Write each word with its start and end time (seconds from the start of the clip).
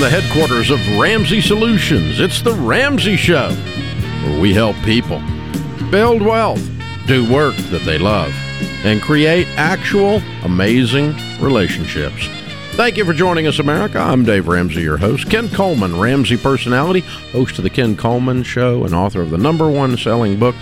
the 0.00 0.08
headquarters 0.08 0.70
of 0.70 0.80
Ramsey 0.96 1.42
Solutions. 1.42 2.20
It's 2.20 2.40
the 2.40 2.54
Ramsey 2.54 3.16
Show, 3.16 3.50
where 4.24 4.40
we 4.40 4.54
help 4.54 4.74
people 4.76 5.20
build 5.90 6.22
wealth, 6.22 6.66
do 7.06 7.30
work 7.30 7.54
that 7.68 7.82
they 7.84 7.98
love, 7.98 8.32
and 8.82 9.02
create 9.02 9.46
actual 9.58 10.22
amazing 10.42 11.14
relationships. 11.38 12.28
Thank 12.76 12.96
you 12.96 13.04
for 13.04 13.12
joining 13.12 13.46
us, 13.46 13.58
America. 13.58 13.98
I'm 13.98 14.24
Dave 14.24 14.48
Ramsey, 14.48 14.80
your 14.80 14.96
host. 14.96 15.28
Ken 15.28 15.50
Coleman, 15.50 16.00
Ramsey 16.00 16.38
personality, 16.38 17.00
host 17.32 17.58
of 17.58 17.64
The 17.64 17.68
Ken 17.68 17.94
Coleman 17.94 18.42
Show, 18.42 18.84
and 18.84 18.94
author 18.94 19.20
of 19.20 19.28
the 19.28 19.36
number 19.36 19.68
one 19.68 19.98
selling 19.98 20.38
book, 20.38 20.54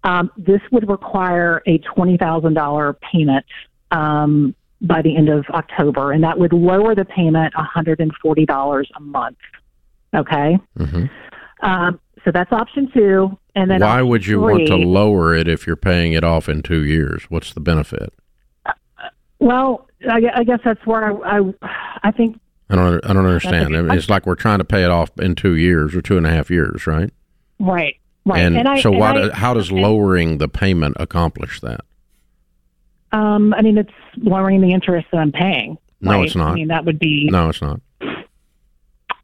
Um, 0.04 0.30
this 0.36 0.60
would 0.70 0.88
require 0.88 1.62
a 1.66 1.78
$20,000 1.78 2.94
payment 3.12 3.46
um, 3.90 4.54
by 4.80 5.00
the 5.02 5.16
end 5.16 5.28
of 5.28 5.44
October, 5.50 6.12
and 6.12 6.24
that 6.24 6.38
would 6.38 6.52
lower 6.52 6.94
the 6.94 7.04
payment 7.04 7.54
$140 7.54 8.84
a 8.96 9.00
month. 9.00 9.36
Okay? 10.14 10.58
Mm-hmm. 10.78 11.04
Um, 11.64 12.00
so 12.24 12.30
that's 12.32 12.52
option 12.52 12.90
two. 12.92 13.38
And 13.54 13.70
then 13.70 13.80
Why 13.80 14.02
would 14.02 14.26
you 14.26 14.40
want 14.40 14.66
to 14.66 14.76
lower 14.76 15.34
it 15.34 15.46
if 15.46 15.66
you're 15.66 15.76
paying 15.76 16.12
it 16.12 16.24
off 16.24 16.48
in 16.48 16.62
two 16.62 16.84
years? 16.84 17.24
What's 17.28 17.52
the 17.52 17.60
benefit? 17.60 18.12
Well, 19.38 19.88
I, 20.08 20.20
I 20.36 20.44
guess 20.44 20.60
that's 20.64 20.84
where 20.86 21.04
I, 21.04 21.38
I, 21.38 21.68
I 22.04 22.10
think, 22.12 22.40
I 22.70 22.76
don't. 22.76 23.04
I 23.04 23.12
don't 23.12 23.26
understand. 23.26 23.76
I 23.76 23.94
it's 23.94 24.08
like 24.08 24.24
we're 24.24 24.34
trying 24.34 24.58
to 24.58 24.64
pay 24.64 24.82
it 24.82 24.90
off 24.90 25.10
in 25.18 25.34
two 25.34 25.56
years 25.56 25.94
or 25.94 26.00
two 26.00 26.16
and 26.16 26.26
a 26.26 26.30
half 26.30 26.50
years, 26.50 26.86
right? 26.86 27.10
right, 27.58 27.96
right. 28.24 28.40
And, 28.40 28.68
I, 28.68 28.80
so, 28.80 28.90
and 28.90 28.98
what? 29.00 29.32
I- 29.32 29.34
how 29.36 29.54
does 29.54 29.70
lowering 29.72 30.38
the 30.38 30.48
payment 30.48 30.96
accomplish 31.00 31.60
that? 31.60 31.80
Um, 33.12 33.52
I 33.54 33.62
mean, 33.62 33.76
it's 33.78 33.90
lowering 34.16 34.60
the 34.62 34.72
interest 34.72 35.06
that 35.12 35.18
I'm 35.18 35.32
paying. 35.32 35.76
No, 36.00 36.12
right? 36.12 36.24
it's 36.26 36.34
not. 36.34 36.52
I 36.52 36.54
mean, 36.54 36.68
that 36.68 36.84
would 36.84 36.98
be. 36.98 37.28
No, 37.30 37.50
it's 37.50 37.60
not. 37.62 37.80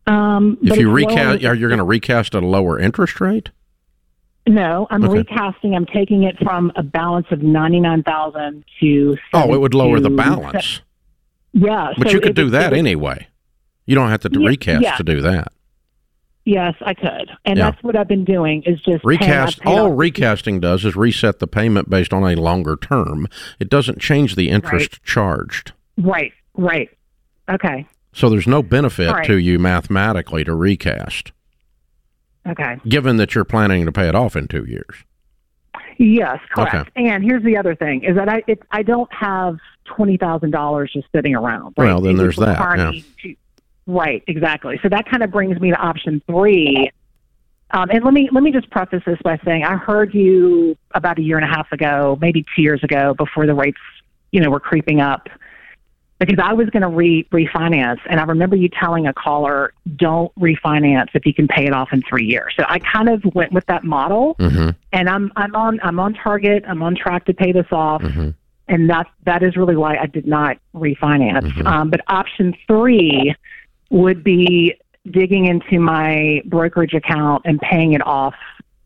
Um, 0.06 0.58
If 0.62 0.76
you 0.78 0.90
recast, 0.90 1.16
lowering- 1.16 1.46
are 1.46 1.54
you 1.54 1.66
going 1.68 1.78
to 1.78 1.84
recast 1.84 2.34
at 2.34 2.42
a 2.42 2.46
lower 2.46 2.78
interest 2.78 3.20
rate? 3.20 3.50
No, 4.46 4.86
I'm 4.90 5.04
Okay. 5.04 5.18
recasting. 5.18 5.74
I'm 5.74 5.84
taking 5.84 6.22
it 6.22 6.38
from 6.38 6.72
a 6.74 6.82
balance 6.82 7.26
of 7.30 7.42
ninety 7.42 7.80
nine 7.80 8.02
thousand 8.02 8.64
to. 8.80 9.18
Oh, 9.34 9.52
it 9.54 9.60
would 9.60 9.74
lower 9.74 10.00
the 10.00 10.08
72 10.08 10.16
balance. 10.16 10.80
Yeah, 11.52 11.92
But 11.98 12.08
so 12.08 12.14
you 12.14 12.20
could 12.20 12.30
it 12.30 12.36
do 12.36 12.48
that 12.50 12.72
it 12.72 12.78
anyway. 12.78 13.26
You 13.84 13.94
don't 13.94 14.08
have 14.08 14.20
to 14.20 14.30
Yeah, 14.32 14.46
recast 14.48 14.82
yeah. 14.82 14.96
to 14.96 15.02
do 15.02 15.20
that. 15.20 15.52
Yes, 16.50 16.74
I 16.80 16.94
could, 16.94 17.30
and 17.44 17.58
Yeah. 17.58 17.70
that's 17.70 17.82
what 17.82 17.94
I've 17.94 18.08
been 18.08 18.24
doing. 18.24 18.62
Is 18.62 18.76
just 18.80 19.04
paying- 19.04 19.18
Recast. 19.20 19.60
I've 19.60 19.66
All 19.66 19.92
off- 19.92 19.98
recasting 19.98 20.60
does 20.60 20.82
is 20.86 20.96
reset 20.96 21.40
the 21.40 21.46
payment 21.46 21.90
based 21.90 22.14
on 22.14 22.24
a 22.24 22.36
longer 22.36 22.74
term. 22.74 23.26
It 23.60 23.68
doesn't 23.68 24.00
change 24.00 24.34
the 24.34 24.48
interest 24.48 25.04
charged. 25.04 25.72
Right, 25.98 26.32
right. 26.56 26.88
Okay, 27.50 27.84
So 28.14 28.30
there's 28.30 28.46
no 28.46 28.62
benefit 28.62 29.10
right. 29.12 29.26
to 29.26 29.36
you 29.36 29.58
mathematically 29.58 30.42
to 30.44 30.54
recast, 30.54 31.32
okay. 32.48 32.76
given 32.88 33.18
that 33.18 33.34
you're 33.34 33.44
planning 33.44 33.84
to 33.84 33.92
pay 33.92 34.08
it 34.08 34.14
off 34.14 34.34
in 34.34 34.48
two 34.48 34.64
years. 34.64 35.04
Yes, 35.98 36.38
correct. 36.54 36.74
Okay. 36.96 37.08
And 37.08 37.22
here's 37.24 37.42
the 37.42 37.58
other 37.58 37.74
thing: 37.74 38.04
is 38.04 38.16
that 38.16 38.28
I 38.30 38.42
it, 38.46 38.62
I 38.70 38.82
don't 38.82 39.12
have 39.12 39.58
twenty 39.84 40.16
thousand 40.16 40.52
dollars 40.52 40.92
just 40.94 41.08
sitting 41.14 41.34
around. 41.34 41.74
Right? 41.76 41.86
Well, 41.86 42.00
then 42.00 42.14
It 42.14 42.18
there's 42.18 42.36
that, 42.36 42.58
yeah. 42.78 42.92
to- 43.22 43.36
right, 43.88 44.22
exactly. 44.28 44.78
So 44.82 44.88
that 44.90 45.08
kind 45.10 45.24
of 45.24 45.32
brings 45.32 45.58
me 45.60 45.70
to 45.70 45.76
option 45.76 46.22
three. 46.28 46.90
Um, 47.72 47.90
and 47.90 48.02
let 48.04 48.14
me 48.14 48.28
let 48.32 48.42
me 48.42 48.50
just 48.52 48.70
preface 48.70 49.02
this 49.04 49.18
by 49.22 49.38
saying 49.44 49.64
I 49.64 49.76
heard 49.76 50.14
you 50.14 50.76
about 50.94 51.18
a 51.18 51.22
year 51.22 51.36
and 51.36 51.44
a 51.44 51.48
half 51.54 51.70
ago, 51.72 52.16
maybe 52.20 52.44
two 52.54 52.62
years 52.62 52.82
ago, 52.84 53.14
before 53.14 53.46
the 53.46 53.54
rates, 53.54 53.80
you 54.30 54.40
know, 54.40 54.48
were 54.50 54.60
creeping 54.60 55.00
up. 55.00 55.28
Because 56.18 56.38
I 56.42 56.52
was 56.52 56.68
going 56.70 56.82
to 56.82 56.88
re- 56.88 57.28
refinance, 57.30 58.00
and 58.10 58.18
I 58.18 58.24
remember 58.24 58.56
you 58.56 58.68
telling 58.68 59.06
a 59.06 59.12
caller, 59.12 59.72
"Don't 59.96 60.34
refinance 60.36 61.10
if 61.14 61.24
you 61.26 61.32
can 61.32 61.46
pay 61.46 61.64
it 61.66 61.72
off 61.72 61.92
in 61.92 62.02
three 62.08 62.24
years." 62.24 62.54
So 62.56 62.64
I 62.68 62.78
kind 62.80 63.08
of 63.08 63.22
went 63.34 63.52
with 63.52 63.66
that 63.66 63.84
model 63.84 64.34
Mm-hmm. 64.40 64.70
and 64.92 65.08
I'm 65.08 65.30
I'm 65.36 65.54
on 65.54 65.78
I'm 65.82 66.00
on 66.00 66.14
target. 66.14 66.64
I'm 66.66 66.82
on 66.82 66.96
track 66.96 67.26
to 67.26 67.34
pay 67.34 67.52
this 67.52 67.66
off, 67.70 68.02
Mhm. 68.02 68.34
and 68.66 68.90
that 68.90 69.06
that 69.26 69.42
is 69.44 69.56
really 69.56 69.76
why 69.76 69.96
I 69.96 70.06
did 70.06 70.26
not 70.26 70.56
refinance. 70.74 71.52
Mhm. 71.52 71.66
Um, 71.66 71.90
but 71.90 72.00
option 72.08 72.52
three 72.66 73.34
would 73.90 74.22
be 74.24 74.74
digging 75.10 75.46
into 75.46 75.80
my 75.80 76.42
brokerage 76.44 76.92
account 76.94 77.42
and 77.46 77.58
paying 77.60 77.92
it 77.94 78.06
off 78.06 78.34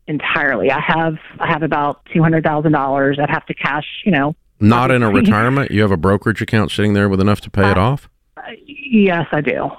entirely. 0.07 0.71
I 0.71 0.79
have 0.79 1.17
I 1.39 1.47
have 1.47 1.63
about 1.63 2.05
two 2.13 2.21
hundred 2.21 2.43
thousand 2.43 2.71
dollars. 2.71 3.17
I'd 3.21 3.29
have 3.29 3.45
to 3.47 3.53
cash, 3.53 3.85
you 4.05 4.11
know. 4.11 4.35
Not 4.59 4.91
in 4.91 5.03
a 5.03 5.09
retirement. 5.21 5.71
You 5.71 5.81
have 5.81 5.91
a 5.91 5.97
brokerage 5.97 6.41
account 6.41 6.71
sitting 6.71 6.93
there 6.93 7.09
with 7.09 7.19
enough 7.19 7.41
to 7.41 7.49
pay 7.49 7.69
it 7.69 7.77
Uh, 7.77 7.81
off. 7.81 8.09
Uh, 8.37 8.41
yes, 8.65 9.25
I 9.31 9.41
do. 9.41 9.69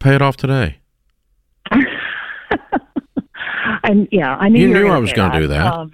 Pay 0.00 0.14
it 0.14 0.22
off 0.22 0.36
today. 0.36 0.78
and 3.84 4.08
yeah, 4.10 4.36
I 4.36 4.48
knew 4.48 4.60
You 4.60 4.68
you, 4.68 4.74
knew 4.74 4.88
I 4.88 4.98
was 4.98 5.12
gonna 5.12 5.40
do 5.40 5.46
that. 5.48 5.66
Um, 5.72 5.92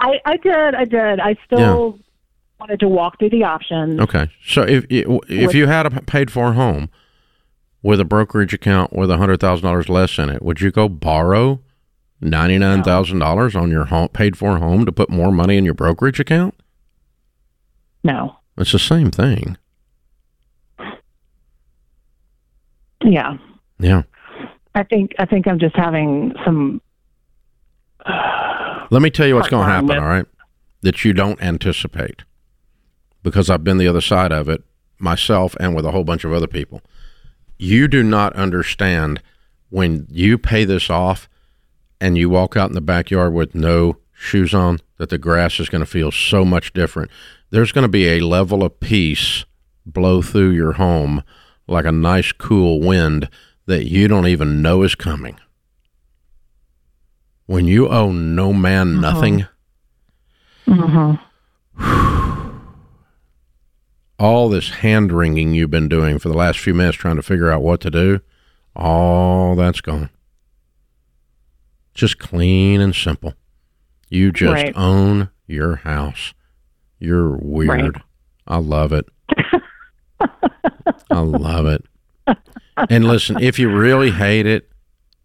I 0.00 0.18
I 0.24 0.36
did. 0.36 0.74
I 0.74 0.84
did. 0.84 1.20
I 1.20 1.36
still 1.46 1.98
wanted 2.60 2.80
to 2.80 2.88
walk 2.88 3.18
through 3.18 3.30
the 3.30 3.44
options. 3.44 4.00
Okay. 4.00 4.28
So 4.46 4.62
if 4.62 4.84
if 4.88 5.06
With- 5.08 5.54
you 5.54 5.66
had 5.66 5.86
a 5.86 5.90
paid 6.02 6.30
for 6.30 6.52
home 6.52 6.90
with 7.84 8.00
a 8.00 8.04
brokerage 8.04 8.54
account 8.54 8.94
with 8.94 9.10
a 9.10 9.18
hundred 9.18 9.38
thousand 9.38 9.66
dollars 9.66 9.88
less 9.88 10.18
in 10.18 10.30
it, 10.30 10.42
would 10.42 10.60
you 10.60 10.72
go 10.72 10.88
borrow 10.88 11.60
ninety 12.20 12.58
nine 12.58 12.82
thousand 12.82 13.18
dollars 13.20 13.54
on 13.54 13.70
your 13.70 13.84
home 13.84 14.08
paid 14.08 14.36
for 14.36 14.56
home 14.56 14.86
to 14.86 14.90
put 14.90 15.10
more 15.10 15.30
money 15.30 15.58
in 15.58 15.64
your 15.64 15.74
brokerage 15.74 16.18
account? 16.18 16.54
No. 18.02 18.36
It's 18.56 18.72
the 18.72 18.78
same 18.78 19.10
thing. 19.10 19.58
Yeah. 23.04 23.36
Yeah. 23.78 24.02
I 24.74 24.82
think 24.82 25.12
I 25.18 25.26
think 25.26 25.46
I'm 25.46 25.58
just 25.58 25.76
having 25.76 26.32
some. 26.44 26.80
Uh, 28.04 28.86
Let 28.90 29.02
me 29.02 29.10
tell 29.10 29.26
you 29.26 29.34
what's 29.34 29.48
going 29.48 29.66
to 29.66 29.72
happen, 29.72 29.98
all 29.98 30.08
right? 30.08 30.26
That 30.80 31.04
you 31.04 31.12
don't 31.12 31.40
anticipate. 31.42 32.22
Because 33.22 33.50
I've 33.50 33.64
been 33.64 33.78
the 33.78 33.88
other 33.88 34.00
side 34.00 34.32
of 34.32 34.48
it 34.48 34.62
myself 34.98 35.54
and 35.60 35.74
with 35.74 35.84
a 35.84 35.90
whole 35.90 36.04
bunch 36.04 36.24
of 36.24 36.32
other 36.32 36.46
people. 36.46 36.80
You 37.58 37.88
do 37.88 38.02
not 38.02 38.34
understand 38.34 39.22
when 39.70 40.06
you 40.10 40.38
pay 40.38 40.64
this 40.64 40.90
off 40.90 41.28
and 42.00 42.18
you 42.18 42.28
walk 42.28 42.56
out 42.56 42.68
in 42.68 42.74
the 42.74 42.80
backyard 42.80 43.32
with 43.32 43.54
no 43.54 43.98
shoes 44.12 44.54
on 44.54 44.80
that 44.98 45.10
the 45.10 45.18
grass 45.18 45.58
is 45.60 45.68
going 45.68 45.80
to 45.80 45.86
feel 45.90 46.10
so 46.10 46.44
much 46.44 46.72
different. 46.72 47.10
There's 47.50 47.72
going 47.72 47.82
to 47.82 47.88
be 47.88 48.08
a 48.08 48.20
level 48.20 48.62
of 48.62 48.80
peace 48.80 49.44
blow 49.86 50.22
through 50.22 50.50
your 50.50 50.72
home 50.72 51.22
like 51.66 51.84
a 51.84 51.92
nice 51.92 52.32
cool 52.32 52.80
wind 52.80 53.28
that 53.66 53.84
you 53.86 54.08
don't 54.08 54.26
even 54.26 54.62
know 54.62 54.82
is 54.82 54.94
coming. 54.94 55.38
When 57.46 57.66
you 57.66 57.88
owe 57.88 58.12
no 58.12 58.52
man 58.52 58.98
uh-huh. 58.98 59.12
nothing, 59.12 59.46
mm-hmm. 60.66 62.13
All 64.24 64.48
this 64.48 64.70
hand 64.70 65.12
wringing 65.12 65.52
you've 65.52 65.70
been 65.70 65.86
doing 65.88 66.18
for 66.18 66.28
the 66.30 66.36
last 66.36 66.58
few 66.58 66.72
minutes 66.72 66.96
trying 66.96 67.16
to 67.16 67.22
figure 67.22 67.50
out 67.50 67.62
what 67.62 67.78
to 67.82 67.90
do, 67.90 68.20
all 68.74 69.54
that's 69.54 69.82
gone. 69.82 70.08
Just 71.92 72.18
clean 72.18 72.80
and 72.80 72.94
simple. 72.94 73.34
You 74.08 74.32
just 74.32 74.52
Right. 74.64 74.72
own 74.76 75.28
your 75.46 75.76
house. 75.76 76.32
You're 76.98 77.36
weird. 77.36 77.68
Right. 77.96 78.02
I 78.46 78.56
love 78.56 78.92
it. 78.92 79.06
I 81.10 81.20
love 81.20 81.66
it. 81.66 81.84
And 82.88 83.04
listen, 83.06 83.38
if 83.40 83.58
you 83.58 83.70
really 83.70 84.10
hate 84.10 84.46
it, 84.46 84.70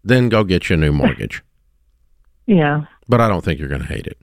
then 0.04 0.28
go 0.28 0.44
get 0.44 0.68
you 0.68 0.74
a 0.74 0.76
new 0.76 0.92
mortgage. 0.92 1.42
Yeah. 2.46 2.82
But 3.08 3.20
I 3.22 3.28
don't 3.28 3.42
think 3.44 3.58
you're 3.58 3.68
going 3.68 3.80
to 3.82 3.86
hate 3.88 4.06
it. 4.06 4.18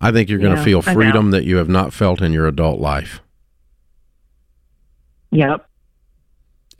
I 0.00 0.10
think 0.12 0.28
you're 0.28 0.38
going 0.40 0.54
to 0.54 0.58
Yeah, 0.60 0.64
feel 0.64 0.82
freedom 0.82 1.30
that 1.30 1.44
you 1.44 1.56
have 1.56 1.68
not 1.68 1.92
felt 1.92 2.20
in 2.20 2.32
your 2.32 2.46
adult 2.46 2.80
life. 2.80 3.20
Yep. 5.30 5.64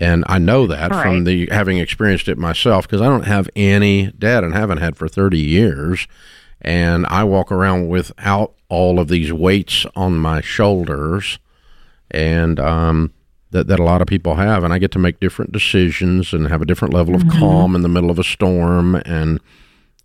And 0.01 0.25
I 0.29 0.39
know 0.39 0.67
that 0.69 0.93
All 0.93 1.03
from 1.03 1.15
right. 1.17 1.25
the 1.25 1.49
having 1.51 1.79
experienced 1.79 2.29
it 2.29 2.39
myself 2.39 2.87
because 2.87 3.01
I 3.01 3.07
don't 3.07 3.25
have 3.27 3.51
any 3.57 4.13
debt 4.13 4.45
and 4.45 4.55
haven't 4.55 4.79
had 4.79 4.97
for 4.97 5.09
30 5.09 5.39
years. 5.39 6.07
And 6.61 7.07
I 7.07 7.25
walk 7.25 7.51
around 7.53 7.89
without 7.89 8.55
all 8.69 9.01
of 9.01 9.09
these 9.09 9.33
weights 9.33 9.87
on 9.97 10.19
my 10.19 10.41
shoulders 10.41 11.39
and 12.11 12.59
um, 12.61 13.13
that, 13.51 13.67
that 13.67 13.79
a 13.81 13.85
lot 13.85 14.01
of 14.01 14.07
people 14.09 14.37
have. 14.37 14.63
And 14.65 14.73
I 14.73 14.79
get 14.79 14.93
to 14.93 14.99
make 14.99 15.19
different 15.21 15.51
decisions 15.53 16.33
and 16.33 16.47
have 16.49 16.63
a 16.63 16.67
different 16.67 16.95
level 16.95 17.15
of 17.15 17.23
Mm-hmm. 17.23 17.39
calm 17.41 17.75
in 17.75 17.83
the 17.83 17.89
middle 17.89 18.11
of 18.11 18.19
a 18.19 18.25
storm 18.25 18.95
and 19.05 19.41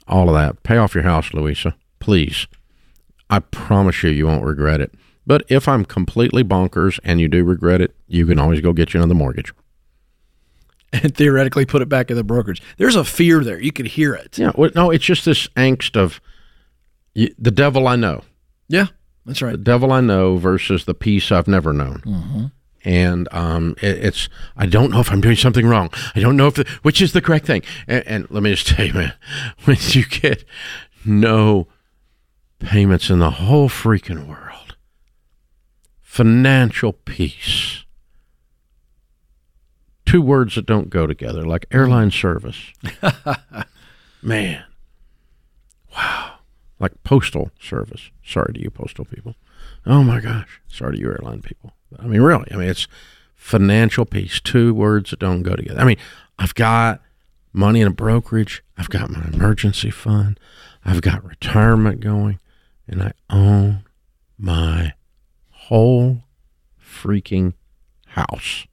all 0.07 0.28
of 0.28 0.36
that. 0.36 0.63
Pay 0.63 0.78
off 0.78 0.96
your 0.96 1.04
house, 1.04 1.34
Louisa, 1.34 1.75
please. 2.00 2.48
I 3.30 3.39
promise 3.39 4.01
you, 4.04 4.10
you 4.10 4.25
won't 4.28 4.44
regret 4.44 4.81
it. 4.81 4.94
But 5.25 5.44
if 5.50 5.68
I'm 5.68 5.86
completely 5.86 6.44
bonkers 6.44 7.00
and 7.04 7.22
you 7.22 7.28
do 7.28 7.44
regret 7.44 7.80
it, 7.81 7.93
you 8.13 8.25
can 8.25 8.39
always 8.39 8.62
go 8.62 8.74
get 8.74 8.94
you 8.94 9.00
another 9.00 9.15
mortgage. 9.15 9.54
and 10.94 11.15
theoretically 11.15 11.65
put 11.65 11.81
it 11.81 11.89
back 11.89 12.12
in 12.12 12.15
the 12.15 12.24
brokerage. 12.24 12.62
There's 12.77 12.95
a 12.95 13.04
fear 13.04 13.44
there. 13.44 13.60
You 13.60 13.71
could 13.71 13.88
hear 13.88 14.13
it. 14.13 14.38
Yeah, 14.38 14.51
well, 14.56 14.69
no, 14.75 14.92
it's 14.92 15.04
just 15.04 15.25
this 15.25 15.48
angst 15.57 15.98
of 15.98 16.21
the 17.15 17.51
devil 17.51 17.88
I 17.88 17.95
know, 17.95 18.21
Yeah, 18.68 18.88
that's 19.25 19.42
right. 19.42 19.51
the 19.54 19.57
devil 19.57 19.92
I 19.92 20.01
know 20.01 20.38
versus 20.38 20.86
the 20.86 20.94
peace 20.94 21.31
I've 21.31 21.48
never 21.48 21.74
known. 21.74 22.51
And 22.86 23.30
um, 23.31 23.75
it, 23.81 24.04
it's 24.04 24.30
I 24.57 24.65
don't 24.65 24.92
know 24.92 25.00
if 25.00 25.10
I'm 25.12 25.21
doing 25.21 25.38
something 25.38 25.65
wrong. 25.65 25.89
I 26.15 26.19
don't 26.19 26.36
know 26.36 26.48
if 26.48 26.56
the, 26.56 26.68
which 26.81 27.01
is 27.01 27.13
the 27.13 27.21
correct 27.21 27.45
thing. 27.45 27.62
And, 27.88 28.06
and 28.06 28.31
let 28.31 28.44
me 28.44 28.51
just 28.54 28.68
tell 28.75 28.86
you, 28.86 28.94
man, 28.94 29.13
when 29.63 29.77
you 29.80 30.06
get 30.06 30.44
no 31.06 31.68
payments 32.60 33.10
in 33.10 33.19
the 33.19 33.30
whole 33.31 33.69
freaking 33.69 34.27
world, 34.27 34.75
financial 36.01 36.94
peace. 36.94 37.83
Two 40.13 40.21
words 40.21 40.54
that 40.54 40.68
don't 40.68 40.92
go 40.92 41.07
together, 41.07 41.44
like 41.44 41.65
airline 41.71 42.12
service. 42.12 42.71
Man, 44.21 44.63
wow. 45.92 46.33
like 46.80 47.04
postal 47.04 47.50
service. 47.60 48.12
Sorry 48.24 48.54
to 48.54 48.62
you, 48.62 48.69
postal 48.69 49.06
people. 49.06 49.33
Oh 49.88 50.04
my 50.04 50.19
gosh. 50.19 50.62
Sorry 50.68 50.98
to 50.98 51.01
you, 51.01 51.07
airline 51.07 51.42
people. 51.42 51.74
I 51.98 52.06
mean, 52.06 52.21
really. 52.21 52.45
I 52.51 52.57
mean, 52.57 52.69
it's 52.69 52.88
financial 53.33 54.06
peace. 54.06 54.39
Two 54.39 54.75
words 54.75 55.10
that 55.10 55.19
don't 55.19 55.42
go 55.42 55.56
together. 55.56 55.80
I 55.80 55.83
mean, 55.83 55.98
I've 56.38 56.54
got 56.54 57.01
money 57.51 57.81
in 57.81 57.88
a 57.88 57.92
brokerage. 57.92 58.63
I've 58.77 58.92
got 58.92 59.10
my 59.10 59.25
emergency 59.33 59.89
fund. 59.89 60.39
I've 60.86 61.01
got 61.01 61.25
retirement 61.25 62.01
going, 62.01 62.39
and 62.88 63.01
I 63.01 63.13
own 63.31 63.83
my 64.38 64.94
whole 65.50 66.21
freaking 66.80 67.54
house. 68.10 68.68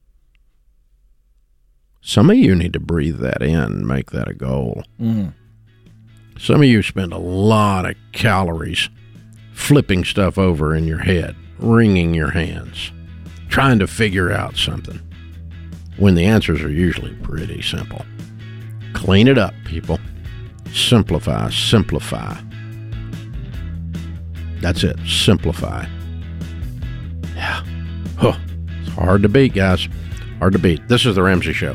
Some 2.01 2.31
of 2.31 2.37
you 2.37 2.55
need 2.55 2.73
to 2.73 2.81
breathe 2.81 3.19
that 3.19 3.43
in 3.43 3.55
and 3.59 3.87
make 3.87 4.11
that 4.11 4.29
a 4.29 4.35
goal. 4.35 4.83
Mm. 5.01 5.35
Some 6.39 6.63
of 6.63 6.69
you 6.69 6.83
spend 6.83 7.13
a 7.13 7.19
lot 7.19 7.85
of 7.89 7.97
calories 8.13 8.89
flipping 9.53 10.05
stuff 10.05 10.39
over 10.39 10.75
in 10.75 10.87
your 10.87 10.99
head, 11.01 11.37
wringing 11.59 12.15
your 12.15 12.31
hands, 12.31 12.93
trying 13.49 13.79
to 13.79 13.87
figure 13.87 14.33
out 14.33 14.57
something 14.57 14.99
when 15.99 16.15
the 16.15 16.25
answers 16.25 16.63
are 16.63 16.71
usually 16.71 17.15
pretty 17.17 17.61
simple. 17.61 18.05
Clean 18.95 19.29
it 19.29 19.37
up, 19.37 19.53
people. 19.67 19.99
Simplify, 20.73 21.51
simplify. 21.51 22.35
That's 24.61 24.85
it. 24.85 24.99
Simplify. 25.07 25.87
Yeah. 27.35 27.65
Huh. 28.17 28.37
It's 28.83 28.93
hard 28.95 29.23
to 29.23 29.29
beat, 29.29 29.55
guys. 29.55 29.89
Hard 30.39 30.53
to 30.53 30.59
beat. 30.59 30.87
This 30.89 31.07
is 31.07 31.17
The 31.17 31.23
Ramsey 31.23 31.53
Show. 31.53 31.75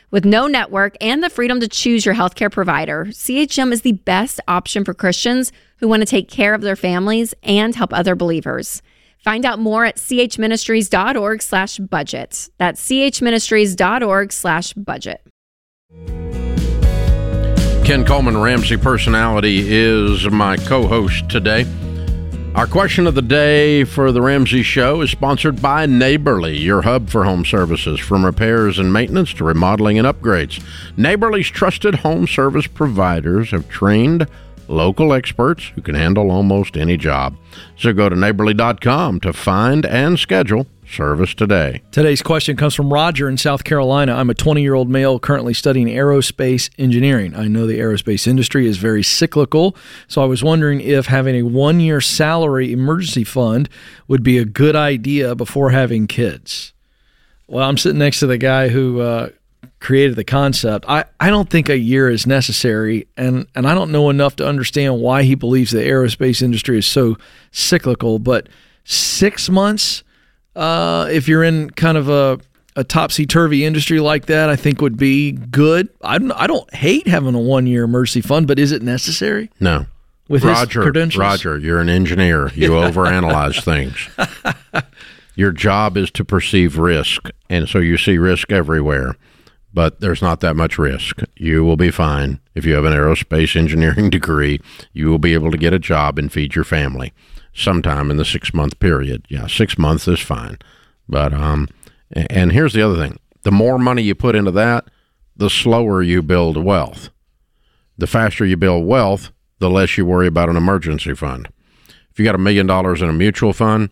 With 0.11 0.25
no 0.25 0.45
network 0.45 0.97
and 0.99 1.23
the 1.23 1.29
freedom 1.29 1.61
to 1.61 1.69
choose 1.69 2.05
your 2.05 2.13
healthcare 2.15 2.51
provider, 2.51 3.05
CHM 3.05 3.71
is 3.71 3.83
the 3.83 3.93
best 3.93 4.41
option 4.45 4.83
for 4.83 4.93
Christians 4.93 5.53
who 5.77 5.87
want 5.87 6.01
to 6.01 6.05
take 6.05 6.27
care 6.27 6.53
of 6.53 6.59
their 6.59 6.75
families 6.75 7.33
and 7.43 7.73
help 7.73 7.93
other 7.93 8.13
believers. 8.13 8.81
Find 9.19 9.45
out 9.45 9.57
more 9.57 9.85
at 9.85 9.95
chministries.org 9.95 11.41
slash 11.41 11.77
budget. 11.77 12.49
That's 12.57 12.85
chministries.org 12.85 14.33
slash 14.33 14.73
budget. 14.73 15.25
Ken 17.85 18.03
Coleman, 18.03 18.37
Ramsey 18.37 18.75
Personality, 18.75 19.63
is 19.65 20.29
my 20.29 20.57
co 20.57 20.87
host 20.87 21.29
today. 21.29 21.65
Our 22.53 22.67
question 22.67 23.07
of 23.07 23.15
the 23.15 23.21
day 23.21 23.85
for 23.85 24.11
the 24.11 24.21
Ramsey 24.21 24.61
Show 24.61 24.99
is 24.99 25.09
sponsored 25.09 25.61
by 25.61 25.85
Neighborly, 25.85 26.57
your 26.57 26.81
hub 26.81 27.09
for 27.09 27.23
home 27.23 27.45
services, 27.45 27.97
from 27.97 28.25
repairs 28.25 28.77
and 28.77 28.91
maintenance 28.91 29.33
to 29.35 29.45
remodeling 29.45 29.97
and 29.97 30.05
upgrades. 30.05 30.61
Neighborly's 30.97 31.47
trusted 31.47 31.95
home 31.95 32.27
service 32.27 32.67
providers 32.67 33.51
have 33.51 33.69
trained 33.69 34.27
local 34.67 35.13
experts 35.13 35.71
who 35.75 35.81
can 35.81 35.95
handle 35.95 36.29
almost 36.29 36.75
any 36.75 36.97
job. 36.97 37.37
So 37.77 37.93
go 37.93 38.09
to 38.09 38.17
neighborly.com 38.17 39.21
to 39.21 39.31
find 39.31 39.85
and 39.85 40.19
schedule 40.19 40.67
service 40.91 41.33
today. 41.33 41.81
Today's 41.91 42.21
question 42.21 42.57
comes 42.57 42.75
from 42.75 42.91
Roger 42.91 43.29
in 43.29 43.37
South 43.37 43.63
Carolina. 43.63 44.13
I'm 44.13 44.29
a 44.29 44.33
20 44.33 44.61
year 44.61 44.73
old 44.73 44.89
male 44.89 45.19
currently 45.19 45.53
studying 45.53 45.87
aerospace 45.87 46.69
engineering. 46.77 47.35
I 47.35 47.47
know 47.47 47.65
the 47.65 47.79
aerospace 47.79 48.27
industry 48.27 48.67
is 48.67 48.77
very 48.77 49.03
cyclical, 49.03 49.75
so 50.07 50.21
I 50.21 50.25
was 50.25 50.43
wondering 50.43 50.81
if 50.81 51.07
having 51.07 51.35
a 51.35 51.43
one 51.43 51.79
year 51.79 52.01
salary 52.01 52.71
emergency 52.71 53.23
fund 53.23 53.69
would 54.07 54.23
be 54.23 54.37
a 54.37 54.45
good 54.45 54.75
idea 54.75 55.35
before 55.35 55.71
having 55.71 56.07
kids. 56.07 56.73
Well, 57.47 57.67
I'm 57.67 57.77
sitting 57.77 57.99
next 57.99 58.19
to 58.19 58.27
the 58.27 58.37
guy 58.37 58.69
who 58.69 59.01
uh, 59.01 59.29
created 59.79 60.15
the 60.15 60.23
concept. 60.23 60.85
I, 60.87 61.05
I 61.19 61.29
don't 61.29 61.49
think 61.49 61.67
a 61.67 61.77
year 61.77 62.09
is 62.09 62.25
necessary, 62.25 63.07
and, 63.17 63.45
and 63.55 63.67
I 63.67 63.73
don't 63.73 63.91
know 63.91 64.09
enough 64.09 64.37
to 64.37 64.47
understand 64.47 65.01
why 65.01 65.23
he 65.23 65.35
believes 65.35 65.71
the 65.71 65.79
aerospace 65.79 66.41
industry 66.41 66.77
is 66.77 66.87
so 66.87 67.17
cyclical, 67.51 68.19
but 68.19 68.47
six 68.85 69.49
months 69.49 70.03
uh, 70.55 71.07
if 71.11 71.27
you're 71.27 71.43
in 71.43 71.69
kind 71.71 71.97
of 71.97 72.09
a, 72.09 72.39
a 72.75 72.83
topsy 72.83 73.25
turvy 73.25 73.65
industry 73.65 73.99
like 73.99 74.25
that, 74.27 74.49
I 74.49 74.55
think 74.55 74.81
would 74.81 74.97
be 74.97 75.31
good. 75.33 75.89
I 76.01 76.17
don't, 76.17 76.31
I 76.33 76.47
don't 76.47 76.73
hate 76.73 77.07
having 77.07 77.35
a 77.35 77.39
one 77.39 77.67
year 77.67 77.83
emergency 77.83 78.21
fund, 78.21 78.47
but 78.47 78.59
is 78.59 78.71
it 78.71 78.81
necessary 78.81 79.49
No. 79.59 79.85
with 80.27 80.43
his 80.43 80.51
Roger, 80.51 80.81
credentials? 80.83 81.19
Roger, 81.19 81.57
you're 81.57 81.79
an 81.79 81.89
engineer. 81.89 82.49
You 82.53 82.69
overanalyze 82.71 83.63
things. 83.63 84.09
Your 85.35 85.51
job 85.51 85.95
is 85.97 86.11
to 86.11 86.25
perceive 86.25 86.77
risk, 86.77 87.29
and 87.49 87.67
so 87.67 87.79
you 87.79 87.97
see 87.97 88.17
risk 88.17 88.51
everywhere. 88.51 89.15
But 89.73 90.01
there's 90.01 90.21
not 90.21 90.41
that 90.41 90.57
much 90.57 90.77
risk. 90.77 91.21
You 91.37 91.63
will 91.63 91.77
be 91.77 91.91
fine 91.91 92.41
if 92.53 92.65
you 92.65 92.73
have 92.73 92.83
an 92.83 92.91
aerospace 92.91 93.55
engineering 93.55 94.09
degree. 94.09 94.59
You 94.91 95.07
will 95.07 95.17
be 95.19 95.33
able 95.33 95.49
to 95.51 95.57
get 95.57 95.71
a 95.71 95.79
job 95.79 96.19
and 96.19 96.29
feed 96.31 96.53
your 96.55 96.65
family 96.65 97.13
sometime 97.53 98.11
in 98.11 98.17
the 98.17 98.25
six 98.25 98.53
month 98.53 98.79
period. 98.79 99.25
Yeah, 99.29 99.47
six 99.47 99.77
months 99.77 100.07
is 100.07 100.19
fine. 100.19 100.57
But 101.07 101.33
um, 101.33 101.67
and 102.11 102.51
here's 102.51 102.73
the 102.73 102.81
other 102.81 102.97
thing: 102.97 103.19
the 103.43 103.51
more 103.51 103.77
money 103.77 104.01
you 104.01 104.15
put 104.15 104.35
into 104.35 104.51
that, 104.51 104.85
the 105.35 105.49
slower 105.49 106.01
you 106.01 106.21
build 106.21 106.57
wealth. 106.57 107.09
The 107.97 108.07
faster 108.07 108.45
you 108.45 108.57
build 108.57 108.85
wealth, 108.85 109.31
the 109.59 109.69
less 109.69 109.97
you 109.97 110.05
worry 110.05 110.27
about 110.27 110.49
an 110.49 110.57
emergency 110.57 111.13
fund. 111.13 111.49
If 112.11 112.19
you 112.19 112.25
got 112.25 112.35
a 112.35 112.39
million 112.39 112.67
dollars 112.67 113.01
in 113.01 113.09
a 113.09 113.13
mutual 113.13 113.53
fund 113.53 113.89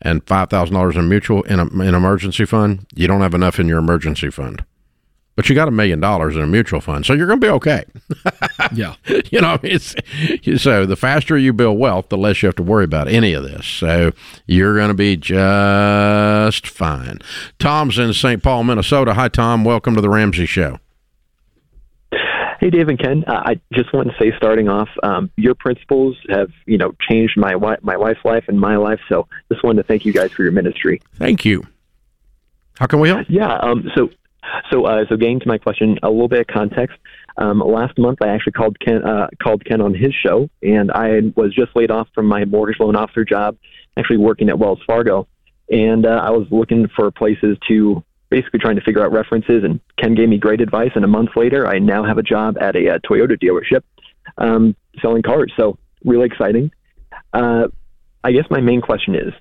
and 0.00 0.26
five 0.26 0.50
thousand 0.50 0.74
dollars 0.74 0.96
in 0.96 1.08
mutual 1.08 1.42
in 1.42 1.60
an 1.60 1.94
emergency 1.94 2.44
fund, 2.44 2.86
you 2.94 3.06
don't 3.06 3.20
have 3.20 3.34
enough 3.34 3.58
in 3.58 3.68
your 3.68 3.78
emergency 3.78 4.30
fund. 4.30 4.64
But 5.34 5.48
you 5.48 5.54
got 5.54 5.68
a 5.68 5.72
million 5.72 5.98
dollars 6.00 6.36
in 6.36 6.42
a 6.42 6.46
mutual 6.46 6.80
fund, 6.80 7.06
so 7.06 7.14
you're 7.14 7.26
going 7.26 7.40
to 7.40 7.46
be 7.46 7.50
okay. 7.52 7.84
yeah, 8.74 8.94
you 9.30 9.40
know, 9.40 9.58
it's 9.62 9.94
so 10.62 10.86
the 10.86 10.96
faster 10.96 11.36
you 11.36 11.52
build 11.52 11.78
wealth, 11.78 12.08
the 12.08 12.18
less 12.18 12.42
you 12.42 12.46
have 12.46 12.56
to 12.56 12.62
worry 12.62 12.84
about 12.84 13.08
any 13.08 13.32
of 13.32 13.42
this. 13.42 13.66
So 13.66 14.12
you're 14.46 14.76
going 14.76 14.88
to 14.88 14.94
be 14.94 15.16
just 15.16 16.66
fine. 16.66 17.18
Tom's 17.58 17.98
in 17.98 18.12
St. 18.12 18.42
Paul, 18.42 18.64
Minnesota. 18.64 19.14
Hi, 19.14 19.28
Tom. 19.28 19.64
Welcome 19.64 19.94
to 19.94 20.00
the 20.00 20.10
Ramsey 20.10 20.46
Show. 20.46 20.78
Hey, 22.62 22.70
Dave 22.70 22.88
and 22.88 22.96
Ken. 22.96 23.24
Uh, 23.26 23.42
I 23.44 23.60
just 23.72 23.92
want 23.92 24.06
to 24.06 24.14
say, 24.20 24.32
starting 24.36 24.68
off, 24.68 24.88
um, 25.02 25.32
your 25.36 25.56
principles 25.56 26.16
have 26.28 26.48
you 26.64 26.78
know 26.78 26.94
changed 27.10 27.36
my 27.36 27.56
my 27.82 27.96
wife's 27.96 28.24
life 28.24 28.44
and 28.46 28.60
my 28.60 28.76
life. 28.76 29.00
So, 29.08 29.26
just 29.50 29.64
wanted 29.64 29.82
to 29.82 29.88
thank 29.88 30.04
you 30.04 30.12
guys 30.12 30.30
for 30.30 30.44
your 30.44 30.52
ministry. 30.52 31.02
Thank 31.16 31.44
you. 31.44 31.66
How 32.78 32.86
can 32.86 33.00
we 33.00 33.08
help? 33.08 33.26
Yeah. 33.28 33.56
Um, 33.56 33.90
so, 33.96 34.10
so, 34.70 34.84
uh, 34.84 35.04
so, 35.08 35.16
getting 35.16 35.40
to 35.40 35.48
my 35.48 35.58
question, 35.58 35.98
a 36.04 36.10
little 36.10 36.28
bit 36.28 36.38
of 36.38 36.46
context. 36.46 36.98
Um, 37.36 37.60
last 37.60 37.98
month, 37.98 38.18
I 38.22 38.28
actually 38.28 38.52
called 38.52 38.78
Ken 38.80 39.02
uh, 39.02 39.28
called 39.42 39.64
Ken 39.64 39.80
on 39.80 39.94
his 39.94 40.12
show, 40.14 40.48
and 40.62 40.90
I 40.90 41.20
was 41.34 41.54
just 41.54 41.74
laid 41.74 41.90
off 41.90 42.08
from 42.14 42.26
my 42.26 42.44
mortgage 42.44 42.78
loan 42.78 42.96
officer 42.96 43.24
job, 43.24 43.56
actually 43.96 44.18
working 44.18 44.48
at 44.48 44.58
Wells 44.58 44.80
Fargo, 44.86 45.26
and 45.70 46.04
uh, 46.04 46.20
I 46.22 46.30
was 46.30 46.46
looking 46.50 46.88
for 46.94 47.10
places 47.10 47.56
to 47.68 48.04
basically 48.32 48.60
trying 48.60 48.76
to 48.76 48.82
figure 48.82 49.04
out 49.04 49.12
references. 49.12 49.62
And 49.62 49.80
Ken 49.98 50.14
gave 50.14 50.28
me 50.28 50.38
great 50.38 50.60
advice. 50.60 50.90
And 50.94 51.04
a 51.04 51.08
month 51.08 51.30
later, 51.36 51.66
I 51.66 51.78
now 51.78 52.04
have 52.04 52.18
a 52.18 52.22
job 52.22 52.56
at 52.60 52.74
a, 52.76 52.94
a 52.94 53.00
Toyota 53.00 53.36
dealership 53.38 53.82
um, 54.38 54.74
selling 55.00 55.22
cars. 55.22 55.52
So 55.56 55.78
really 56.04 56.26
exciting. 56.26 56.70
Uh, 57.32 57.68
I 58.24 58.32
guess 58.32 58.44
my 58.50 58.60
main 58.60 58.80
question 58.80 59.14
is: 59.14 59.32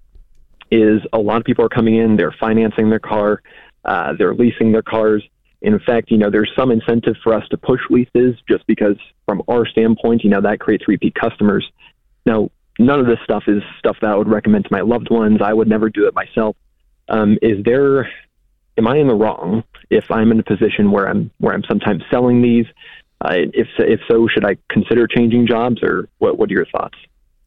is 0.72 1.02
a 1.14 1.20
lot 1.20 1.38
of 1.38 1.44
people 1.44 1.66
are 1.66 1.70
coming 1.70 1.96
in, 1.96 2.18
they're 2.18 2.36
financing 2.40 2.90
their 2.90 3.00
car, 3.00 3.42
uh, 3.86 4.14
they're 4.18 4.36
leasing 4.36 4.72
their 4.72 4.82
cars. 4.82 5.24
In 5.62 5.80
fact, 5.80 6.10
you 6.10 6.18
know, 6.18 6.30
there's 6.30 6.52
some 6.56 6.72
incentive 6.72 7.16
for 7.24 7.34
us 7.34 7.48
to 7.50 7.58
push 7.58 7.82
leases 7.90 8.36
just 8.50 8.66
because, 8.68 8.98
from 9.26 9.44
our 9.48 9.66
standpoint, 9.66 10.24
you 10.24 10.30
know, 10.30 10.42
that 10.42 10.60
creates 10.60 10.88
repeat 10.88 11.14
customers. 11.16 11.66
Now, 12.26 12.50
none 12.80 13.00
of 13.00 13.06
this 13.06 13.20
stuff 13.24 13.44
is 13.48 13.62
stuff 13.78 13.98
that 14.02 14.10
I 14.10 14.16
would 14.16 14.28
recommend 14.28 14.66
to 14.66 14.70
my 14.72 14.82
loved 14.82 15.10
ones. 15.12 15.40
I 15.44 15.54
would 15.54 15.68
never 15.68 15.90
do 15.90 16.08
it 16.08 16.16
myself. 16.16 16.56
Um, 17.10 17.38
is 17.42 17.64
there 17.64 18.10
am 18.78 18.88
I 18.88 18.98
in 18.98 19.08
the 19.08 19.16
wrong 19.16 19.64
if 19.90 20.10
I'm 20.10 20.32
in 20.32 20.40
a 20.40 20.44
position 20.44 20.92
where 20.92 21.08
I'm 21.08 21.32
where 21.38 21.54
I'm 21.54 21.64
sometimes 21.68 22.04
selling 22.10 22.42
these? 22.42 22.66
Uh, 23.24 23.36
if 23.54 23.68
if 23.78 24.00
so, 24.10 24.28
should 24.28 24.46
I 24.46 24.58
consider 24.70 25.08
changing 25.08 25.48
jobs, 25.48 25.84
or 25.84 26.10
what? 26.18 26.38
What 26.38 26.50
are 26.50 26.54
your 26.54 26.66
thoughts? 26.66 26.98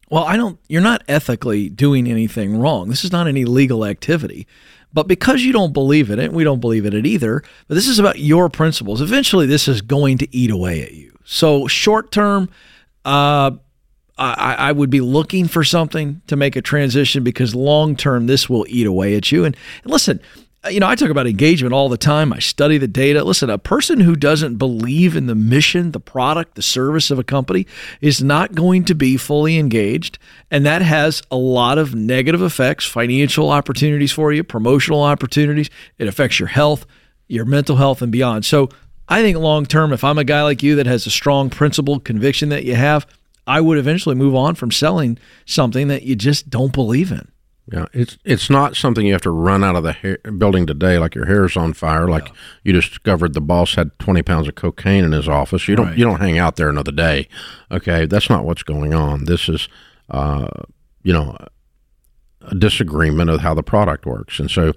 Well, 0.09 0.23
I 0.23 0.37
don't. 0.37 0.59
You're 0.69 0.81
not 0.81 1.03
ethically 1.07 1.69
doing 1.69 2.07
anything 2.07 2.57
wrong. 2.57 2.89
This 2.89 3.03
is 3.03 3.11
not 3.11 3.27
any 3.27 3.43
legal 3.43 3.85
activity. 3.85 4.47
But 4.95 5.09
because 5.09 5.43
you 5.43 5.51
don't 5.51 5.73
believe 5.73 6.09
in 6.09 6.19
it, 6.19 6.31
we 6.31 6.45
don't 6.45 6.61
believe 6.61 6.85
in 6.85 6.93
it 6.93 7.05
either. 7.05 7.43
But 7.67 7.75
this 7.75 7.89
is 7.89 7.99
about 7.99 8.17
your 8.17 8.49
principles. 8.49 9.01
Eventually, 9.01 9.45
this 9.45 9.67
is 9.67 9.81
going 9.81 10.17
to 10.19 10.35
eat 10.35 10.49
away 10.49 10.81
at 10.83 10.93
you. 10.93 11.11
So, 11.25 11.67
short 11.67 12.13
term, 12.13 12.49
uh, 13.03 13.51
I, 14.17 14.55
I, 14.57 14.71
would 14.71 14.89
be 14.89 15.01
looking 15.01 15.49
for 15.49 15.65
something 15.65 16.21
to 16.27 16.37
make 16.37 16.55
a 16.55 16.61
transition 16.61 17.25
because 17.25 17.53
long 17.53 17.97
term, 17.97 18.27
this 18.27 18.49
will 18.49 18.65
eat 18.69 18.87
away 18.87 19.15
at 19.15 19.33
you. 19.33 19.43
And, 19.43 19.57
and 19.83 19.91
listen, 19.91 20.21
Uh, 20.65 20.69
you 20.69 20.79
know, 20.79 20.87
I 20.87 20.95
talk 20.95 21.09
about 21.09 21.27
engagement 21.27 21.73
all 21.73 21.89
the 21.89 21.97
time. 21.97 22.33
I 22.33 22.39
study 22.39 22.77
the 22.77 22.87
data. 22.87 23.23
Listen, 23.23 23.49
a 23.49 23.57
person 23.57 23.99
who 23.99 24.15
doesn't 24.15 24.55
believe 24.55 25.15
in 25.15 25.27
the 25.27 25.35
mission, 25.35 25.91
the 25.91 25.99
product, 25.99 26.55
the 26.55 26.61
service 26.61 27.11
of 27.11 27.19
a 27.19 27.23
company 27.23 27.67
is 28.01 28.23
not 28.23 28.55
going 28.55 28.85
to 28.85 28.95
be 28.95 29.17
fully 29.17 29.57
engaged. 29.57 30.17
And 30.49 30.65
that 30.65 30.81
has 30.81 31.21
a 31.29 31.35
lot 31.35 31.77
of 31.77 31.93
negative 31.93 32.41
effects, 32.41 32.85
financial 32.85 33.51
opportunities 33.51 34.11
for 34.11 34.33
you, 34.33 34.43
promotional 34.43 35.03
opportunities. 35.03 35.69
It 35.97 36.07
affects 36.07 36.39
your 36.39 36.47
health, 36.47 36.85
your 37.27 37.45
mental 37.45 37.75
health, 37.75 38.01
and 38.01 38.11
beyond. 38.11 38.45
So 38.45 38.69
I 39.07 39.21
think 39.21 39.37
long 39.37 39.65
term, 39.65 39.93
if 39.93 40.03
I'm 40.03 40.17
a 40.17 40.23
guy 40.23 40.41
like 40.43 40.63
you 40.63 40.75
that 40.77 40.87
has 40.87 41.05
a 41.05 41.11
strong 41.11 41.49
principle 41.49 41.99
conviction 41.99 42.49
that 42.49 42.63
you 42.63 42.75
have, 42.75 43.05
I 43.45 43.61
would 43.61 43.77
eventually 43.77 44.15
move 44.15 44.33
on 44.33 44.55
from 44.55 44.71
selling 44.71 45.19
something 45.45 45.89
that 45.89 46.03
you 46.03 46.15
just 46.15 46.49
don't 46.49 46.73
believe 46.73 47.11
in. 47.11 47.27
Yeah, 47.71 47.87
it's 47.93 48.19
it's 48.23 48.47
not 48.47 48.75
something 48.75 49.07
you 49.07 49.13
have 49.13 49.23
to 49.23 49.31
run 49.31 49.63
out 49.63 49.75
of 49.75 49.81
the 49.81 49.91
hair, 49.91 50.19
building 50.37 50.67
today 50.67 50.99
like 50.99 51.15
your 51.15 51.25
hair's 51.25 51.57
on 51.57 51.73
fire. 51.73 52.07
Like 52.07 52.27
yeah. 52.27 52.33
you 52.63 52.73
discovered 52.73 53.33
the 53.33 53.41
boss 53.41 53.73
had 53.73 53.97
twenty 53.97 54.21
pounds 54.21 54.47
of 54.47 54.53
cocaine 54.53 55.03
in 55.03 55.13
his 55.13 55.27
office. 55.27 55.67
You 55.67 55.75
don't 55.75 55.87
right. 55.87 55.97
you 55.97 56.05
don't 56.05 56.19
hang 56.19 56.37
out 56.37 56.57
there 56.57 56.69
another 56.69 56.91
day. 56.91 57.27
Okay, 57.71 58.05
that's 58.05 58.29
not 58.29 58.45
what's 58.45 58.61
going 58.61 58.93
on. 58.93 59.25
This 59.25 59.49
is, 59.49 59.67
uh, 60.11 60.47
you 61.01 61.11
know, 61.11 61.35
a 62.41 62.53
disagreement 62.53 63.31
of 63.31 63.41
how 63.41 63.55
the 63.55 63.63
product 63.63 64.05
works. 64.05 64.39
And 64.39 64.51
so, 64.51 64.73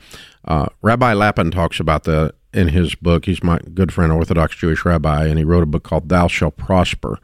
uh, 0.46 0.68
Rabbi 0.80 1.12
Lapin 1.12 1.50
talks 1.50 1.80
about 1.80 2.04
the 2.04 2.34
in 2.54 2.68
his 2.68 2.94
book. 2.94 3.26
He's 3.26 3.42
my 3.42 3.58
good 3.74 3.92
friend, 3.92 4.10
Orthodox 4.12 4.56
Jewish 4.56 4.86
rabbi, 4.86 5.26
and 5.26 5.38
he 5.38 5.44
wrote 5.44 5.62
a 5.62 5.66
book 5.66 5.82
called 5.82 6.08
"Thou 6.08 6.26
Shall 6.26 6.50
Prosper." 6.50 7.18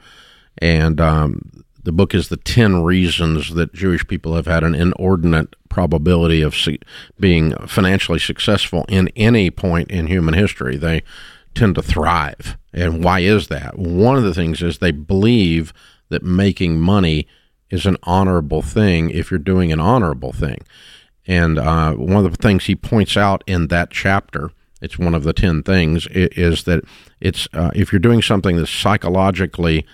And 0.59 1.01
um, 1.01 1.65
the 1.85 1.93
book 1.93 2.15
is 2.15 2.29
the 2.29 2.39
10 2.39 2.83
reasons 2.83 3.55
that 3.55 3.75
Jewish 3.75 4.07
people 4.07 4.35
have 4.35 4.47
had 4.47 4.65
an 4.65 4.75
inordinate 4.75 5.55
probability 5.69 6.41
of 6.41 6.57
being 7.21 7.53
financially 7.67 8.19
successful 8.19 8.87
in 8.89 9.09
any 9.15 9.51
point 9.51 9.91
in 9.91 10.07
human 10.07 10.35
history. 10.35 10.77
They 10.77 11.03
tend 11.55 11.75
to 11.75 11.83
thrive. 11.83 12.57
And 12.73 13.05
why 13.05 13.21
is 13.21 13.49
that? 13.49 13.79
One 13.79 14.17
of 14.17 14.23
the 14.23 14.35
things 14.35 14.63
is 14.63 14.79
they 14.79 14.93
believe 14.93 15.73
that 16.09 16.23
making 16.23 16.81
money 16.81 17.27
is 17.71 17.87
an 17.87 17.99
honorable 18.03 18.63
thing 18.63 19.11
if 19.11 19.31
you're 19.31 19.39
doing 19.39 19.71
an 19.71 19.81
honorable 19.81 20.33
thing. 20.33 20.59
And 21.27 21.59
uh, 21.59 21.95
one 21.95 22.25
of 22.25 22.31
the 22.31 22.43
things 22.43 22.65
he 22.65 22.77
points 22.77 23.17
out 23.17 23.45
in 23.47 23.69
that 23.69 23.91
chapter, 23.91 24.51
it's 24.81 24.99
one 24.99 25.15
of 25.15 25.23
the 25.23 25.33
10 25.33 25.63
things, 25.63 26.07
is 26.11 26.65
that 26.65 26.85
it's 27.21 27.47
uh, 27.53 27.71
if 27.75 27.93
you're 27.93 27.99
doing 27.99 28.23
something 28.23 28.57
that's 28.57 28.71
psychologically 28.71 29.87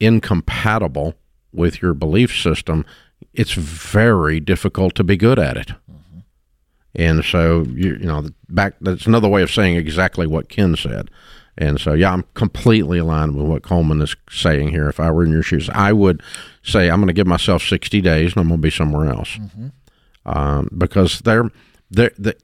incompatible 0.00 1.14
with 1.52 1.82
your 1.82 1.94
belief 1.94 2.36
system, 2.36 2.84
it's 3.32 3.52
very 3.52 4.40
difficult 4.40 4.94
to 4.96 5.04
be 5.04 5.16
good 5.16 5.38
at 5.38 5.56
it. 5.56 5.68
Mm-hmm. 5.68 6.18
And 6.94 7.24
so, 7.24 7.64
you, 7.68 7.96
you 7.96 8.06
know, 8.06 8.28
back 8.48 8.74
that's 8.80 9.06
another 9.06 9.28
way 9.28 9.42
of 9.42 9.50
saying 9.50 9.76
exactly 9.76 10.26
what 10.26 10.48
Ken 10.48 10.76
said. 10.76 11.10
And 11.56 11.80
so, 11.80 11.92
yeah, 11.92 12.12
I'm 12.12 12.24
completely 12.34 12.98
aligned 12.98 13.34
with 13.34 13.46
what 13.46 13.64
Coleman 13.64 14.00
is 14.00 14.14
saying 14.30 14.68
here. 14.68 14.88
If 14.88 15.00
I 15.00 15.10
were 15.10 15.24
in 15.24 15.32
your 15.32 15.42
shoes, 15.42 15.68
I 15.70 15.92
would 15.92 16.22
say 16.62 16.88
I'm 16.88 17.00
going 17.00 17.08
to 17.08 17.12
give 17.12 17.26
myself 17.26 17.62
60 17.62 18.00
days 18.00 18.32
and 18.32 18.42
I'm 18.42 18.48
going 18.48 18.60
to 18.60 18.62
be 18.62 18.70
somewhere 18.70 19.08
else. 19.08 19.36
Mm-hmm. 19.36 19.68
Um, 20.24 20.68
because 20.76 21.20
they're, 21.20 21.50
they're, 21.90 22.12
they, 22.16 22.34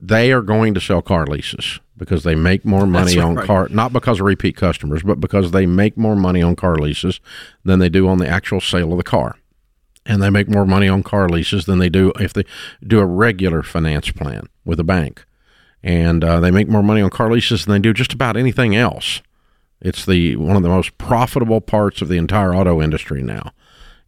they 0.00 0.32
are 0.32 0.40
going 0.40 0.72
to 0.74 0.80
sell 0.80 1.02
car 1.02 1.26
leases 1.26 1.80
because 2.02 2.24
they 2.24 2.34
make 2.34 2.64
more 2.64 2.84
money 2.84 3.16
right, 3.16 3.24
on 3.24 3.36
car 3.46 3.68
not 3.70 3.92
because 3.92 4.18
of 4.18 4.26
repeat 4.26 4.56
customers 4.56 5.04
but 5.04 5.20
because 5.20 5.52
they 5.52 5.66
make 5.66 5.96
more 5.96 6.16
money 6.16 6.42
on 6.42 6.56
car 6.56 6.74
leases 6.76 7.20
than 7.62 7.78
they 7.78 7.88
do 7.88 8.08
on 8.08 8.18
the 8.18 8.26
actual 8.26 8.60
sale 8.60 8.90
of 8.90 8.98
the 8.98 9.04
car. 9.04 9.36
And 10.04 10.20
they 10.20 10.30
make 10.30 10.48
more 10.48 10.66
money 10.66 10.88
on 10.88 11.04
car 11.04 11.28
leases 11.28 11.64
than 11.64 11.78
they 11.78 11.88
do 11.88 12.12
if 12.18 12.32
they 12.32 12.44
do 12.84 12.98
a 12.98 13.06
regular 13.06 13.62
finance 13.62 14.10
plan 14.10 14.48
with 14.64 14.80
a 14.80 14.84
bank. 14.84 15.24
And 15.80 16.24
uh, 16.24 16.40
they 16.40 16.50
make 16.50 16.68
more 16.68 16.82
money 16.82 17.00
on 17.00 17.10
car 17.10 17.30
leases 17.30 17.64
than 17.64 17.74
they 17.74 17.78
do 17.78 17.92
just 17.92 18.12
about 18.12 18.36
anything 18.36 18.74
else. 18.74 19.22
It's 19.80 20.04
the 20.04 20.34
one 20.34 20.56
of 20.56 20.64
the 20.64 20.68
most 20.68 20.98
profitable 20.98 21.60
parts 21.60 22.02
of 22.02 22.08
the 22.08 22.16
entire 22.16 22.52
auto 22.52 22.82
industry 22.82 23.22
now. 23.22 23.52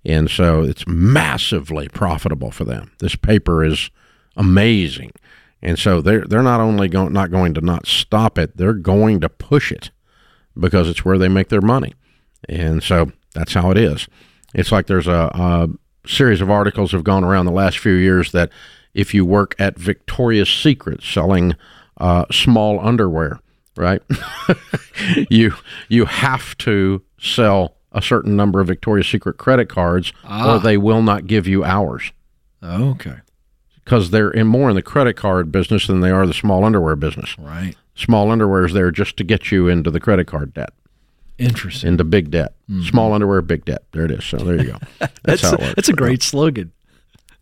And 0.04 0.28
so 0.28 0.64
it's 0.64 0.84
massively 0.88 1.88
profitable 1.88 2.50
for 2.50 2.64
them. 2.64 2.90
This 2.98 3.14
paper 3.14 3.64
is 3.64 3.90
amazing 4.36 5.12
and 5.64 5.78
so 5.78 6.02
they're 6.02 6.24
they're 6.26 6.42
not 6.42 6.60
only 6.60 6.88
going 6.88 7.12
not 7.12 7.30
going 7.30 7.54
to 7.54 7.60
not 7.62 7.86
stop 7.86 8.38
it, 8.38 8.56
they're 8.56 8.74
going 8.74 9.20
to 9.20 9.30
push 9.30 9.72
it 9.72 9.90
because 10.58 10.88
it's 10.88 11.04
where 11.04 11.18
they 11.18 11.28
make 11.28 11.48
their 11.48 11.62
money. 11.62 11.94
And 12.48 12.82
so 12.82 13.10
that's 13.32 13.54
how 13.54 13.70
it 13.70 13.78
is. 13.78 14.06
It's 14.54 14.70
like 14.70 14.86
there's 14.86 15.08
a, 15.08 15.30
a 15.34 15.68
series 16.06 16.42
of 16.42 16.50
articles 16.50 16.92
have 16.92 17.02
gone 17.02 17.24
around 17.24 17.46
the 17.46 17.52
last 17.52 17.78
few 17.78 17.94
years 17.94 18.30
that 18.32 18.50
if 18.92 19.14
you 19.14 19.24
work 19.24 19.56
at 19.58 19.78
Victoria's 19.78 20.50
Secret 20.50 21.02
selling 21.02 21.56
uh, 21.96 22.26
small 22.30 22.78
underwear, 22.78 23.40
right? 23.76 24.02
you 25.30 25.54
you 25.88 26.04
have 26.04 26.56
to 26.58 27.02
sell 27.18 27.78
a 27.90 28.02
certain 28.02 28.36
number 28.36 28.60
of 28.60 28.66
Victoria's 28.66 29.08
Secret 29.08 29.38
credit 29.38 29.70
cards, 29.70 30.12
ah. 30.24 30.56
or 30.56 30.60
they 30.60 30.76
will 30.76 31.02
not 31.02 31.26
give 31.26 31.48
you 31.48 31.64
hours. 31.64 32.12
Okay 32.62 33.16
because 33.84 34.10
they're 34.10 34.30
in 34.30 34.46
more 34.46 34.70
in 34.70 34.76
the 34.76 34.82
credit 34.82 35.14
card 35.14 35.52
business 35.52 35.86
than 35.86 36.00
they 36.00 36.10
are 36.10 36.26
the 36.26 36.34
small 36.34 36.64
underwear 36.64 36.96
business. 36.96 37.36
Right. 37.38 37.74
Small 37.94 38.30
underwear 38.30 38.64
is 38.64 38.72
there 38.72 38.90
just 38.90 39.16
to 39.18 39.24
get 39.24 39.52
you 39.52 39.68
into 39.68 39.90
the 39.90 40.00
credit 40.00 40.26
card 40.26 40.54
debt, 40.54 40.70
Interesting. 41.38 41.88
into 41.88 42.04
big 42.04 42.30
debt. 42.30 42.54
Small 42.82 43.12
underwear, 43.12 43.42
big 43.42 43.64
debt. 43.64 43.84
There 43.92 44.04
it 44.04 44.10
is. 44.10 44.24
So 44.24 44.38
there 44.38 44.56
you 44.56 44.72
go. 44.72 44.78
That's, 45.22 45.42
how 45.42 45.52
it 45.52 45.60
works. 45.60 45.74
that's 45.76 45.88
a 45.88 45.92
great 45.92 46.22
slogan. 46.22 46.72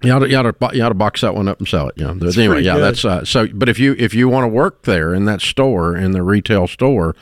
You 0.03 0.11
ought, 0.13 0.19
to, 0.19 0.29
you, 0.29 0.37
ought 0.37 0.43
to, 0.43 0.77
you 0.77 0.83
ought 0.83 0.89
to 0.89 0.95
box 0.95 1.21
that 1.21 1.37
one 1.37 1.47
up 1.47 1.61
and 1.61 1.69
sell 1.69 1.89
it. 1.89 1.95
You 1.97 2.13
know. 2.13 2.29
Anyway, 2.29 2.63
yeah, 2.63 2.75
good. 2.75 2.81
that's 2.83 3.05
uh, 3.05 3.25
so. 3.25 3.47
But 3.55 3.69
if 3.69 3.79
you 3.79 3.95
if 3.99 4.15
you 4.15 4.29
want 4.29 4.45
to 4.45 4.49
work 4.49 4.83
there 4.83 5.15
in 5.15 5.27
that 5.27 5.41
store 5.41 5.97
in 5.97 6.11
the 6.11 6.23
retail 6.25 6.67
store, 6.67 7.15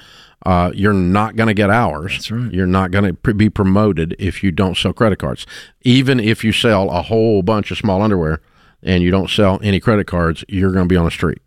uh, 0.47 0.71
you're 0.75 0.95
not 0.95 1.37
going 1.37 1.49
to 1.49 1.55
get 1.55 1.69
hours. 1.69 2.13
That's 2.13 2.31
right. 2.31 2.51
You're 2.51 2.67
not 2.67 2.91
going 2.91 3.05
to 3.05 3.13
pr- 3.13 3.33
be 3.33 3.51
promoted 3.51 4.17
if 4.19 4.43
you 4.43 4.51
don't 4.51 4.79
sell 4.79 4.95
credit 4.95 5.19
cards. 5.19 5.47
Even 5.83 6.19
if 6.19 6.43
you 6.43 6.53
sell 6.53 6.91
a 6.91 7.03
whole 7.03 7.43
bunch 7.43 7.71
of 7.71 7.77
small 7.77 8.01
underwear 8.01 8.41
and 8.83 9.03
you 9.03 9.11
don't 9.11 9.31
sell 9.31 9.59
any 9.63 9.81
credit 9.81 10.07
cards, 10.07 10.45
you're 10.49 10.73
going 10.73 10.85
to 10.85 10.93
be 10.93 10.97
on 10.97 11.05
the 11.05 11.11
street. 11.11 11.39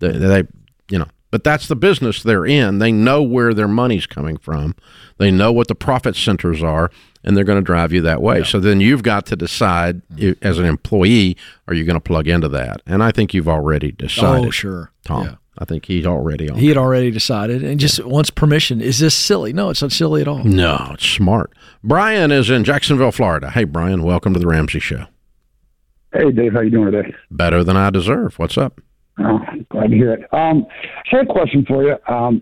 They, 0.00 0.12
they, 0.12 0.42
you 0.90 0.98
know. 0.98 1.06
But 1.30 1.42
that's 1.42 1.66
the 1.66 1.74
business 1.74 2.22
they're 2.22 2.46
in. 2.46 2.78
They 2.78 2.92
know 2.92 3.20
where 3.20 3.52
their 3.52 3.66
money's 3.66 4.06
coming 4.06 4.36
from. 4.36 4.76
They 5.18 5.32
know 5.32 5.50
what 5.50 5.66
the 5.66 5.74
profit 5.74 6.14
centers 6.14 6.62
are, 6.62 6.92
and 7.24 7.36
they're 7.36 7.42
going 7.42 7.58
to 7.58 7.64
drive 7.64 7.92
you 7.92 8.00
that 8.02 8.22
way. 8.22 8.44
So 8.44 8.60
then 8.60 8.80
you've 8.80 9.02
got 9.02 9.26
to 9.26 9.36
decide, 9.36 10.02
as 10.42 10.58
an 10.60 10.64
employee, 10.64 11.36
are 11.66 11.74
you 11.74 11.82
going 11.82 11.96
to 11.96 12.00
plug 12.00 12.28
into 12.28 12.48
that? 12.50 12.82
And 12.86 13.02
I 13.02 13.10
think 13.10 13.34
you've 13.34 13.48
already 13.48 13.90
decided. 13.90 14.46
Oh, 14.46 14.50
sure. 14.50 14.92
Tom. 15.04 15.24
Yeah. 15.24 15.34
I 15.58 15.64
think 15.64 15.86
he's 15.86 16.06
already 16.06 16.50
on. 16.50 16.58
He 16.58 16.68
had 16.68 16.76
already 16.76 17.10
decided 17.12 17.62
and 17.62 17.78
just 17.78 18.04
wants 18.04 18.30
permission. 18.30 18.80
Is 18.80 18.98
this 18.98 19.14
silly? 19.14 19.52
No, 19.52 19.70
it's 19.70 19.82
not 19.82 19.92
silly 19.92 20.20
at 20.20 20.28
all. 20.28 20.42
no, 20.44 20.90
it's 20.94 21.06
smart. 21.06 21.52
Brian 21.82 22.30
is 22.32 22.50
in 22.50 22.64
Jacksonville, 22.64 23.12
Florida. 23.12 23.50
Hey, 23.50 23.62
Brian, 23.64 24.02
welcome 24.02 24.34
to 24.34 24.40
the 24.40 24.46
Ramsey 24.48 24.80
Show. 24.80 25.06
Hey, 26.14 26.30
Dave, 26.30 26.52
how 26.52 26.60
you 26.60 26.70
doing 26.70 26.92
today? 26.92 27.12
Better 27.32 27.64
than 27.64 27.76
I 27.76 27.90
deserve. 27.90 28.38
What's 28.38 28.56
up? 28.56 28.80
Oh, 29.18 29.40
glad 29.68 29.90
to 29.90 29.96
hear 29.96 30.12
it. 30.12 30.32
Um, 30.32 30.64
I 30.70 31.16
had 31.16 31.28
a 31.28 31.32
question 31.32 31.64
for 31.66 31.82
you. 31.82 31.96
Um, 32.06 32.40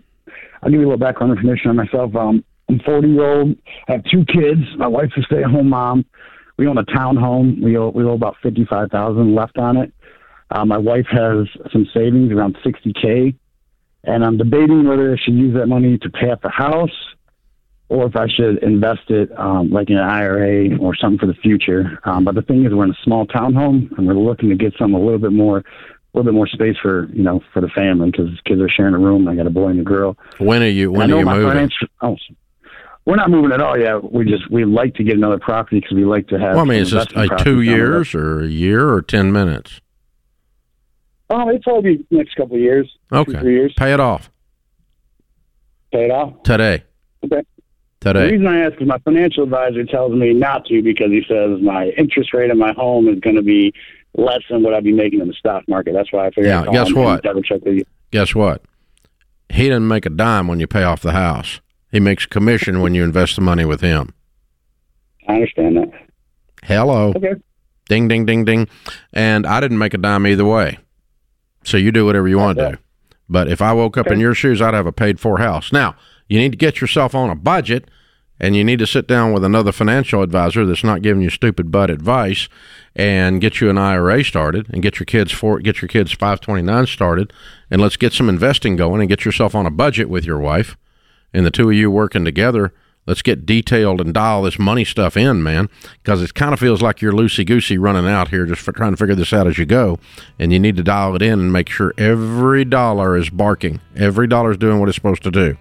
I'll 0.61 0.69
give 0.69 0.79
you 0.79 0.85
a 0.85 0.89
little 0.89 0.97
background 0.99 1.31
information 1.33 1.71
on 1.71 1.77
myself. 1.77 2.15
Um, 2.15 2.45
I'm 2.69 2.79
40 2.85 3.07
year 3.07 3.25
old. 3.25 3.57
I 3.87 3.93
have 3.93 4.03
two 4.03 4.25
kids. 4.25 4.61
My 4.77 4.85
wife's 4.85 5.17
a 5.17 5.23
stay 5.23 5.43
at 5.43 5.49
home 5.49 5.69
mom. 5.69 6.05
We 6.57 6.67
own 6.67 6.77
a 6.77 6.83
townhome. 6.83 7.63
We 7.63 7.75
owe 7.75 7.89
we 7.89 8.03
owe 8.03 8.13
about 8.13 8.35
55,000 8.43 9.33
left 9.33 9.57
on 9.57 9.77
it. 9.77 9.91
Uh, 10.51 10.65
my 10.65 10.77
wife 10.77 11.07
has 11.09 11.47
some 11.71 11.87
savings 11.95 12.31
around 12.31 12.55
60k, 12.63 13.35
and 14.03 14.23
I'm 14.23 14.37
debating 14.37 14.87
whether 14.87 15.13
I 15.13 15.17
should 15.17 15.33
use 15.33 15.55
that 15.55 15.65
money 15.65 15.97
to 15.97 16.09
pay 16.11 16.29
off 16.29 16.41
the 16.41 16.49
house 16.49 16.91
or 17.93 18.07
if 18.07 18.15
I 18.15 18.25
should 18.27 18.63
invest 18.63 19.09
it 19.09 19.29
um, 19.37 19.69
like 19.69 19.87
in 19.91 19.97
an 19.97 20.03
IRA 20.03 20.75
or 20.79 20.95
something 20.95 21.19
for 21.19 21.27
the 21.27 21.35
future. 21.35 21.99
Um, 22.05 22.23
but 22.25 22.33
the 22.33 22.41
thing 22.41 22.65
is, 22.65 22.73
we're 22.73 22.85
in 22.85 22.89
a 22.89 22.97
small 23.03 23.27
townhome, 23.27 23.95
and 23.95 24.07
we're 24.07 24.15
looking 24.15 24.49
to 24.49 24.55
get 24.55 24.73
something 24.79 24.99
a 24.99 25.03
little 25.03 25.19
bit 25.19 25.31
more, 25.31 25.59
a 25.59 25.63
little 26.15 26.23
bit 26.31 26.35
more 26.35 26.47
space 26.47 26.75
for 26.81 27.07
you 27.13 27.21
know 27.21 27.41
for 27.53 27.61
the 27.61 27.67
family 27.69 28.09
because 28.09 28.29
kids 28.47 28.59
are 28.61 28.67
sharing 28.69 28.95
a 28.95 28.97
room. 28.97 29.27
I 29.27 29.35
got 29.35 29.45
a 29.45 29.51
boy 29.51 29.67
and 29.67 29.79
a 29.79 29.83
girl. 29.83 30.17
When 30.39 30.63
are 30.63 30.67
you? 30.67 30.91
When 30.91 31.11
are 31.13 31.19
you 31.19 31.25
moving? 31.25 31.69
oh, 32.01 32.17
we're 33.05 33.15
not 33.15 33.29
moving 33.29 33.51
at 33.51 33.61
all 33.61 33.77
yet. 33.77 34.11
We 34.11 34.25
just 34.25 34.49
we 34.49 34.65
like 34.65 34.95
to 34.95 35.03
get 35.03 35.15
another 35.15 35.37
property 35.37 35.79
because 35.79 35.93
we 35.95 36.03
like 36.03 36.29
to 36.29 36.39
have. 36.39 36.55
Well, 36.55 36.65
I 36.65 36.67
mean, 36.67 36.79
is 36.79 36.89
this 36.89 37.05
uh, 37.15 37.27
two 37.27 37.27
down 37.27 37.37
the 37.37 37.51
road. 37.53 37.61
years 37.61 38.15
or 38.15 38.39
a 38.41 38.47
year 38.47 38.89
or 38.91 39.03
ten 39.03 39.31
minutes? 39.31 39.81
Oh, 41.29 41.47
it'll 41.47 41.61
probably 41.61 41.97
be 41.97 42.07
next 42.09 42.33
couple 42.35 42.55
of 42.55 42.61
years. 42.61 42.91
two, 43.11 43.19
Okay, 43.19 43.39
three 43.39 43.53
years. 43.53 43.73
pay 43.77 43.93
it 43.93 43.99
off 43.99 44.31
Pay 45.91 46.05
it 46.05 46.11
off. 46.11 46.41
today. 46.43 46.83
Okay. 47.23 47.43
The 48.03 48.13
reason 48.13 48.47
I 48.47 48.65
ask 48.65 48.81
is 48.81 48.87
my 48.87 48.97
financial 48.99 49.43
advisor 49.43 49.85
tells 49.85 50.13
me 50.13 50.33
not 50.33 50.65
to 50.65 50.81
because 50.81 51.11
he 51.11 51.23
says 51.27 51.61
my 51.61 51.89
interest 51.97 52.33
rate 52.33 52.51
on 52.51 52.57
my 52.57 52.73
home 52.73 53.07
is 53.07 53.19
going 53.19 53.35
to 53.35 53.41
be 53.41 53.73
less 54.15 54.41
than 54.49 54.63
what 54.63 54.73
I'd 54.73 54.83
be 54.83 54.91
making 54.91 55.21
in 55.21 55.27
the 55.27 55.33
stock 55.33 55.63
market. 55.67 55.93
That's 55.93 56.11
why 56.11 56.27
I 56.27 56.29
figured. 56.29 56.47
Yeah, 56.47 56.65
guess 56.71 56.93
what? 56.93 57.23
Double 57.23 57.41
check 57.41 57.63
with 57.63 57.75
you. 57.75 57.85
Guess 58.11 58.35
what? 58.35 58.61
He 59.49 59.69
doesn't 59.69 59.87
make 59.87 60.05
a 60.05 60.09
dime 60.09 60.47
when 60.47 60.59
you 60.59 60.67
pay 60.67 60.83
off 60.83 61.01
the 61.01 61.13
house. 61.13 61.61
He 61.91 61.99
makes 61.99 62.25
a 62.25 62.27
commission 62.27 62.81
when 62.81 62.95
you 62.95 63.03
invest 63.03 63.35
the 63.35 63.41
money 63.41 63.65
with 63.65 63.81
him. 63.81 64.13
I 65.27 65.35
understand 65.35 65.77
that. 65.77 65.91
Hello. 66.63 67.13
Okay. 67.15 67.35
Ding, 67.87 68.07
ding, 68.07 68.25
ding, 68.25 68.45
ding. 68.45 68.67
And 69.13 69.45
I 69.45 69.59
didn't 69.59 69.77
make 69.77 69.93
a 69.93 69.97
dime 69.97 70.25
either 70.25 70.45
way. 70.45 70.79
So 71.63 71.77
you 71.77 71.91
do 71.91 72.05
whatever 72.05 72.27
you 72.27 72.37
want 72.37 72.57
to 72.57 72.71
do. 72.71 72.77
But 73.33 73.47
if 73.47 73.63
I 73.63 73.73
woke 73.73 73.97
up 73.97 74.11
in 74.11 74.19
your 74.19 74.35
shoes, 74.35 74.61
I'd 74.61 74.75
have 74.75 74.85
a 74.85 74.91
paid 74.91 75.19
for 75.19 75.39
house. 75.39 75.73
Now, 75.73 75.95
you 76.27 76.37
need 76.37 76.51
to 76.51 76.57
get 76.57 76.79
yourself 76.79 77.15
on 77.15 77.31
a 77.31 77.35
budget 77.35 77.89
and 78.39 78.55
you 78.55 78.63
need 78.63 78.77
to 78.77 78.85
sit 78.85 79.07
down 79.07 79.33
with 79.33 79.43
another 79.43 79.71
financial 79.71 80.21
advisor 80.21 80.67
that's 80.67 80.83
not 80.83 81.01
giving 81.01 81.23
you 81.23 81.31
stupid 81.31 81.71
butt 81.71 81.89
advice 81.89 82.47
and 82.95 83.41
get 83.41 83.59
you 83.59 83.71
an 83.71 83.77
IRA 83.79 84.23
started 84.23 84.71
and 84.71 84.83
get 84.83 84.99
your 84.99 85.05
kids 85.05 85.31
for 85.31 85.59
get 85.59 85.81
your 85.81 85.89
kids 85.89 86.11
529 86.11 86.85
started 86.85 87.33
and 87.71 87.81
let's 87.81 87.97
get 87.97 88.13
some 88.13 88.29
investing 88.29 88.75
going 88.75 89.01
and 89.01 89.09
get 89.09 89.25
yourself 89.25 89.55
on 89.55 89.65
a 89.65 89.71
budget 89.71 90.09
with 90.09 90.25
your 90.25 90.37
wife 90.37 90.77
and 91.33 91.43
the 91.43 91.51
two 91.51 91.71
of 91.71 91.75
you 91.75 91.89
working 91.89 92.23
together 92.23 92.71
let's 93.05 93.21
get 93.21 93.45
detailed 93.45 93.99
and 93.99 94.13
dial 94.13 94.43
this 94.43 94.57
money 94.57 94.85
stuff 94.85 95.17
in 95.17 95.43
man 95.43 95.69
because 96.01 96.21
it 96.21 96.33
kind 96.33 96.53
of 96.53 96.59
feels 96.59 96.81
like 96.81 97.01
you're 97.01 97.11
loosey 97.11 97.45
goosey 97.45 97.77
running 97.77 98.07
out 98.07 98.29
here 98.29 98.45
just 98.45 98.61
trying 98.61 98.91
to 98.91 98.97
figure 98.97 99.15
this 99.15 99.33
out 99.33 99.47
as 99.47 99.57
you 99.57 99.65
go 99.65 99.99
and 100.39 100.53
you 100.53 100.59
need 100.59 100.75
to 100.75 100.83
dial 100.83 101.15
it 101.15 101.21
in 101.21 101.39
and 101.39 101.53
make 101.53 101.69
sure 101.69 101.93
every 101.97 102.65
dollar 102.65 103.17
is 103.17 103.29
barking. 103.29 103.79
Every 103.95 104.27
dollar 104.27 104.51
is 104.51 104.57
doing 104.57 104.79
what 104.79 104.89
it's 104.89 104.95
supposed 104.95 105.23
to 105.23 105.31
do. 105.31 105.57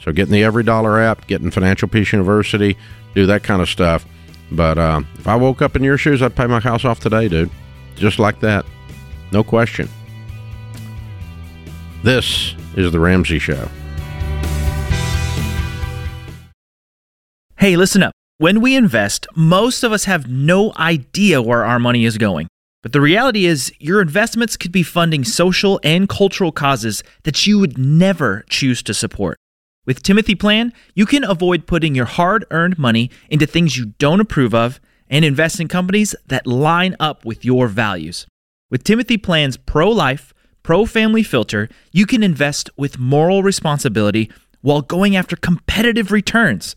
So 0.00 0.12
getting 0.12 0.32
the 0.32 0.42
EveryDollar 0.42 1.02
app 1.04 1.26
getting 1.26 1.50
financial 1.50 1.88
peace 1.88 2.12
university 2.12 2.76
do 3.14 3.26
that 3.26 3.42
kind 3.42 3.60
of 3.60 3.68
stuff. 3.68 4.06
But 4.50 4.78
uh, 4.78 5.02
if 5.18 5.26
i 5.26 5.36
woke 5.36 5.60
up 5.60 5.76
in 5.76 5.82
your 5.82 5.98
shoes 5.98 6.22
i'd 6.22 6.36
pay 6.36 6.46
my 6.46 6.60
house 6.60 6.84
off 6.84 7.00
today 7.00 7.28
dude. 7.28 7.50
Just 7.96 8.18
like 8.18 8.40
that. 8.40 8.64
No 9.32 9.42
question. 9.42 9.88
This 12.04 12.54
is 12.76 12.92
the 12.92 13.00
ramsey 13.00 13.40
show 13.40 13.68
Hey, 17.58 17.74
listen 17.74 18.04
up. 18.04 18.12
When 18.36 18.60
we 18.60 18.76
invest, 18.76 19.26
most 19.34 19.82
of 19.82 19.90
us 19.90 20.04
have 20.04 20.30
no 20.30 20.72
idea 20.76 21.42
where 21.42 21.64
our 21.64 21.80
money 21.80 22.04
is 22.04 22.16
going. 22.16 22.46
But 22.84 22.92
the 22.92 23.00
reality 23.00 23.46
is, 23.46 23.72
your 23.80 24.00
investments 24.00 24.56
could 24.56 24.70
be 24.70 24.84
funding 24.84 25.24
social 25.24 25.80
and 25.82 26.08
cultural 26.08 26.52
causes 26.52 27.02
that 27.24 27.48
you 27.48 27.58
would 27.58 27.76
never 27.76 28.44
choose 28.48 28.80
to 28.84 28.94
support. 28.94 29.38
With 29.84 30.04
Timothy 30.04 30.36
Plan, 30.36 30.72
you 30.94 31.04
can 31.04 31.24
avoid 31.24 31.66
putting 31.66 31.96
your 31.96 32.04
hard 32.04 32.44
earned 32.52 32.78
money 32.78 33.10
into 33.28 33.44
things 33.44 33.76
you 33.76 33.86
don't 33.98 34.20
approve 34.20 34.54
of 34.54 34.78
and 35.10 35.24
invest 35.24 35.58
in 35.58 35.66
companies 35.66 36.14
that 36.28 36.46
line 36.46 36.94
up 37.00 37.24
with 37.24 37.44
your 37.44 37.66
values. 37.66 38.24
With 38.70 38.84
Timothy 38.84 39.16
Plan's 39.16 39.56
pro 39.56 39.90
life, 39.90 40.32
pro 40.62 40.86
family 40.86 41.24
filter, 41.24 41.68
you 41.90 42.06
can 42.06 42.22
invest 42.22 42.70
with 42.76 43.00
moral 43.00 43.42
responsibility 43.42 44.30
while 44.60 44.80
going 44.80 45.16
after 45.16 45.34
competitive 45.34 46.12
returns. 46.12 46.76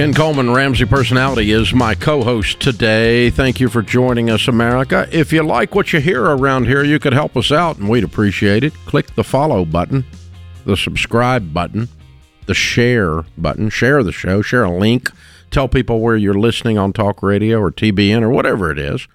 Ken 0.00 0.14
Coleman, 0.14 0.54
Ramsey 0.54 0.86
Personality, 0.86 1.50
is 1.50 1.74
my 1.74 1.94
co 1.94 2.24
host 2.24 2.58
today. 2.58 3.28
Thank 3.28 3.60
you 3.60 3.68
for 3.68 3.82
joining 3.82 4.30
us, 4.30 4.48
America. 4.48 5.06
If 5.12 5.30
you 5.30 5.42
like 5.42 5.74
what 5.74 5.92
you 5.92 6.00
hear 6.00 6.24
around 6.24 6.64
here, 6.64 6.82
you 6.82 6.98
could 6.98 7.12
help 7.12 7.36
us 7.36 7.52
out, 7.52 7.76
and 7.76 7.86
we'd 7.86 8.02
appreciate 8.02 8.64
it. 8.64 8.72
Click 8.86 9.14
the 9.14 9.22
follow 9.22 9.66
button, 9.66 10.06
the 10.64 10.74
subscribe 10.74 11.52
button, 11.52 11.90
the 12.46 12.54
share 12.54 13.26
button. 13.36 13.68
Share 13.68 14.02
the 14.02 14.10
show, 14.10 14.40
share 14.40 14.64
a 14.64 14.74
link. 14.74 15.10
Tell 15.50 15.68
people 15.68 16.00
where 16.00 16.16
you're 16.16 16.32
listening 16.32 16.78
on 16.78 16.94
talk 16.94 17.22
radio 17.22 17.58
or 17.58 17.70
TBN 17.70 18.22
or 18.22 18.30
whatever 18.30 18.70
it 18.70 18.78
is. 18.78 19.06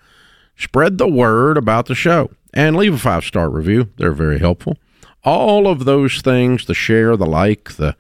Spread 0.56 1.00
the 1.00 1.08
word 1.08 1.58
about 1.58 1.88
the 1.88 1.96
show 1.96 2.30
and 2.54 2.76
leave 2.76 2.94
a 2.94 3.00
five 3.00 3.26
star 3.26 3.50
review. 3.50 3.90
They're 3.98 4.12
very 4.12 4.38
helpful. 4.38 4.78
All 5.24 5.68
of 5.68 5.86
those 5.86 6.22
things 6.22 6.68
the 6.68 6.76
share, 6.76 7.18
the 7.18 7.26
like, 7.26 7.72
the 7.72 7.96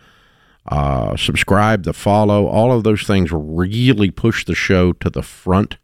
uh, 0.68 1.16
subscribe, 1.16 1.84
the 1.84 1.94
follow, 1.94 2.48
all 2.48 2.72
of 2.72 2.84
those 2.84 3.04
things 3.04 3.32
really 3.32 4.10
push 4.12 4.46
the 4.46 4.56
show 4.56 4.94
to 4.94 5.10
the 5.10 5.22
front 5.22 5.78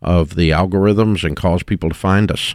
of 0.00 0.34
the 0.36 0.50
algorithms 0.50 1.24
and 1.24 1.36
cause 1.36 1.62
people 1.62 1.88
to 1.88 1.94
find 1.94 2.30
us. 2.30 2.54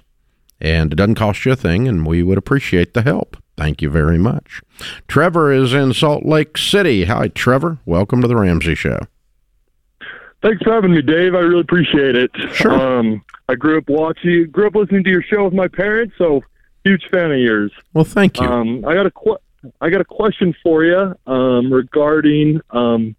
And 0.62 0.92
it 0.92 0.96
doesn't 0.96 1.16
cost 1.16 1.46
you 1.46 1.52
a 1.54 1.56
thing, 1.56 1.88
and 1.88 2.06
we 2.06 2.22
would 2.22 2.38
appreciate 2.38 2.94
the 2.94 3.02
help. 3.02 3.38
Thank 3.56 3.82
you 3.82 3.90
very 3.90 4.18
much. 4.18 4.62
Trevor 5.08 5.52
is 5.52 5.74
in 5.74 5.94
Salt 5.94 6.26
Lake 6.26 6.58
City. 6.58 7.06
Hi, 7.06 7.28
Trevor. 7.30 7.78
Welcome 7.86 8.22
to 8.22 8.28
the 8.28 8.36
Ramsey 8.36 8.76
Show. 8.76 9.00
Thanks 10.42 10.62
for 10.64 10.74
having 10.74 10.92
me, 10.94 11.02
Dave. 11.02 11.36
I 11.36 11.40
really 11.40 11.62
appreciate 11.62 12.16
it. 12.16 12.32
Sure. 12.54 12.72
Um, 12.72 13.22
I 13.50 13.56
grew 13.56 13.78
up 13.78 13.90
watching, 13.90 14.50
grew 14.52 14.68
up 14.68 14.76
listening 14.76 15.04
to 15.04 15.10
your 15.10 15.24
show 15.24 15.44
with 15.44 15.54
my 15.54 15.68
parents, 15.68 16.16
so 16.18 16.42
huge 16.86 17.04
fan 17.12 17.32
of 17.32 17.40
yours. 17.40 17.72
Well, 17.94 18.06
thank 18.06 18.40
you. 18.40 18.48
Um, 18.48 18.86
I 18.86 18.94
got 18.94 19.06
a 19.06 19.12
qu- 19.12 19.38
I 19.82 19.90
got 19.90 20.02
a 20.02 20.06
question 20.06 20.56
for 20.64 20.84
you 20.84 21.16
um, 21.28 21.72
regarding 21.72 22.62
um, 22.72 23.16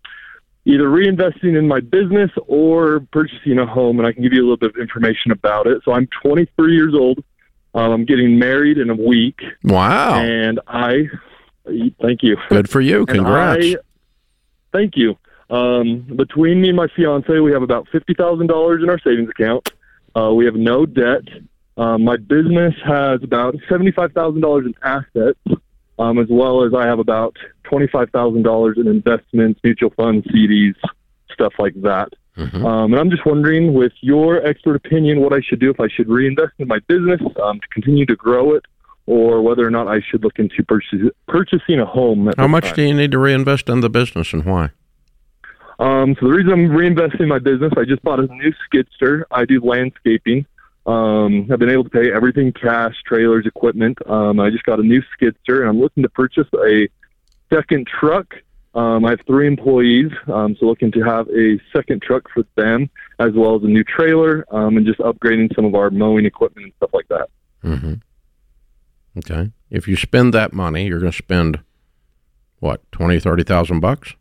either 0.65 0.85
reinvesting 0.85 1.59
in 1.59 1.67
my 1.67 1.81
business 1.81 2.31
or 2.47 3.01
purchasing 3.13 3.59
a 3.59 3.67
home, 3.67 3.99
and 3.99 4.07
I 4.07 4.13
can 4.13 4.23
give 4.23 4.33
you 4.33 4.41
a 4.41 4.45
little 4.45 4.57
bit 4.57 4.71
of 4.71 4.77
information 4.77 5.33
about 5.33 5.67
it. 5.67 5.83
So 5.85 5.93
I'm 5.93 6.09
23 6.23 6.75
years 6.75 6.95
old. 6.95 7.23
Um, 7.75 7.93
I'm 7.93 8.05
getting 8.05 8.39
married 8.39 8.79
in 8.79 8.91
a 8.91 8.95
week, 8.95 9.41
wow. 9.63 10.21
and 10.21 10.59
I 10.67 11.05
thank 12.01 12.23
you. 12.23 12.37
Good 12.49 12.69
for 12.69 12.81
you. 12.81 13.07
Congrats. 13.07 13.65
I- 13.65 13.77
thank 14.73 14.97
you. 14.97 15.17
Um, 15.51 16.01
between 16.17 16.61
me 16.61 16.69
and 16.69 16.77
my 16.77 16.89
fiance, 16.95 17.39
we 17.39 17.53
have 17.53 17.63
about 17.63 17.89
fifty 17.91 18.15
thousand 18.15 18.49
dollars 18.49 18.83
in 18.83 18.91
our 18.91 18.99
savings 19.01 19.29
account. 19.31 19.69
Uh, 20.17 20.33
we 20.33 20.45
have 20.47 20.55
no 20.55 20.87
debt. 20.87 21.23
Um, 21.77 22.05
my 22.05 22.17
business 22.17 22.75
has 22.85 23.23
about 23.23 23.57
seventy-five 23.69 24.13
thousand 24.13 24.41
dollars 24.41 24.67
in 24.67 24.75
assets, 24.83 25.39
um, 26.01 26.19
as 26.19 26.27
well 26.31 26.65
as 26.65 26.73
I 26.75 26.87
have 26.87 26.99
about 26.99 27.37
twenty-five 27.65 28.11
thousand 28.11 28.43
dollars 28.43 28.79
in 28.79 28.89
investments, 28.89 29.61
mutual 29.63 29.91
funds, 29.91 30.27
CDs, 30.29 30.75
stuff 31.33 31.53
like 31.59 31.75
that. 31.83 32.09
Mhm. 32.37 32.65
Um, 32.65 32.93
and 32.93 33.01
I'm 33.01 33.11
just 33.11 33.27
wondering, 33.27 33.75
with 33.75 33.93
your 34.01 34.45
expert 34.47 34.77
opinion, 34.77 35.21
what 35.21 35.35
I 35.35 35.41
should 35.41 35.61
do 35.61 35.69
if 35.71 35.79
I 35.79 35.89
should 35.89 36.09
reinvest 36.09 36.55
in 36.59 36.69
my 36.69 36.79
business 36.89 37.21
um, 37.43 37.61
to 37.61 37.69
continue 37.71 38.07
to 38.07 38.17
grow 38.17 38.55
it, 38.55 38.65
or 39.07 39.43
whether 39.43 39.67
or 39.67 39.71
not 39.71 39.89
I 39.89 40.01
should 40.01 40.25
look 40.25 40.39
into 40.39 40.63
purchase, 40.65 41.11
purchasing 41.29 41.81
a 41.81 41.87
home. 41.87 42.31
How 42.39 42.49
much 42.49 42.67
time. 42.67 42.75
do 42.77 42.83
you 42.83 42.95
need 42.95 43.11
to 43.11 43.19
reinvest 43.19 43.69
in 43.69 43.81
the 43.81 43.91
business 43.91 44.33
and 44.33 44.45
why? 44.45 44.71
Um, 45.81 46.15
so 46.21 46.29
the 46.29 46.33
reason 46.33 46.53
I'm 46.53 46.69
reinvesting 46.69 47.21
in 47.21 47.29
my 47.29 47.39
business, 47.39 47.73
I 47.77 47.85
just 47.85 48.03
bought 48.03 48.21
a 48.21 48.27
new 48.27 48.53
skidster. 48.73 49.25
I 49.31 49.45
do 49.45 49.61
landscaping. 49.61 50.47
Um, 50.91 51.49
I've 51.53 51.59
been 51.59 51.71
able 51.71 51.85
to 51.85 51.91
pay 51.91 52.13
everything 52.13 52.53
cash, 52.53 52.95
trailers, 53.07 53.47
equipment. 53.47 53.99
Um, 54.09 54.41
I 54.41 54.51
just 54.51 54.65
got 54.65 54.81
a 54.81 54.83
new 54.83 55.03
skidster, 55.15 55.61
and 55.61 55.69
I'm 55.69 55.81
looking 55.81 56.03
to 56.03 56.09
purchase 56.09 56.49
a 56.67 56.89
second 57.53 57.87
truck. 57.87 58.35
Um, 58.75 59.05
I 59.05 59.11
have 59.11 59.21
three 59.27 59.47
employees, 59.47 60.11
um, 60.33 60.57
so 60.59 60.67
looking 60.67 60.91
to 60.93 61.03
have 61.03 61.29
a 61.29 61.61
second 61.75 62.03
truck 62.03 62.25
for 62.33 62.45
them, 62.57 62.91
as 63.19 63.33
well 63.35 63.57
as 63.57 63.63
a 63.63 63.67
new 63.67 63.85
trailer, 63.85 64.45
um, 64.51 64.77
and 64.77 64.87
just 64.87 64.99
upgrading 65.01 65.55
some 65.55 65.65
of 65.65 65.75
our 65.75 65.91
mowing 65.91 66.25
equipment 66.25 66.65
and 66.65 66.73
stuff 66.77 66.91
like 66.93 67.09
that. 67.09 67.29
Mm-hmm. 67.65 67.95
Okay. 69.19 69.51
If 69.71 69.87
you 69.87 69.97
spend 69.97 70.35
that 70.35 70.53
money, 70.53 70.87
you're 70.87 71.01
going 71.01 71.13
to 71.13 71.19
spend 71.19 71.61
what 72.59 72.81
twenty, 72.93 73.19
thirty 73.21 73.43
thousand 73.43 73.81
bucks. 73.81 74.15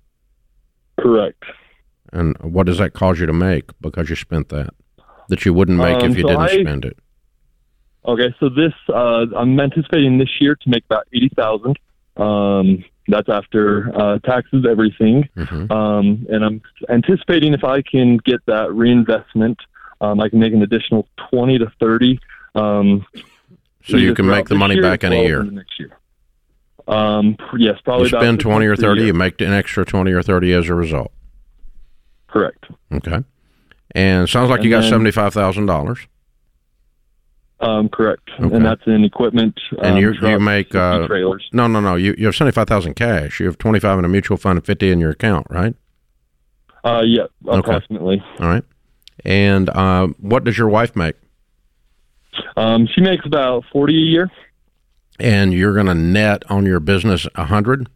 Correct. 0.99 1.43
And 2.11 2.35
what 2.41 2.65
does 2.65 2.79
that 2.79 2.93
cause 2.93 3.19
you 3.19 3.27
to 3.27 3.33
make 3.33 3.69
because 3.81 4.09
you 4.09 4.15
spent 4.15 4.49
that 4.49 4.73
that 5.29 5.45
you 5.45 5.53
wouldn't 5.53 5.77
make 5.77 6.03
Um, 6.03 6.11
if 6.11 6.17
you 6.17 6.23
so 6.23 6.27
didn't 6.29 6.41
I- 6.41 6.61
spend 6.61 6.85
it? 6.85 6.97
Okay, 8.05 8.33
so 8.39 8.49
this 8.49 8.73
uh, 8.89 9.25
I'm 9.35 9.59
anticipating 9.59 10.17
this 10.17 10.29
year 10.39 10.55
to 10.55 10.69
make 10.69 10.83
about 10.85 11.07
eighty 11.13 11.29
thousand. 11.35 11.77
Um, 12.17 12.83
that's 13.07 13.27
after 13.29 13.91
uh, 13.95 14.19
taxes, 14.19 14.65
everything. 14.69 15.27
Mhm. 15.35 15.69
Um, 15.71 16.25
and 16.29 16.43
I'm 16.45 16.61
anticipating 16.89 17.53
if 17.53 17.63
I 17.63 17.81
can 17.81 18.17
get 18.17 18.39
that 18.47 18.71
reinvestment, 18.73 19.59
um, 20.01 20.21
I 20.21 20.29
can 20.29 20.39
make 20.39 20.53
an 20.53 20.61
additional 20.63 21.07
twenty 21.29 21.57
to 21.59 21.71
thirty. 21.79 22.19
Um, 22.55 23.05
So 23.83 23.97
you 23.97 24.13
can 24.13 24.27
make 24.27 24.47
the 24.47 24.55
money 24.55 24.75
year 24.75 24.83
back 24.83 25.03
in 25.03 25.11
a 25.13 25.21
year. 25.23 25.43
next 25.43 25.79
year. 25.79 25.91
Um, 26.87 27.35
yes, 27.57 27.79
probably 27.83 28.05
You 28.05 28.09
about 28.09 28.21
spend 28.23 28.39
twenty 28.39 28.65
or 28.65 28.69
months 28.69 28.81
to 28.81 28.87
a 28.87 28.89
thirty, 28.91 29.05
you 29.05 29.13
make 29.13 29.39
an 29.41 29.51
extra 29.53 29.85
twenty 29.85 30.11
or 30.13 30.21
thirty 30.23 30.53
as 30.53 30.69
a 30.69 30.73
result. 30.73 31.11
Correct. 32.27 32.65
Okay. 32.93 33.19
And 33.95 34.29
sounds 34.29 34.49
like 34.49 34.63
you 34.63 34.69
got 34.69 34.83
seventy 34.83 35.11
five 35.11 35.33
thousand 35.33 35.65
dollars. 35.65 35.99
Um, 37.61 37.89
correct. 37.89 38.29
Okay. 38.39 38.55
And 38.55 38.65
that's 38.65 38.81
in 38.85 39.03
equipment. 39.03 39.59
And 39.79 39.95
um, 39.95 39.97
you 39.97 40.13
you 40.13 40.39
make 40.39 40.73
uh, 40.73 41.07
trailers. 41.07 41.49
no 41.51 41.67
no 41.67 41.81
no 41.81 41.95
you 41.95 42.15
you 42.17 42.27
have 42.27 42.35
seventy 42.35 42.53
five 42.53 42.67
thousand 42.67 42.93
cash. 42.93 43.39
You 43.39 43.47
have 43.47 43.57
twenty 43.57 43.79
five 43.79 43.99
in 43.99 44.05
a 44.05 44.07
mutual 44.07 44.37
fund 44.37 44.57
and 44.57 44.65
fifty 44.65 44.91
in 44.91 44.99
your 44.99 45.11
account, 45.11 45.47
right? 45.49 45.75
Uh, 46.83 47.01
yeah, 47.05 47.23
Okay. 47.45 47.59
approximately. 47.59 48.23
All 48.39 48.47
right. 48.47 48.63
And 49.25 49.69
uh, 49.69 50.07
what 50.19 50.45
does 50.45 50.57
your 50.57 50.69
wife 50.69 50.95
make? 50.95 51.15
Um, 52.55 52.87
she 52.87 53.01
makes 53.01 53.25
about 53.25 53.65
forty 53.73 53.95
a 53.95 54.05
year. 54.05 54.31
And 55.19 55.53
you're 55.53 55.73
going 55.73 55.87
to 55.87 55.93
net 55.95 56.43
on 56.49 56.65
your 56.65 56.79
business 56.79 57.27
a 57.35 57.43
hundred. 57.43 57.89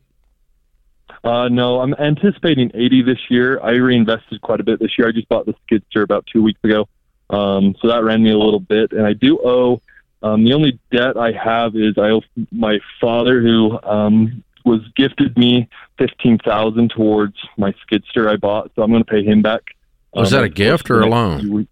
Uh, 1.23 1.47
no, 1.47 1.79
I'm 1.79 1.93
anticipating 1.93 2.69
80 2.73 3.03
this 3.03 3.19
year. 3.29 3.59
I 3.61 3.71
reinvested 3.71 4.41
quite 4.41 4.59
a 4.59 4.63
bit 4.63 4.79
this 4.79 4.97
year. 4.97 5.07
I 5.07 5.11
just 5.11 5.29
bought 5.29 5.45
the 5.45 5.55
skidster 5.65 6.03
about 6.03 6.27
two 6.31 6.43
weeks 6.43 6.59
ago. 6.63 6.87
Um, 7.29 7.75
so 7.81 7.87
that 7.87 8.03
ran 8.03 8.23
me 8.23 8.31
a 8.31 8.37
little 8.37 8.59
bit. 8.59 8.91
And 8.91 9.05
I 9.07 9.13
do 9.13 9.39
owe, 9.43 9.81
um, 10.21 10.43
the 10.43 10.53
only 10.53 10.79
debt 10.91 11.17
I 11.17 11.31
have 11.31 11.75
is 11.75 11.97
I 11.97 12.09
owe 12.09 12.21
my 12.51 12.79
father 12.99 13.41
who, 13.41 13.79
um, 13.83 14.43
was 14.65 14.81
gifted 14.95 15.37
me 15.37 15.67
15,000 15.97 16.89
towards 16.89 17.35
my 17.57 17.73
skidster 17.85 18.29
I 18.29 18.35
bought. 18.35 18.71
So 18.75 18.81
I'm 18.81 18.91
going 18.91 19.03
to 19.03 19.09
pay 19.09 19.23
him 19.23 19.41
back. 19.41 19.75
Was 20.13 20.33
um, 20.33 20.37
that 20.37 20.43
a 20.43 20.47
over 20.47 20.53
the 20.53 20.69
course 20.69 20.81
gift 20.81 20.91
or 20.91 21.01
a 21.01 21.07
loan? 21.07 21.67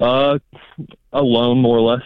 Uh, 0.00 0.38
a 1.12 1.22
loan, 1.22 1.60
more 1.60 1.78
or 1.78 1.96
less. 1.96 2.02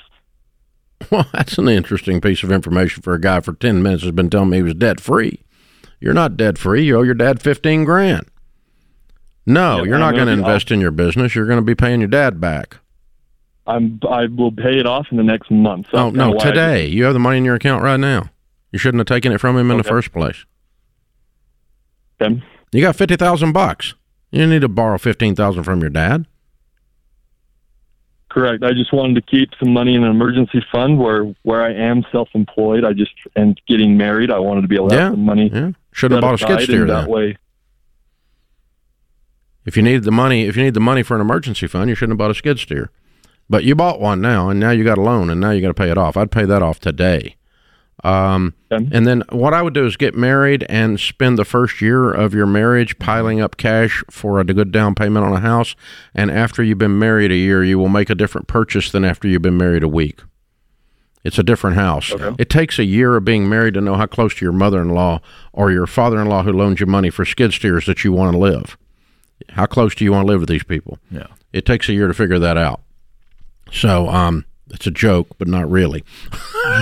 Well, 1.12 1.26
that's 1.32 1.56
an 1.58 1.68
interesting 1.68 2.20
piece 2.20 2.42
of 2.42 2.50
information 2.50 3.02
for 3.02 3.14
a 3.14 3.20
guy 3.20 3.40
for 3.40 3.54
ten 3.54 3.82
minutes 3.82 4.02
has 4.02 4.10
been 4.10 4.28
telling 4.28 4.50
me 4.50 4.58
he 4.58 4.62
was 4.64 4.74
debt 4.74 5.00
free. 5.00 5.40
You're 6.00 6.14
not 6.14 6.36
debt 6.36 6.58
free. 6.58 6.84
You 6.84 6.98
owe 6.98 7.02
your 7.02 7.14
dad 7.14 7.42
fifteen 7.42 7.84
grand. 7.84 8.26
No, 9.46 9.78
Yeah, 9.78 9.84
you're 9.84 9.94
I'm 9.94 10.00
not 10.00 10.14
going 10.14 10.26
to 10.26 10.32
invest 10.32 10.70
in 10.70 10.80
your 10.80 10.90
business. 10.90 11.34
You're 11.34 11.46
going 11.46 11.58
to 11.58 11.64
be 11.64 11.74
paying 11.74 12.00
your 12.00 12.08
dad 12.08 12.38
back. 12.40 12.76
I'm, 13.66 13.98
I 14.08 14.26
will 14.26 14.52
pay 14.52 14.78
it 14.78 14.86
off 14.86 15.06
in 15.10 15.16
the 15.16 15.22
next 15.22 15.50
month. 15.50 15.86
So 15.90 15.98
oh 15.98 16.10
no, 16.10 16.34
today 16.38 16.86
you 16.86 17.04
have 17.04 17.12
the 17.14 17.18
money 17.18 17.38
in 17.38 17.44
your 17.44 17.54
account 17.54 17.82
right 17.82 17.98
now. 17.98 18.30
You 18.72 18.78
shouldn't 18.78 18.98
have 19.00 19.06
taken 19.06 19.32
it 19.32 19.38
from 19.38 19.56
him 19.56 19.70
in 19.70 19.76
the 19.78 19.84
first 19.84 20.12
place. 20.12 20.44
Okay. 22.20 22.42
You 22.72 22.80
got 22.82 22.96
fifty 22.96 23.16
thousand 23.16 23.52
bucks. 23.52 23.94
You 24.30 24.46
need 24.46 24.60
to 24.60 24.68
borrow 24.68 24.98
fifteen 24.98 25.34
thousand 25.34 25.64
from 25.64 25.80
your 25.80 25.90
dad. 25.90 26.26
Correct. 28.38 28.62
I 28.62 28.70
just 28.72 28.92
wanted 28.92 29.14
to 29.14 29.22
keep 29.22 29.50
some 29.58 29.72
money 29.72 29.96
in 29.96 30.04
an 30.04 30.10
emergency 30.12 30.64
fund 30.70 30.96
where 30.96 31.24
where 31.42 31.60
I 31.60 31.72
am 31.72 32.04
self-employed. 32.12 32.84
I 32.84 32.92
just 32.92 33.10
and 33.34 33.60
getting 33.66 33.96
married. 33.96 34.30
I 34.30 34.38
wanted 34.38 34.62
to 34.62 34.68
be 34.68 34.76
able 34.76 34.90
to 34.90 34.94
Yeah, 34.94 35.02
have 35.06 35.12
some 35.14 35.24
money. 35.24 35.50
Yeah, 35.52 35.70
should 35.90 36.12
have 36.12 36.20
bought 36.20 36.34
a 36.34 36.38
skid 36.38 36.60
steer 36.60 36.86
that 36.86 37.08
way. 37.08 37.36
If 39.64 39.76
you 39.76 39.82
needed 39.82 40.04
the 40.04 40.12
money, 40.12 40.44
if 40.44 40.56
you 40.56 40.62
need 40.62 40.74
the 40.74 40.80
money 40.80 41.02
for 41.02 41.16
an 41.16 41.20
emergency 41.20 41.66
fund, 41.66 41.88
you 41.88 41.96
shouldn't 41.96 42.12
have 42.12 42.18
bought 42.18 42.30
a 42.30 42.34
skid 42.34 42.60
steer. 42.60 42.90
But 43.50 43.64
you 43.64 43.74
bought 43.74 44.00
one 44.00 44.20
now, 44.20 44.50
and 44.50 44.60
now 44.60 44.70
you 44.70 44.84
got 44.84 44.98
a 44.98 45.02
loan, 45.02 45.30
and 45.30 45.40
now 45.40 45.50
you 45.50 45.60
got 45.60 45.68
to 45.68 45.74
pay 45.74 45.90
it 45.90 45.98
off. 45.98 46.16
I'd 46.16 46.30
pay 46.30 46.44
that 46.44 46.62
off 46.62 46.78
today. 46.78 47.34
Um, 48.04 48.54
and 48.70 49.06
then 49.06 49.24
what 49.30 49.54
I 49.54 49.62
would 49.62 49.74
do 49.74 49.84
is 49.84 49.96
get 49.96 50.14
married 50.14 50.64
and 50.68 51.00
spend 51.00 51.36
the 51.36 51.44
first 51.44 51.80
year 51.80 52.12
of 52.12 52.32
your 52.32 52.46
marriage 52.46 52.98
piling 52.98 53.40
up 53.40 53.56
cash 53.56 54.04
for 54.10 54.38
a 54.38 54.44
good 54.44 54.70
down 54.70 54.94
payment 54.94 55.26
on 55.26 55.32
a 55.32 55.40
house. 55.40 55.74
And 56.14 56.30
after 56.30 56.62
you've 56.62 56.78
been 56.78 56.98
married 56.98 57.32
a 57.32 57.36
year, 57.36 57.64
you 57.64 57.78
will 57.78 57.88
make 57.88 58.08
a 58.08 58.14
different 58.14 58.46
purchase 58.46 58.90
than 58.92 59.04
after 59.04 59.26
you've 59.26 59.42
been 59.42 59.56
married 59.56 59.82
a 59.82 59.88
week. 59.88 60.20
It's 61.24 61.38
a 61.38 61.42
different 61.42 61.76
house. 61.76 62.12
Okay. 62.12 62.36
It 62.38 62.48
takes 62.48 62.78
a 62.78 62.84
year 62.84 63.16
of 63.16 63.24
being 63.24 63.48
married 63.48 63.74
to 63.74 63.80
know 63.80 63.96
how 63.96 64.06
close 64.06 64.34
to 64.36 64.44
your 64.44 64.52
mother-in-law 64.52 65.20
or 65.52 65.72
your 65.72 65.86
father-in-law 65.86 66.44
who 66.44 66.52
loans 66.52 66.78
you 66.78 66.86
money 66.86 67.10
for 67.10 67.24
skid 67.24 67.52
steers 67.52 67.86
that 67.86 68.04
you 68.04 68.12
want 68.12 68.32
to 68.32 68.38
live. 68.38 68.78
How 69.50 69.66
close 69.66 69.94
do 69.94 70.04
you 70.04 70.12
want 70.12 70.26
to 70.26 70.32
live 70.32 70.40
with 70.40 70.48
these 70.48 70.64
people? 70.64 70.98
Yeah. 71.10 71.26
It 71.52 71.66
takes 71.66 71.88
a 71.88 71.92
year 71.92 72.06
to 72.06 72.14
figure 72.14 72.38
that 72.38 72.56
out. 72.56 72.82
So, 73.72 74.08
um, 74.08 74.44
it's 74.70 74.86
a 74.86 74.90
joke, 74.90 75.28
but 75.38 75.48
not 75.48 75.70
really. 75.70 76.04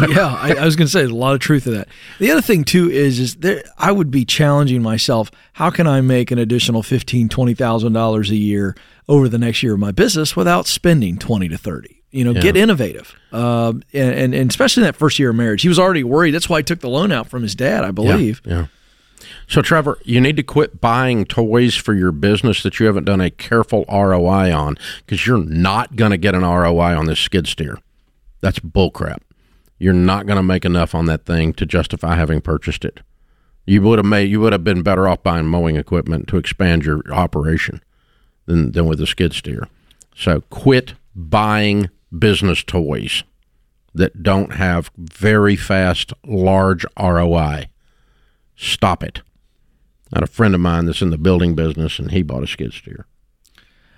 yeah, 0.08 0.36
I, 0.40 0.56
I 0.60 0.64
was 0.64 0.76
going 0.76 0.86
to 0.86 0.90
say 0.92 1.00
there's 1.00 1.10
a 1.10 1.14
lot 1.14 1.34
of 1.34 1.40
truth 1.40 1.64
to 1.64 1.70
that. 1.70 1.88
The 2.18 2.30
other 2.30 2.40
thing 2.42 2.64
too 2.64 2.90
is 2.90 3.18
is 3.18 3.36
there 3.36 3.62
I 3.78 3.92
would 3.92 4.10
be 4.10 4.24
challenging 4.24 4.82
myself. 4.82 5.30
How 5.54 5.70
can 5.70 5.86
I 5.86 6.00
make 6.00 6.30
an 6.30 6.38
additional 6.38 6.82
fifteen, 6.82 7.28
twenty 7.28 7.54
thousand 7.54 7.92
dollars 7.92 8.30
a 8.30 8.36
year 8.36 8.74
over 9.08 9.28
the 9.28 9.38
next 9.38 9.62
year 9.62 9.74
of 9.74 9.80
my 9.80 9.92
business 9.92 10.34
without 10.36 10.66
spending 10.66 11.18
twenty 11.18 11.48
to 11.48 11.58
thirty? 11.58 12.02
You 12.12 12.24
know, 12.24 12.30
Yeah. 12.32 12.40
get 12.40 12.56
innovative, 12.56 13.14
um, 13.32 13.82
and, 13.92 14.14
and 14.14 14.34
and 14.34 14.50
especially 14.50 14.82
in 14.82 14.86
that 14.86 14.96
first 14.96 15.18
year 15.18 15.30
of 15.30 15.36
marriage, 15.36 15.62
he 15.62 15.68
was 15.68 15.78
already 15.78 16.02
worried. 16.04 16.30
That's 16.30 16.48
why 16.48 16.58
he 16.58 16.62
took 16.62 16.80
the 16.80 16.88
loan 16.88 17.12
out 17.12 17.28
from 17.28 17.42
his 17.42 17.54
dad, 17.54 17.84
I 17.84 17.90
believe. 17.90 18.40
Yeah. 18.44 18.52
yeah. 18.60 18.66
So, 19.48 19.62
Trevor, 19.62 19.98
you 20.04 20.20
need 20.20 20.36
to 20.36 20.42
quit 20.42 20.80
buying 20.80 21.24
toys 21.24 21.74
for 21.74 21.94
your 21.94 22.12
business 22.12 22.62
that 22.62 22.78
you 22.78 22.86
haven't 22.86 23.04
done 23.04 23.20
a 23.20 23.30
careful 23.30 23.84
ROI 23.88 24.54
on 24.54 24.76
because 24.98 25.26
you're 25.26 25.44
not 25.44 25.96
going 25.96 26.10
to 26.10 26.16
get 26.16 26.34
an 26.34 26.42
ROI 26.42 26.96
on 26.96 27.06
this 27.06 27.20
skid 27.20 27.46
steer. 27.46 27.78
That's 28.40 28.58
bullcrap. 28.58 29.18
You're 29.78 29.92
not 29.92 30.26
going 30.26 30.36
to 30.36 30.42
make 30.42 30.64
enough 30.64 30.94
on 30.94 31.06
that 31.06 31.26
thing 31.26 31.52
to 31.54 31.66
justify 31.66 32.16
having 32.16 32.40
purchased 32.40 32.84
it. 32.84 33.00
You 33.66 33.82
would 33.82 33.98
have 33.98 34.06
made. 34.06 34.30
You 34.30 34.40
would 34.40 34.52
have 34.52 34.64
been 34.64 34.82
better 34.82 35.08
off 35.08 35.22
buying 35.22 35.46
mowing 35.46 35.76
equipment 35.76 36.28
to 36.28 36.36
expand 36.36 36.84
your 36.84 37.02
operation 37.12 37.82
than 38.46 38.72
than 38.72 38.86
with 38.86 39.00
a 39.00 39.06
skid 39.06 39.32
steer. 39.32 39.68
So, 40.14 40.42
quit 40.50 40.94
buying 41.14 41.90
business 42.16 42.62
toys 42.62 43.24
that 43.96 44.22
don't 44.22 44.54
have 44.54 44.90
very 44.96 45.56
fast, 45.56 46.12
large 46.24 46.86
ROI. 46.98 47.68
Stop 48.56 49.02
it. 49.02 49.22
I 50.12 50.16
had 50.18 50.22
a 50.24 50.26
friend 50.28 50.54
of 50.54 50.60
mine 50.60 50.86
that's 50.86 51.02
in 51.02 51.10
the 51.10 51.18
building 51.18 51.54
business, 51.54 51.98
and 51.98 52.10
he 52.10 52.22
bought 52.22 52.42
a 52.42 52.46
skid 52.46 52.72
steer. 52.72 53.06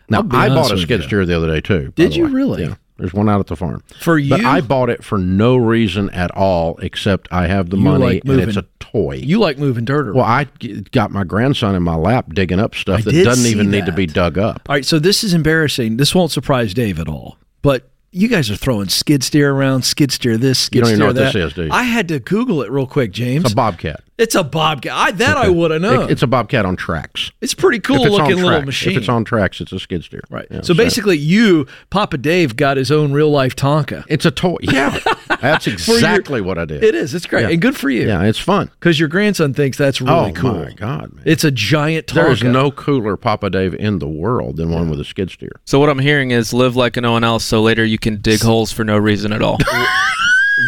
Now 0.08 0.20
I 0.30 0.48
bought 0.48 0.72
a 0.72 0.78
skid 0.78 1.02
steer 1.04 1.24
the 1.26 1.36
other 1.36 1.48
day 1.48 1.60
too. 1.60 1.92
Did 1.94 2.16
you 2.16 2.24
way. 2.24 2.30
really? 2.30 2.62
Yeah. 2.64 2.74
There's 2.96 3.14
one 3.14 3.28
out 3.28 3.38
at 3.38 3.46
the 3.46 3.54
farm. 3.54 3.84
For 4.00 4.18
you, 4.18 4.30
But 4.30 4.44
I 4.44 4.60
bought 4.60 4.90
it 4.90 5.04
for 5.04 5.18
no 5.18 5.56
reason 5.56 6.10
at 6.10 6.32
all 6.32 6.76
except 6.78 7.28
I 7.30 7.46
have 7.46 7.70
the 7.70 7.76
You 7.76 7.82
money 7.84 8.04
like 8.04 8.24
and 8.24 8.40
it's 8.40 8.56
a 8.56 8.64
toy. 8.80 9.20
you 9.22 9.38
like 9.38 9.56
moving 9.56 9.84
dirt 9.84 10.06
around. 10.08 10.16
well, 10.16 10.24
I 10.24 10.44
got 10.90 11.12
my 11.12 11.22
grandson 11.22 11.76
in 11.76 11.82
my 11.84 11.94
lap 11.94 12.34
digging 12.34 12.58
up 12.58 12.74
stuff 12.74 13.00
I 13.00 13.02
that 13.02 13.24
doesn't 13.24 13.46
even 13.48 13.70
need 13.70 13.86
to 13.86 13.92
be 13.92 14.06
dug 14.06 14.36
up. 14.36 14.62
All 14.68 14.74
right, 14.74 14.84
so 14.84 14.98
this 14.98 15.22
is 15.22 15.32
embarrassing. 15.32 15.96
This 15.98 16.12
won't 16.12 16.32
surprise 16.32 16.74
Dave 16.74 16.98
at 16.98 17.06
all. 17.08 17.38
But 17.62 17.88
you 18.10 18.26
guys 18.26 18.50
are 18.50 18.56
throwing 18.56 18.88
skid 18.88 19.22
steer 19.22 19.52
around, 19.52 19.82
skid 19.84 20.10
steer 20.10 20.36
this, 20.36 20.58
skid 20.58 20.78
You 20.78 20.80
don't 20.82 20.88
even 20.90 20.96
steer 20.96 21.04
know 21.04 21.06
what 21.10 21.16
that. 21.16 21.32
this 21.34 21.50
is, 21.50 21.52
do 21.52 21.64
you? 21.66 21.70
I 21.70 21.84
had 21.84 22.08
to 22.08 22.18
Google 22.18 22.62
it 22.62 22.70
real 22.72 22.86
quick, 22.88 23.12
James. 23.12 23.44
It's 23.44 23.52
a 23.52 23.56
bobcat. 23.56 24.00
It's 24.18 24.34
a 24.34 24.42
bobcat. 24.42 24.92
I, 24.92 25.10
that 25.12 25.36
I 25.36 25.48
would 25.48 25.70
have 25.70 25.80
known. 25.80 26.02
It- 26.04 26.10
it's 26.10 26.22
a 26.22 26.26
bobcat 26.26 26.66
on 26.66 26.74
tracks. 26.76 27.30
it's 27.40 27.54
pretty 27.54 27.78
cool 27.78 28.04
it's 28.04 28.10
looking 28.10 28.42
little 28.42 28.62
machine. 28.62 28.92
If 28.92 28.98
it's 28.98 29.08
on 29.08 29.24
tracks, 29.24 29.60
it's 29.60 29.70
a 29.72 29.78
skid 29.78 30.02
steer. 30.04 30.22
right. 30.28 30.46
Yeah, 30.50 30.62
so 30.62 30.74
basically, 30.74 31.16
you, 31.16 31.66
Papa 31.90 32.18
Dave, 32.18 32.56
got 32.56 32.76
his 32.76 32.90
own 32.90 33.12
real 33.12 33.30
life 33.30 33.54
Tonka. 33.54 34.04
it's 34.08 34.24
a 34.24 34.30
toy. 34.32 34.56
Yeah, 34.62 34.98
that's 35.40 35.66
exactly 35.68 36.40
what 36.40 36.58
I 36.58 36.64
did. 36.64 36.82
It 36.82 36.94
is. 36.96 37.14
It's 37.14 37.26
great 37.26 37.42
Yeah. 37.42 37.50
and 37.50 37.60
good 37.62 37.76
for 37.76 37.88
you. 37.90 38.06
Yeah, 38.08 38.24
it's 38.24 38.38
fun. 38.40 38.70
Because 38.80 38.98
your 38.98 39.08
grandson 39.08 39.54
thinks 39.54 39.78
that's 39.78 40.00
really 40.00 40.30
oh 40.30 40.32
cool. 40.34 40.50
Oh 40.50 40.64
my 40.64 40.72
god, 40.72 41.12
man! 41.14 41.22
It's 41.24 41.44
a 41.44 41.50
giant 41.52 42.06
Tonka. 42.08 42.14
There 42.14 42.30
is 42.32 42.42
no 42.42 42.70
cooler 42.72 43.16
Papa 43.16 43.50
Dave 43.50 43.74
in 43.74 44.00
the 44.00 44.08
world 44.08 44.56
than 44.56 44.70
one 44.70 44.90
with 44.90 44.98
a 45.00 45.04
skid 45.04 45.30
steer. 45.30 45.52
So 45.64 45.78
what 45.78 45.88
I'm 45.88 45.98
hearing 46.00 46.32
is 46.32 46.52
live 46.52 46.74
like 46.74 46.96
no 46.96 47.12
one 47.12 47.22
else, 47.22 47.44
so 47.44 47.62
later 47.62 47.84
you 47.84 47.98
can 47.98 48.16
dig 48.20 48.40
holes 48.42 48.72
for 48.72 48.82
no 48.82 48.96
reason 48.98 49.32
at 49.32 49.42
all. 49.42 49.58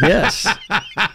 yes 0.02 0.46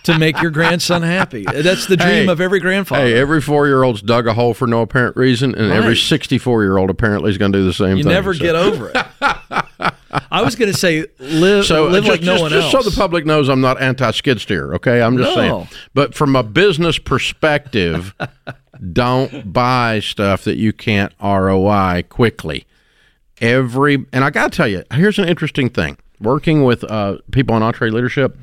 to 0.03 0.17
make 0.19 0.41
your 0.41 0.51
grandson 0.51 1.01
happy. 1.01 1.43
That's 1.45 1.85
the 1.87 1.97
dream 1.97 2.25
Hey, 2.25 2.27
of 2.27 2.41
every 2.41 2.59
grandfather. 2.59 3.03
Hey, 3.05 3.13
every 3.19 3.41
four-year-old's 3.41 4.01
dug 4.01 4.27
a 4.27 4.33
hole 4.33 4.53
for 4.53 4.67
no 4.67 4.81
apparent 4.81 5.15
reason, 5.17 5.55
and 5.55 5.71
every 5.71 5.95
sixty-four-year-old 5.95 6.89
apparently 6.89 7.31
is 7.31 7.37
going 7.37 7.51
to 7.51 7.59
do 7.59 7.65
the 7.65 7.73
same 7.73 7.97
you 7.97 8.03
thing. 8.03 8.11
never 8.11 8.33
so. 8.33 8.39
get 8.39 8.55
over 8.55 8.89
it. 8.93 8.97
I 10.31 10.41
was 10.41 10.55
going 10.55 10.71
to 10.71 10.77
say 10.77 11.05
live 11.19 11.65
So 11.65 11.85
live 11.87 12.05
just, 12.05 12.09
like 12.11 12.21
no 12.21 12.33
just- 12.33 12.41
one 12.41 12.51
just 12.51 12.73
else. 12.73 12.83
so 12.85 12.89
the 12.89 12.95
public 12.95 13.25
knows, 13.25 13.49
I'm 13.49 13.61
not 13.61 13.81
anti-skid 13.81 14.39
steer. 14.41 14.73
Okay, 14.75 15.01
I'm 15.01 15.17
just 15.17 15.29
No. 15.31 15.35
saying. 15.35 15.67
But 15.93 16.13
from 16.15 16.35
a 16.35 16.43
business 16.43 16.97
perspective, 16.97 18.13
don't 18.93 19.51
buy 19.51 19.99
stuff 19.99 20.43
that 20.45 20.55
you 20.57 20.71
can't 20.73 21.11
ROI 21.21 22.03
quickly. 22.09 22.65
Every 23.41 24.05
and 24.13 24.23
I 24.23 24.29
got 24.29 24.51
to 24.51 24.55
tell 24.57 24.67
you, 24.67 24.83
here's 24.93 25.19
an 25.19 25.27
interesting 25.27 25.69
thing. 25.69 25.97
Working 26.21 26.63
with 26.63 26.85
uh, 26.85 27.17
people 27.31 27.57
in 27.57 27.61
EntreLeadership, 27.63 28.35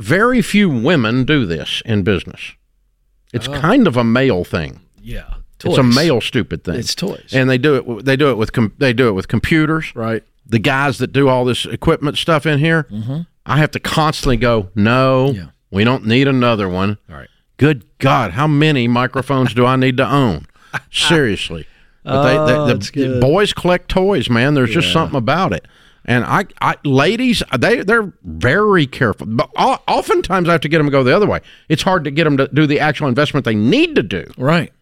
very 0.00 0.42
few 0.42 0.68
women 0.68 1.24
do 1.24 1.46
this 1.46 1.82
in 1.84 2.02
business. 2.02 2.40
It's 3.32 3.46
kind 3.46 3.86
of 3.86 3.96
a 3.96 4.02
male 4.04 4.42
thing. 4.44 4.80
yeah, 5.00 5.34
It's 5.64 5.78
a 5.78 5.82
male 5.82 6.20
stupid 6.20 6.64
thing. 6.64 6.74
It's 6.76 6.94
toys. 6.94 7.30
and 7.32 7.48
they 7.48 7.58
do 7.58 7.74
it. 7.76 8.04
They 8.04 8.16
do 8.16 8.30
it 8.30 8.36
with. 8.36 8.52
Com- 8.52 8.72
they 8.78 8.92
do 8.92 9.08
it 9.08 9.12
with 9.12 9.28
computers 9.28 9.94
right. 9.94 10.24
the 10.46 10.58
guys 10.58 10.98
that 10.98 11.12
do 11.12 11.28
all 11.28 11.44
this 11.44 11.64
equipment 11.66 12.18
stuff 12.18 12.44
in 12.46 12.58
here, 12.58 12.88
I 13.46 13.58
have 13.58 13.70
to 13.72 13.80
constantly 13.80 14.36
go, 14.36 14.70
no, 14.74 15.28
Mm-hmm. 15.28 15.36
Yeah. 15.38 15.46
we 15.70 15.84
don't 15.84 16.06
need 16.06 16.26
another 16.28 16.68
one. 16.68 16.98
All 17.08 17.16
right. 17.16 17.28
Good 17.56 17.84
God, 17.98 18.32
how 18.32 18.46
many 18.48 18.88
microphones 18.88 19.54
do 19.54 19.64
I 19.66 19.76
need 19.76 19.96
to 19.98 20.06
own? 20.10 20.46
Seriously. 20.90 21.66
But 22.02 22.22
they, 22.24 22.36
Oh, 22.38 22.66
they, 22.66 22.72
that's 22.72 22.90
the 22.90 23.20
boys 23.20 23.52
collect 23.52 23.88
toys, 23.90 24.28
man. 24.30 24.54
There's 24.54 24.70
just 24.70 24.92
something 24.92 25.16
about 25.18 25.52
it. 25.52 25.66
And 26.10 26.24
I, 26.24 26.44
I, 26.60 26.74
ladies, 26.82 27.40
they 27.56 27.84
they're 27.84 28.12
very 28.24 28.84
careful. 28.84 29.28
But 29.28 29.48
oftentimes, 29.56 30.48
I 30.48 30.52
have 30.52 30.60
to 30.62 30.68
get 30.68 30.78
them 30.78 30.88
to 30.88 30.90
go 30.90 31.04
the 31.04 31.14
other 31.14 31.28
way. 31.28 31.38
It's 31.68 31.84
hard 31.84 32.02
to 32.02 32.10
get 32.10 32.24
them 32.24 32.36
to 32.36 32.48
do 32.52 32.66
the 32.66 32.80
actual 32.80 33.06
investment 33.06 33.44
they 33.44 33.54
need 33.54 33.94
to 33.94 34.02
do 34.02 34.24
Right. 34.36 34.72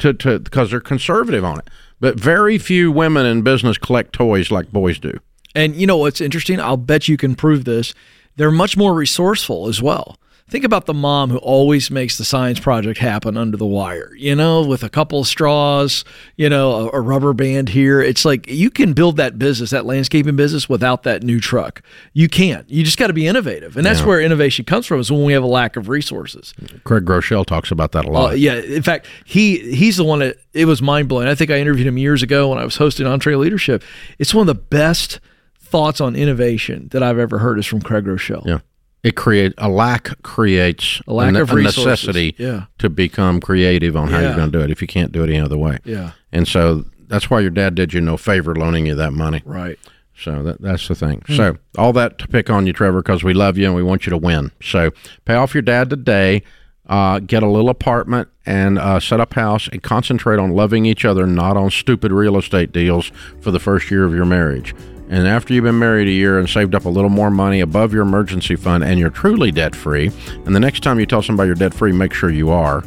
to 0.00 0.12
to 0.12 0.40
because 0.40 0.70
they're 0.70 0.80
conservative 0.80 1.42
on 1.42 1.58
it. 1.60 1.70
But 2.00 2.20
very 2.20 2.58
few 2.58 2.92
women 2.92 3.24
in 3.24 3.40
business 3.40 3.78
collect 3.78 4.12
toys 4.12 4.50
like 4.50 4.72
boys 4.72 4.98
do. 4.98 5.18
And 5.54 5.74
you 5.74 5.86
know 5.86 5.96
what's 5.96 6.20
interesting? 6.20 6.60
I'll 6.60 6.76
bet 6.76 7.08
you 7.08 7.16
can 7.16 7.34
prove 7.34 7.64
this. 7.64 7.94
They're 8.36 8.50
much 8.50 8.76
more 8.76 8.92
resourceful 8.92 9.68
as 9.68 9.80
well. 9.80 10.18
Think 10.46 10.62
about 10.64 10.84
the 10.84 10.92
mom 10.94 11.30
who 11.30 11.38
always 11.38 11.90
makes 11.90 12.18
the 12.18 12.24
science 12.24 12.60
project 12.60 12.98
happen 12.98 13.38
under 13.38 13.56
the 13.56 13.64
wire, 13.66 14.14
you 14.14 14.34
know, 14.36 14.60
with 14.62 14.82
a 14.84 14.90
couple 14.90 15.18
of 15.20 15.26
straws, 15.26 16.04
you 16.36 16.50
know, 16.50 16.90
a, 16.90 16.98
a 16.98 17.00
rubber 17.00 17.32
band 17.32 17.70
here. 17.70 18.02
It's 18.02 18.26
like 18.26 18.46
you 18.46 18.68
can 18.70 18.92
build 18.92 19.16
that 19.16 19.38
business, 19.38 19.70
that 19.70 19.86
landscaping 19.86 20.36
business 20.36 20.68
without 20.68 21.02
that 21.04 21.22
new 21.22 21.40
truck. 21.40 21.80
You 22.12 22.28
can't. 22.28 22.68
You 22.68 22.84
just 22.84 22.98
got 22.98 23.06
to 23.06 23.14
be 23.14 23.26
innovative. 23.26 23.78
And 23.78 23.86
that's 23.86 24.02
where 24.02 24.20
innovation 24.20 24.66
comes 24.66 24.84
from 24.84 25.00
is 25.00 25.10
when 25.10 25.24
we 25.24 25.32
have 25.32 25.42
a 25.42 25.46
lack 25.46 25.76
of 25.76 25.88
resources. 25.88 26.52
Craig 26.84 27.06
Groeschel 27.06 27.46
talks 27.46 27.70
about 27.70 27.92
that 27.92 28.04
a 28.04 28.08
Uh, 28.08 28.12
lot. 28.12 28.38
yeah, 28.38 28.56
in 28.56 28.82
fact, 28.82 29.06
he 29.24 29.74
he's 29.74 29.96
the 29.96 30.04
one 30.04 30.18
that 30.18 30.36
it 30.52 30.66
was 30.66 30.82
mind 30.82 31.08
blowing. 31.08 31.26
I 31.26 31.34
think 31.34 31.50
I 31.50 31.58
interviewed 31.58 31.86
him 31.86 31.96
years 31.96 32.22
ago 32.22 32.50
when 32.50 32.58
I 32.58 32.64
was 32.64 32.76
hosting 32.76 33.06
EntreLeadership. 33.06 33.82
It's 34.18 34.34
one 34.34 34.46
of 34.46 34.54
the 34.54 34.62
best 34.62 35.20
thoughts 35.58 36.02
on 36.02 36.14
innovation 36.14 36.88
that 36.92 37.02
I've 37.02 37.18
ever 37.18 37.38
heard 37.38 37.58
is 37.58 37.64
from 37.66 37.80
Craig 37.80 38.04
Groeschel. 38.04 38.44
Yeah. 38.46 38.58
It 39.04 39.14
create 39.14 39.52
a 39.58 39.68
lack 39.68 40.20
creates 40.22 41.00
A 41.06 41.12
lack 41.12 41.32
ne- 41.34 41.40
of 41.40 41.52
resources. 41.52 41.84
necessity 41.86 42.34
Yeah. 42.38 42.64
to 42.78 42.88
become 42.90 43.40
creative 43.40 43.96
on 43.96 44.08
how 44.08 44.18
Yeah. 44.18 44.28
you're 44.28 44.36
going 44.36 44.50
to 44.50 44.58
do 44.58 44.64
it 44.64 44.70
if 44.70 44.80
you 44.80 44.88
can't 44.88 45.12
do 45.12 45.22
it 45.22 45.28
any 45.30 45.38
other 45.40 45.56
way. 45.58 45.78
Yeah. 45.84 46.10
And 46.32 46.48
so 46.48 46.84
that's 47.06 47.28
why 47.30 47.40
your 47.40 47.50
dad 47.50 47.74
did 47.74 47.92
you 47.92 48.00
no 48.00 48.16
favor 48.16 48.54
loaning 48.54 48.86
you 48.86 48.94
that 48.96 49.12
money. 49.12 49.42
Right. 49.44 49.78
So 50.16 50.42
that 50.44 50.62
that's 50.62 50.88
the 50.88 50.94
thing. 50.94 51.22
So 51.28 51.58
all 51.76 51.92
that 51.92 52.18
to 52.18 52.28
pick 52.28 52.48
on 52.48 52.66
you, 52.66 52.72
Trevor, 52.72 53.02
because 53.02 53.22
we 53.22 53.34
love 53.34 53.58
you 53.58 53.66
and 53.66 53.74
we 53.74 53.82
want 53.82 54.06
you 54.06 54.10
to 54.10 54.16
win. 54.16 54.52
So 54.62 54.90
pay 55.24 55.34
off 55.34 55.54
your 55.54 55.62
dad 55.62 55.90
today. 55.90 56.42
Uh, 56.86 57.18
get 57.18 57.42
a 57.42 57.48
little 57.48 57.70
apartment 57.70 58.28
and 58.44 58.78
uh, 58.78 59.00
set 59.00 59.18
up 59.18 59.32
house 59.34 59.68
and 59.72 59.82
concentrate 59.82 60.38
on 60.38 60.50
loving 60.50 60.84
each 60.84 61.04
other, 61.06 61.26
not 61.26 61.56
on 61.56 61.70
stupid 61.70 62.12
real 62.12 62.36
estate 62.36 62.72
deals 62.72 63.10
for 63.40 63.50
the 63.50 63.58
first 63.58 63.90
year 63.90 64.04
of 64.04 64.14
your 64.14 64.26
marriage. 64.26 64.74
And 65.08 65.28
after 65.28 65.52
you've 65.52 65.64
been 65.64 65.78
married 65.78 66.08
a 66.08 66.12
year 66.12 66.38
and 66.38 66.48
saved 66.48 66.74
up 66.74 66.86
a 66.86 66.88
little 66.88 67.10
more 67.10 67.30
money 67.30 67.60
above 67.60 67.92
your 67.92 68.02
emergency 68.02 68.56
fund 68.56 68.82
and 68.82 68.98
you're 68.98 69.10
truly 69.10 69.50
debt 69.50 69.76
free, 69.76 70.10
and 70.46 70.54
the 70.54 70.60
next 70.60 70.82
time 70.82 70.98
you 70.98 71.06
tell 71.06 71.22
somebody 71.22 71.48
you're 71.48 71.54
debt 71.54 71.74
free, 71.74 71.92
make 71.92 72.12
sure 72.12 72.30
you 72.30 72.50
are. 72.50 72.82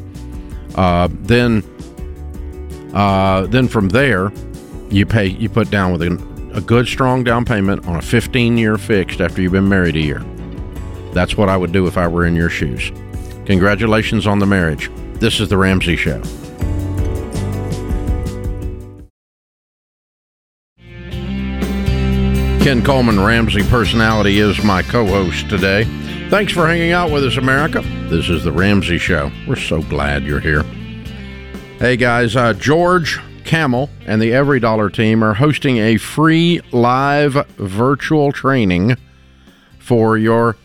Uh, 0.76 1.08
then, 1.12 1.64
uh, 2.94 3.46
then 3.48 3.68
from 3.68 3.90
there, 3.90 4.32
you 4.90 5.06
pay 5.06 5.28
you 5.28 5.50
put 5.50 5.70
down 5.70 5.92
with 5.92 6.02
a, 6.02 6.14
a 6.54 6.62
good 6.62 6.88
strong 6.88 7.24
down 7.24 7.46
payment 7.46 7.86
on 7.88 7.98
a 7.98 8.02
15 8.02 8.58
year 8.58 8.78
fixed 8.78 9.22
after 9.22 9.42
you've 9.42 9.52
been 9.52 9.70
married 9.70 9.96
a 9.96 10.02
year. 10.02 10.24
That's 11.14 11.36
what 11.38 11.50
I 11.50 11.58
would 11.58 11.72
do 11.72 11.88
if 11.88 11.98
I 11.98 12.08
were 12.08 12.26
in 12.26 12.36
your 12.36 12.50
shoes. 12.50 12.92
Congratulations 13.46 14.28
on 14.28 14.40
the 14.40 14.46
marriage. 14.46 14.90
This 15.16 15.40
is 15.40 15.50
the 15.50 15.58
Ramsey 15.58 15.96
Show. 15.96 16.22
Ken 22.68 22.84
Coleman, 22.84 23.18
Ramsey 23.18 23.64
personality, 23.70 24.40
is 24.40 24.62
my 24.62 24.82
co 24.82 25.06
host 25.06 25.50
today. 25.50 25.86
Thanks 26.30 26.52
for 26.52 26.68
hanging 26.68 26.92
out 26.92 27.10
with 27.10 27.24
us, 27.24 27.38
America. 27.38 27.80
This 28.10 28.28
is 28.28 28.44
The 28.44 28.52
Ramsey 28.52 28.98
Show. 28.98 29.32
We're 29.48 29.56
so 29.56 29.82
glad 29.84 30.26
you're 30.26 30.42
here. 30.42 30.64
Hey, 31.80 31.96
guys, 31.96 32.36
uh, 32.36 32.52
George 32.52 33.22
Camel 33.46 33.90
and 34.06 34.22
the 34.22 34.32
EveryDollar 34.32 34.94
team 34.94 35.24
are 35.24 35.36
hosting 35.36 35.78
a 35.78 35.96
free 35.96 36.60
live 36.74 37.36
virtual 37.56 38.34
training 38.34 38.98
for 39.80 40.18
your 40.18 40.58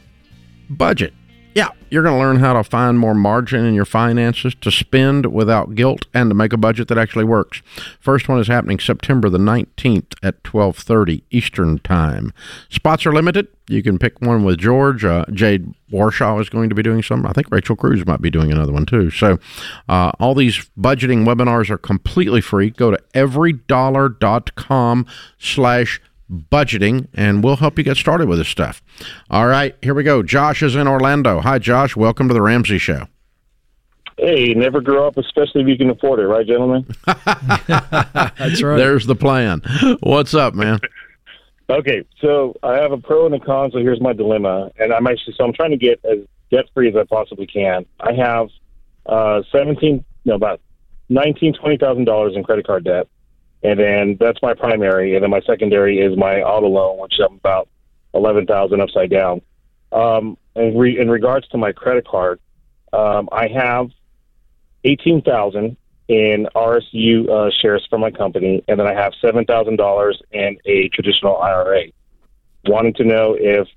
budget. 0.69 1.15
Yeah, 1.55 1.69
you're 1.91 2.03
going 2.03 2.15
to 2.15 2.19
learn 2.19 2.39
how 2.39 2.55
to 2.55 2.65
find 2.65 2.99
more 2.99 3.15
margin 3.15 3.67
in 3.67 3.75
your 3.75 3.85
finances, 3.85 4.55
to 4.63 4.71
spend 4.71 5.27
without 5.27 5.75
guilt, 5.75 6.07
and 6.15 6.31
to 6.31 6.35
make 6.35 6.55
a 6.55 6.57
budget 6.57 6.89
that 6.89 6.97
actually 6.97 7.25
works. 7.25 7.61
First 8.01 8.27
one 8.27 8.39
is 8.39 8.49
happening 8.49 8.79
September 8.79 9.29
the 9.29 9.39
19th 9.39 10.15
at 10.23 10.43
12:30 10.45 11.25
Eastern 11.31 11.79
Time. 11.81 12.33
Spots 12.71 13.05
are 13.05 13.13
limited. 13.13 13.49
You 13.69 13.83
can 13.83 13.99
pick 13.99 14.21
one 14.23 14.45
with 14.45 14.59
George. 14.59 15.05
Uh, 15.05 15.27
Jade 15.33 15.75
Warshaw 15.93 16.41
is 16.41 16.49
going 16.49 16.71
to 16.71 16.75
be 16.75 16.83
doing 16.83 17.03
some. 17.03 17.27
I 17.27 17.33
think 17.33 17.51
Rachel 17.51 17.77
Cruz 17.77 18.07
might 18.07 18.23
be 18.23 18.31
doing 18.31 18.51
another 18.51 18.73
one 18.73 18.87
too. 18.87 19.11
So, 19.11 19.39
uh, 19.91 20.13
all 20.19 20.35
these 20.35 20.71
budgeting 20.79 21.27
webinars 21.27 21.69
are 21.69 21.79
completely 21.79 22.41
free. 22.41 22.71
Go 22.71 22.91
to 22.91 22.99
everydollar.com 23.15 25.07
slash 25.39 26.01
budgeting 26.31 27.09
and 27.15 27.43
we'll 27.45 27.57
help 27.57 27.79
you 27.79 27.85
get 27.85 27.97
started 27.97 28.29
with 28.29 28.39
this 28.39 28.49
stuff. 28.49 28.83
All 29.31 29.47
right, 29.47 29.77
here 29.83 29.95
we 29.95 30.03
go. 30.03 30.23
Josh 30.23 30.63
is 30.63 30.75
in 30.77 30.87
Orlando. 30.89 31.41
Hi, 31.41 31.59
Josh. 31.59 31.97
Welcome 31.97 32.29
to 32.29 32.35
the 32.35 32.43
Ramsey 32.43 32.79
Show. 32.79 33.09
Hey, 34.19 34.55
never 34.55 34.81
grow 34.81 35.07
up, 35.07 35.17
especially 35.17 35.63
if 35.63 35.69
you 35.69 35.77
can 35.77 35.91
afford 35.91 36.21
it, 36.21 36.27
right, 36.27 36.47
gentlemen? 36.47 36.87
That's 37.07 38.63
right. 38.63 38.77
There's 38.77 39.07
the 39.07 39.17
plan. 39.17 39.63
What's 40.01 40.35
up, 40.35 40.55
man? 40.55 40.81
Okay, 41.71 42.05
so 42.21 42.55
I 42.63 42.75
have 42.75 42.93
a 42.93 42.99
pro 42.99 43.27
and 43.27 43.35
a 43.35 43.41
con. 43.41 43.71
So 43.73 43.79
here's 43.79 44.01
my 44.01 44.13
dilemma, 44.13 44.71
and 44.79 44.93
I'm 44.93 45.07
actually 45.07 45.35
so 45.39 45.45
I'm 45.45 45.53
trying 45.53 45.71
to 45.71 45.77
get 45.77 46.05
as 46.05 46.19
debt 46.51 46.67
free 46.75 46.89
as 46.89 46.97
I 46.97 47.05
possibly 47.05 47.47
can. 47.47 47.87
I 47.99 48.13
have 48.13 48.49
uh, 49.07 49.43
seventeen, 49.51 50.05
no, 50.25 50.35
about 50.35 50.61
nineteen, 51.09 51.55
twenty 51.55 51.79
thousand 51.79 52.05
dollars 52.05 52.35
in 52.37 52.45
credit 52.45 52.67
card 52.67 52.85
debt, 52.85 53.09
and 53.63 53.79
then 53.79 54.17
that's 54.19 54.41
my 54.43 54.55
primary, 54.55 55.15
and 55.15 55.23
then 55.23 55.31
my 55.31 55.41
secondary 55.43 55.99
is 55.99 56.17
my 56.17 56.43
auto 56.43 56.69
loan, 56.69 56.99
which 56.99 57.15
I'm 57.25 57.37
about 57.37 57.69
eleven 58.13 58.47
thousand 58.47 58.81
upside 58.81 59.11
down. 59.11 59.41
Um, 59.93 60.37
in, 60.57 60.77
re- 60.77 60.99
in 60.99 61.09
regards 61.09 61.47
to 61.49 61.59
my 61.59 61.73
credit 61.73 62.07
card, 62.07 62.41
um, 62.93 63.29
I 63.31 63.49
have 63.49 63.91
eighteen 64.85 65.23
thousand 65.23 65.77
in 66.09 66.49
RSU 66.55 67.29
uh, 67.29 67.51
shares 67.61 67.87
from 67.89 68.01
my 68.01 68.11
company, 68.11 68.65
and 68.67 68.81
then 68.81 68.87
I 68.87 68.95
have 68.95 69.13
seven 69.21 69.45
thousand 69.45 69.77
dollars 69.77 70.21
in 70.33 70.59
a 70.67 70.89
traditional 70.89 71.37
IRA. 71.39 71.85
Wanting 72.67 72.95
to 72.95 73.05
know 73.05 73.37
if 73.39 73.69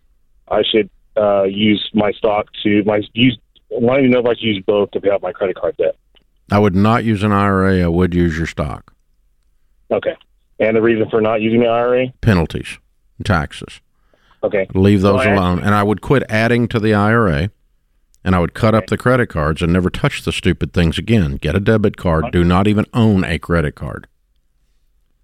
I 0.48 0.64
should 0.64 0.90
uh, 1.16 1.44
use 1.44 1.90
my 1.94 2.12
stock 2.12 2.48
to 2.64 2.84
my 2.86 3.02
use. 3.14 3.38
Wanting 3.70 4.06
to 4.06 4.10
know 4.10 4.20
if 4.20 4.26
I 4.26 4.34
should 4.34 4.44
use 4.44 4.64
both 4.66 4.92
to 4.92 5.02
pay 5.02 5.10
off 5.10 5.22
my 5.22 5.32
credit 5.32 5.56
card 5.56 5.78
debt. 5.78 5.96
I 6.52 6.60
would 6.60 6.76
not 6.76 7.04
use 7.04 7.24
an 7.24 7.32
IRA. 7.32 7.82
I 7.82 7.88
would 7.88 8.14
use 8.14 8.38
your 8.38 8.48
stock. 8.48 8.95
Okay. 9.92 10.16
And 10.60 10.76
the 10.76 10.82
reason 10.82 11.10
for 11.10 11.22
not 11.22 11.42
using 11.42 11.60
the 11.62 11.68
IRA? 11.68 12.14
Penalties, 12.22 12.80
taxes. 13.24 13.82
Okay. 14.44 14.68
Leave 14.74 15.02
those 15.02 15.24
So 15.24 15.34
alone. 15.34 15.60
And 15.60 15.74
I 15.74 15.84
would 15.84 16.02
quit 16.02 16.24
adding 16.30 16.68
to 16.70 16.80
the 16.80 16.94
IRA 16.94 17.50
and 18.26 18.36
I 18.36 18.40
would 18.40 18.56
cut 18.56 18.74
up 18.74 18.88
the 18.88 18.98
credit 18.98 19.28
cards 19.28 19.62
and 19.62 19.72
never 19.72 19.92
touch 19.92 20.24
the 20.24 20.32
stupid 20.32 20.74
things 20.74 20.98
again. 20.98 21.36
Get 21.36 21.56
a 21.56 21.60
debit 21.60 21.96
card. 21.96 22.32
Do 22.32 22.44
not 22.44 22.68
even 22.68 22.86
own 22.92 23.24
a 23.24 23.38
credit 23.38 23.76
card. 23.76 24.08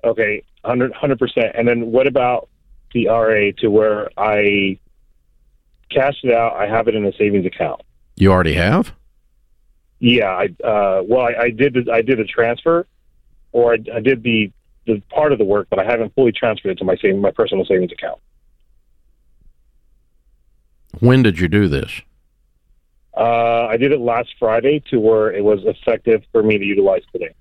Okay, 0.04 0.44
100 0.62 1.20
percent. 1.20 1.48
And 1.56 1.68
then 1.68 1.92
what 1.92 2.06
about 2.06 2.48
the 2.94 3.10
IRA 3.10 3.54
to 3.54 3.70
where 3.70 4.10
I 4.18 4.78
cashed 5.90 6.24
it 6.24 6.32
out? 6.32 6.54
I 6.54 6.68
have 6.68 6.88
it 6.88 6.96
in 6.96 7.04
a 7.06 7.12
savings 7.14 7.46
account. 7.48 7.82
You 8.18 8.32
already 8.32 8.54
have? 8.54 8.94
Yeah, 9.98 10.30
I 10.30 10.46
uh, 10.64 11.02
well, 11.04 11.22
I, 11.22 11.46
I 11.46 11.50
did 11.50 11.74
the, 11.74 11.92
I 11.92 12.04
did 12.04 12.20
a 12.20 12.26
transfer, 12.26 12.86
or 13.52 13.74
I, 13.74 13.78
I 13.94 14.00
did 14.00 14.24
the 14.24 14.52
the 14.86 15.02
part 15.10 15.32
of 15.32 15.38
the 15.38 15.46
work, 15.46 15.68
but 15.70 15.80
I 15.80 15.86
haven't 15.86 16.14
fully 16.16 16.32
transferred 16.32 16.72
it 16.72 16.78
to 16.80 16.84
my 16.84 16.96
saving 16.96 17.22
my 17.22 17.32
personal 17.32 17.66
savings 17.66 17.92
account. 17.92 18.20
When 21.00 21.24
did 21.24 21.40
you 21.40 21.48
do 21.48 21.68
this? 21.68 22.02
Uh, 23.16 23.68
I 23.68 23.78
did 23.78 23.92
it 23.92 24.00
last 24.00 24.30
Friday 24.40 24.82
to 24.90 25.00
where 25.00 25.32
it 25.32 25.44
was 25.44 25.60
effective 25.66 26.24
for 26.32 26.42
me 26.42 26.58
to 26.58 26.66
utilize 26.66 27.04
today. 27.12 27.34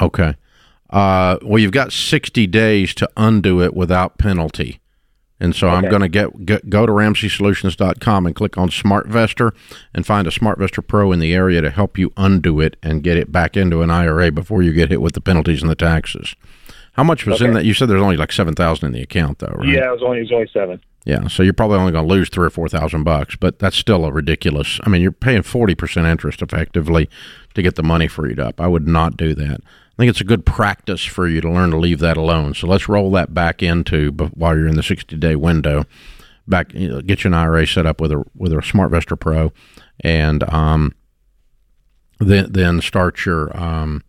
Okay. 0.00 0.34
Uh, 0.90 1.38
well, 1.42 1.58
you've 1.58 1.72
got 1.72 1.92
60 1.92 2.46
days 2.48 2.94
to 2.94 3.08
undo 3.16 3.62
it 3.62 3.74
without 3.74 4.18
penalty. 4.18 4.81
And 5.42 5.56
so 5.56 5.66
I'm 5.66 5.88
going 5.88 6.02
to 6.02 6.08
get, 6.08 6.46
get 6.46 6.70
go 6.70 6.86
to 6.86 6.92
RamseySolutions.com 6.92 8.26
and 8.26 8.36
click 8.36 8.56
on 8.56 8.68
SmartVestor 8.68 9.50
and 9.92 10.06
find 10.06 10.28
a 10.28 10.30
SmartVestor 10.30 10.86
Pro 10.86 11.10
in 11.10 11.18
the 11.18 11.34
area 11.34 11.60
to 11.60 11.68
help 11.68 11.98
you 11.98 12.12
undo 12.16 12.60
it 12.60 12.76
and 12.80 13.02
get 13.02 13.16
it 13.16 13.32
back 13.32 13.56
into 13.56 13.82
an 13.82 13.90
IRA 13.90 14.30
before 14.30 14.62
you 14.62 14.72
get 14.72 14.90
hit 14.90 15.02
with 15.02 15.14
the 15.14 15.20
penalties 15.20 15.60
and 15.60 15.68
the 15.68 15.74
taxes. 15.74 16.36
How 16.92 17.02
much 17.02 17.26
was 17.26 17.42
in 17.42 17.54
that? 17.54 17.64
You 17.64 17.74
said 17.74 17.88
there's 17.88 18.00
only 18.00 18.16
like 18.16 18.30
seven 18.30 18.54
thousand 18.54 18.86
in 18.86 18.92
the 18.92 19.02
account, 19.02 19.40
though, 19.40 19.52
right? 19.56 19.66
Yeah, 19.66 19.88
it 19.88 19.92
was 19.92 20.02
only 20.04 20.18
it 20.18 20.22
was 20.22 20.32
only 20.32 20.50
seven. 20.52 20.80
Yeah, 21.04 21.26
so 21.26 21.42
you're 21.42 21.54
probably 21.54 21.78
only 21.78 21.90
going 21.90 22.06
to 22.06 22.14
lose 22.14 22.28
three 22.28 22.46
or 22.46 22.50
four 22.50 22.68
thousand 22.68 23.02
bucks, 23.02 23.34
but 23.34 23.58
that's 23.58 23.76
still 23.76 24.04
a 24.04 24.12
ridiculous. 24.12 24.78
I 24.84 24.90
mean, 24.90 25.02
you're 25.02 25.10
paying 25.10 25.42
forty 25.42 25.74
percent 25.74 26.06
interest 26.06 26.40
effectively 26.40 27.10
to 27.54 27.62
get 27.62 27.74
the 27.74 27.82
money 27.82 28.06
freed 28.06 28.38
up. 28.38 28.60
I 28.60 28.68
would 28.68 28.86
not 28.86 29.16
do 29.16 29.34
that. 29.34 29.60
I 29.92 29.96
think 29.96 30.10
it's 30.10 30.20
a 30.20 30.24
good 30.24 30.46
practice 30.46 31.04
for 31.04 31.28
you 31.28 31.40
to 31.42 31.50
learn 31.50 31.70
to 31.70 31.76
leave 31.76 31.98
that 32.00 32.16
alone. 32.16 32.54
So 32.54 32.66
let's 32.66 32.88
roll 32.88 33.10
that 33.12 33.34
back 33.34 33.62
into 33.62 34.10
while 34.10 34.56
you're 34.56 34.66
in 34.66 34.76
the 34.76 34.82
sixty 34.82 35.16
day 35.16 35.36
window. 35.36 35.84
Back, 36.48 36.74
you 36.74 36.88
know, 36.88 37.00
get 37.00 37.24
you 37.24 37.28
an 37.28 37.34
IRA 37.34 37.66
set 37.66 37.86
up 37.86 38.00
with 38.00 38.10
a 38.12 38.24
with 38.34 38.52
a 38.52 38.56
SmartVestor 38.56 39.18
Pro, 39.18 39.52
and 40.00 40.42
um, 40.52 40.94
then 42.18 42.50
then 42.50 42.80
start 42.80 43.24
your 43.24 43.56
um, 43.56 44.02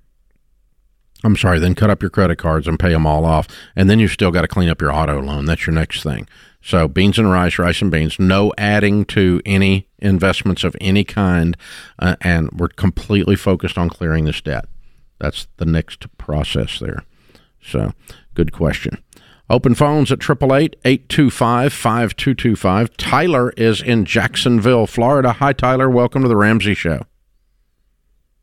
I'm 1.23 1.37
sorry, 1.37 1.59
then 1.59 1.75
cut 1.75 1.89
up 1.89 2.01
your 2.01 2.09
credit 2.09 2.37
cards 2.37 2.67
and 2.67 2.77
pay 2.77 2.89
them 2.89 3.05
all 3.05 3.25
off. 3.25 3.47
And 3.75 3.89
then 3.89 3.99
you've 3.99 4.11
still 4.11 4.31
got 4.31 4.41
to 4.41 4.47
clean 4.47 4.69
up 4.69 4.81
your 4.81 4.91
auto 4.91 5.21
loan. 5.21 5.45
That's 5.45 5.65
your 5.65 5.73
next 5.73 6.03
thing. 6.03 6.27
So 6.61 6.87
beans 6.87 7.17
and 7.17 7.31
rice, 7.31 7.57
rice 7.57 7.81
and 7.81 7.91
beans, 7.91 8.19
no 8.19 8.53
adding 8.57 9.05
to 9.05 9.41
any 9.45 9.87
investments 9.99 10.63
of 10.63 10.75
any 10.81 11.03
kind. 11.03 11.55
Uh, 11.97 12.15
and 12.21 12.49
we're 12.51 12.69
completely 12.69 13.35
focused 13.35 13.77
on 13.77 13.89
clearing 13.89 14.25
this 14.25 14.41
debt. 14.41 14.65
That's 15.23 15.47
the 15.55 15.65
next 15.65 16.05
process 16.17 16.79
there. 16.79 17.05
So 17.61 17.93
good 18.33 18.51
question. 18.51 19.01
Open 19.49 19.73
phones 19.73 20.11
at 20.11 20.19
888 20.21 20.75
825 20.83 21.71
5225. 21.71 22.97
Tyler 22.97 23.51
is 23.51 23.81
in 23.81 24.03
Jacksonville, 24.03 24.85
Florida. 24.85 25.31
Hi, 25.31 25.53
Tyler. 25.53 25.89
Welcome 25.89 26.23
to 26.23 26.27
the 26.27 26.35
Ramsey 26.35 26.73
Show. 26.73 27.03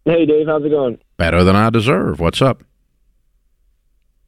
Hey, 0.06 0.24
Dave, 0.24 0.46
how's 0.46 0.64
it 0.64 0.70
going? 0.70 0.98
Better 1.18 1.44
than 1.44 1.54
I 1.54 1.68
deserve. 1.68 2.18
What's 2.18 2.40
up? 2.40 2.64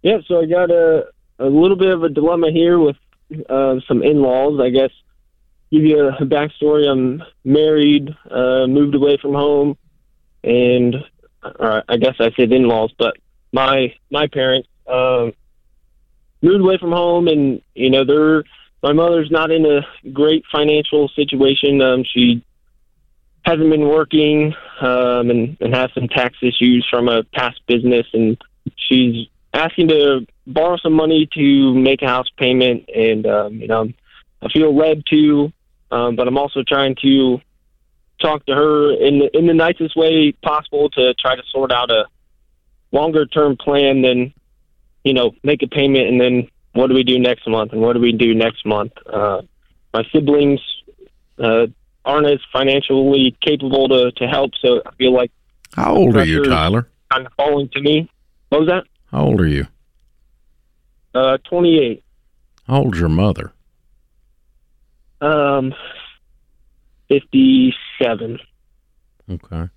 Yeah, 0.02 0.18
so 0.28 0.42
I 0.42 0.44
got 0.44 0.70
a 0.70 1.06
a 1.38 1.46
little 1.46 1.78
bit 1.78 1.88
of 1.88 2.02
a 2.02 2.10
dilemma 2.10 2.50
here 2.50 2.78
with 2.78 2.96
uh, 3.48 3.76
some 3.88 4.02
in-laws. 4.02 4.60
I 4.60 4.68
guess 4.68 4.90
give 5.70 5.84
you 5.84 6.06
a, 6.06 6.26
backstory. 6.26 6.86
I'm 6.86 7.22
married, 7.46 8.14
uh, 8.30 8.66
moved 8.66 8.94
away 8.94 9.16
from 9.16 9.32
home, 9.32 9.78
and 10.44 10.96
or 11.42 11.82
I 11.88 11.96
guess 11.96 12.14
I 12.20 12.30
said 12.36 12.52
in-laws, 12.52 12.92
but 12.98 13.16
my 13.52 13.94
my 14.10 14.26
parents 14.26 14.68
um, 14.86 15.32
moved 16.40 16.60
away 16.60 16.78
from 16.78 16.92
home, 16.92 17.28
and 17.28 17.62
you 17.74 17.90
know 17.90 18.04
they're 18.04 18.44
my 18.82 18.92
mother's 18.92 19.30
not 19.30 19.50
in 19.50 19.64
a 19.64 19.82
great 20.12 20.44
financial 20.50 21.08
situation. 21.08 21.80
Um, 21.80 22.04
she 22.04 22.44
hasn't 23.44 23.70
been 23.70 23.88
working 23.88 24.54
um, 24.80 25.30
and, 25.30 25.56
and 25.60 25.74
has 25.74 25.90
some 25.94 26.08
tax 26.08 26.36
issues 26.42 26.86
from 26.90 27.08
a 27.08 27.22
past 27.24 27.60
business, 27.66 28.06
and 28.12 28.36
she's 28.76 29.26
asking 29.54 29.88
to 29.88 30.26
borrow 30.46 30.76
some 30.76 30.92
money 30.92 31.28
to 31.34 31.74
make 31.74 32.02
a 32.02 32.06
house 32.06 32.28
payment. 32.36 32.88
And 32.94 33.26
um, 33.26 33.54
you 33.54 33.68
know, 33.68 33.88
I 34.42 34.48
feel 34.48 34.74
led 34.76 35.04
to, 35.10 35.52
um, 35.90 36.16
but 36.16 36.26
I'm 36.26 36.38
also 36.38 36.62
trying 36.66 36.96
to 37.02 37.40
talk 38.22 38.46
to 38.46 38.54
her 38.54 38.92
in 38.92 39.18
the, 39.18 39.36
in 39.36 39.46
the 39.46 39.54
nicest 39.54 39.96
way 39.96 40.32
possible 40.42 40.88
to 40.90 41.14
try 41.14 41.34
to 41.36 41.42
sort 41.50 41.72
out 41.72 41.90
a 41.90 42.06
longer 42.92 43.26
term 43.26 43.56
plan 43.56 44.02
than 44.02 44.32
you 45.04 45.12
know 45.12 45.32
make 45.42 45.62
a 45.62 45.68
payment 45.68 46.06
and 46.08 46.20
then 46.20 46.48
what 46.72 46.86
do 46.86 46.94
we 46.94 47.02
do 47.02 47.18
next 47.18 47.46
month 47.46 47.72
and 47.72 47.80
what 47.82 47.94
do 47.94 48.00
we 48.00 48.12
do 48.12 48.34
next 48.34 48.64
month. 48.64 48.92
Uh, 49.06 49.42
my 49.92 50.04
siblings. 50.12 50.60
Uh, 51.38 51.66
aren't 52.04 52.26
as 52.26 52.40
financially 52.52 53.36
capable 53.40 53.88
to, 53.88 54.10
to 54.12 54.26
help. 54.26 54.52
So 54.60 54.82
I 54.84 54.94
feel 54.96 55.12
like 55.12 55.30
How 55.74 55.94
old 55.94 56.16
are 56.16 56.24
you, 56.24 56.44
Tyler? 56.44 56.88
kind 57.12 57.26
of 57.26 57.32
falling 57.34 57.68
to 57.70 57.80
me. 57.80 58.10
What 58.48 58.62
was 58.62 58.68
that? 58.68 58.84
How 59.10 59.24
old 59.24 59.40
are 59.40 59.46
you? 59.46 59.66
Uh, 61.14 61.38
28. 61.48 62.02
How 62.66 62.78
old's 62.78 62.98
your 62.98 63.08
mother? 63.08 63.52
Um, 65.20 65.74
57. 67.20 68.38
Okay. 69.30 69.68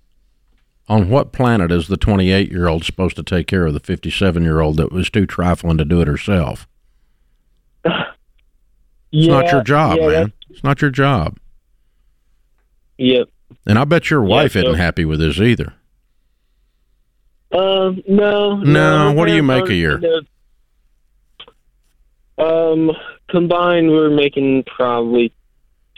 On 0.88 1.10
what 1.10 1.32
planet 1.32 1.70
is 1.70 1.88
the 1.88 1.96
28 1.96 2.50
year 2.50 2.68
old 2.68 2.84
supposed 2.84 3.16
to 3.16 3.22
take 3.22 3.46
care 3.46 3.66
of 3.66 3.74
the 3.74 3.80
57 3.80 4.42
year 4.42 4.60
old 4.60 4.76
that 4.78 4.92
was 4.92 5.10
too 5.10 5.26
trifling 5.26 5.76
to 5.78 5.84
do 5.84 6.00
it 6.00 6.08
herself? 6.08 6.66
It's 7.84 9.28
not 9.28 9.50
your 9.50 9.62
job, 9.62 9.98
yeah, 9.98 10.08
man. 10.08 10.32
It's 10.50 10.64
not 10.64 10.82
your 10.82 10.90
job. 10.90 11.38
Yep. 12.98 13.28
And 13.66 13.78
I 13.78 13.84
bet 13.84 14.10
your 14.10 14.22
wife 14.22 14.52
so- 14.52 14.60
isn't 14.60 14.74
happy 14.74 15.04
with 15.04 15.20
this 15.20 15.38
either. 15.38 15.74
Um, 17.52 18.02
no. 18.08 18.56
No, 18.56 19.10
her 19.10 19.14
what 19.14 19.26
do 19.28 19.34
you 19.34 19.42
make 19.42 19.68
a 19.68 19.74
year? 19.74 20.00
Um, 22.38 22.90
combined, 23.28 23.90
we're 23.90 24.10
making 24.10 24.64
probably 24.64 25.32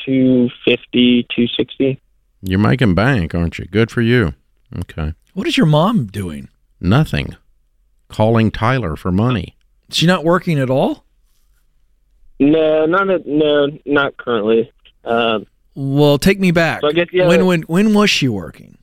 250, 0.09 1.25
260. 1.25 2.01
You're 2.41 2.59
making 2.59 2.95
bank, 2.95 3.35
aren't 3.35 3.59
you? 3.59 3.67
Good 3.67 3.91
for 3.91 4.01
you. 4.01 4.33
Okay. 4.81 5.13
What 5.35 5.47
is 5.47 5.59
your 5.59 5.67
mom 5.67 6.07
doing? 6.07 6.49
Nothing. 6.81 7.37
Calling 8.09 8.51
Tyler 8.51 8.97
for 8.97 9.13
money. 9.13 9.55
She 9.91 10.07
not 10.07 10.25
working 10.25 10.59
at 10.59 10.71
all? 10.71 11.05
No, 12.41 12.87
not 12.87 13.11
a, 13.11 13.21
no, 13.27 13.67
not 13.85 14.17
currently. 14.17 14.73
Um, 15.05 15.47
Well, 15.75 16.17
take 16.17 16.41
me 16.41 16.53
back. 16.53 16.81
So 16.81 16.89
I 16.89 16.93
guess, 16.93 17.09
yeah. 17.13 17.29
when 17.29 17.45
when 17.45 17.63
when 17.63 17.93
was 17.93 18.09
she 18.09 18.29
working? 18.29 18.79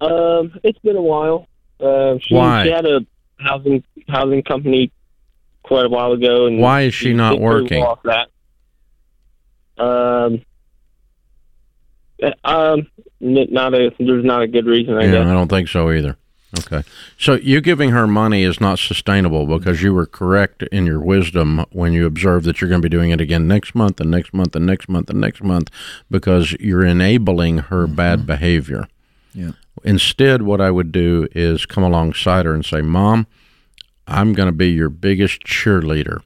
Um, 0.00 0.58
it's 0.62 0.78
been 0.78 0.96
a 0.96 1.02
while. 1.02 1.46
Uh, 1.78 2.14
she, 2.22 2.34
Why? 2.34 2.64
she 2.64 2.70
had 2.70 2.86
a 2.86 3.00
housing 3.38 3.82
housing 4.08 4.42
company 4.42 4.90
quite 5.62 5.84
a 5.84 5.88
while 5.90 6.12
ago, 6.12 6.46
and 6.46 6.58
Why 6.58 6.82
is 6.82 6.94
she 6.94 7.12
not 7.12 7.40
working? 7.40 7.82
off 7.82 8.02
that. 8.04 8.28
Um, 9.80 10.42
um, 12.44 12.86
not 13.20 13.74
a 13.74 13.92
there's 13.98 14.24
not 14.24 14.42
a 14.42 14.46
good 14.46 14.66
reason. 14.66 14.94
I 14.94 15.04
Yeah, 15.04 15.12
guess. 15.12 15.26
I 15.26 15.32
don't 15.32 15.48
think 15.48 15.68
so 15.68 15.90
either. 15.90 16.16
Okay. 16.58 16.82
So 17.16 17.34
you 17.34 17.60
giving 17.60 17.90
her 17.90 18.08
money 18.08 18.42
is 18.42 18.60
not 18.60 18.80
sustainable 18.80 19.46
because 19.46 19.82
you 19.82 19.94
were 19.94 20.06
correct 20.06 20.64
in 20.64 20.84
your 20.84 21.00
wisdom 21.00 21.64
when 21.70 21.92
you 21.92 22.06
observed 22.06 22.44
that 22.46 22.60
you're 22.60 22.68
going 22.68 22.82
to 22.82 22.86
be 22.86 22.94
doing 22.94 23.10
it 23.10 23.20
again 23.20 23.46
next 23.46 23.74
month 23.74 24.00
and 24.00 24.10
next 24.10 24.34
month 24.34 24.56
and 24.56 24.66
next 24.66 24.88
month 24.88 25.08
and 25.10 25.20
next 25.20 25.42
month 25.44 25.70
because 26.10 26.52
you're 26.58 26.84
enabling 26.84 27.58
her 27.58 27.86
bad 27.86 28.26
behavior. 28.26 28.88
Yeah. 29.32 29.52
Instead, 29.84 30.42
what 30.42 30.60
I 30.60 30.72
would 30.72 30.90
do 30.90 31.28
is 31.32 31.66
come 31.66 31.84
alongside 31.84 32.46
her 32.46 32.52
and 32.52 32.64
say, 32.64 32.80
Mom, 32.82 33.28
I'm 34.08 34.32
going 34.32 34.48
to 34.48 34.52
be 34.52 34.70
your 34.70 34.90
biggest 34.90 35.42
cheerleader. 35.44 36.20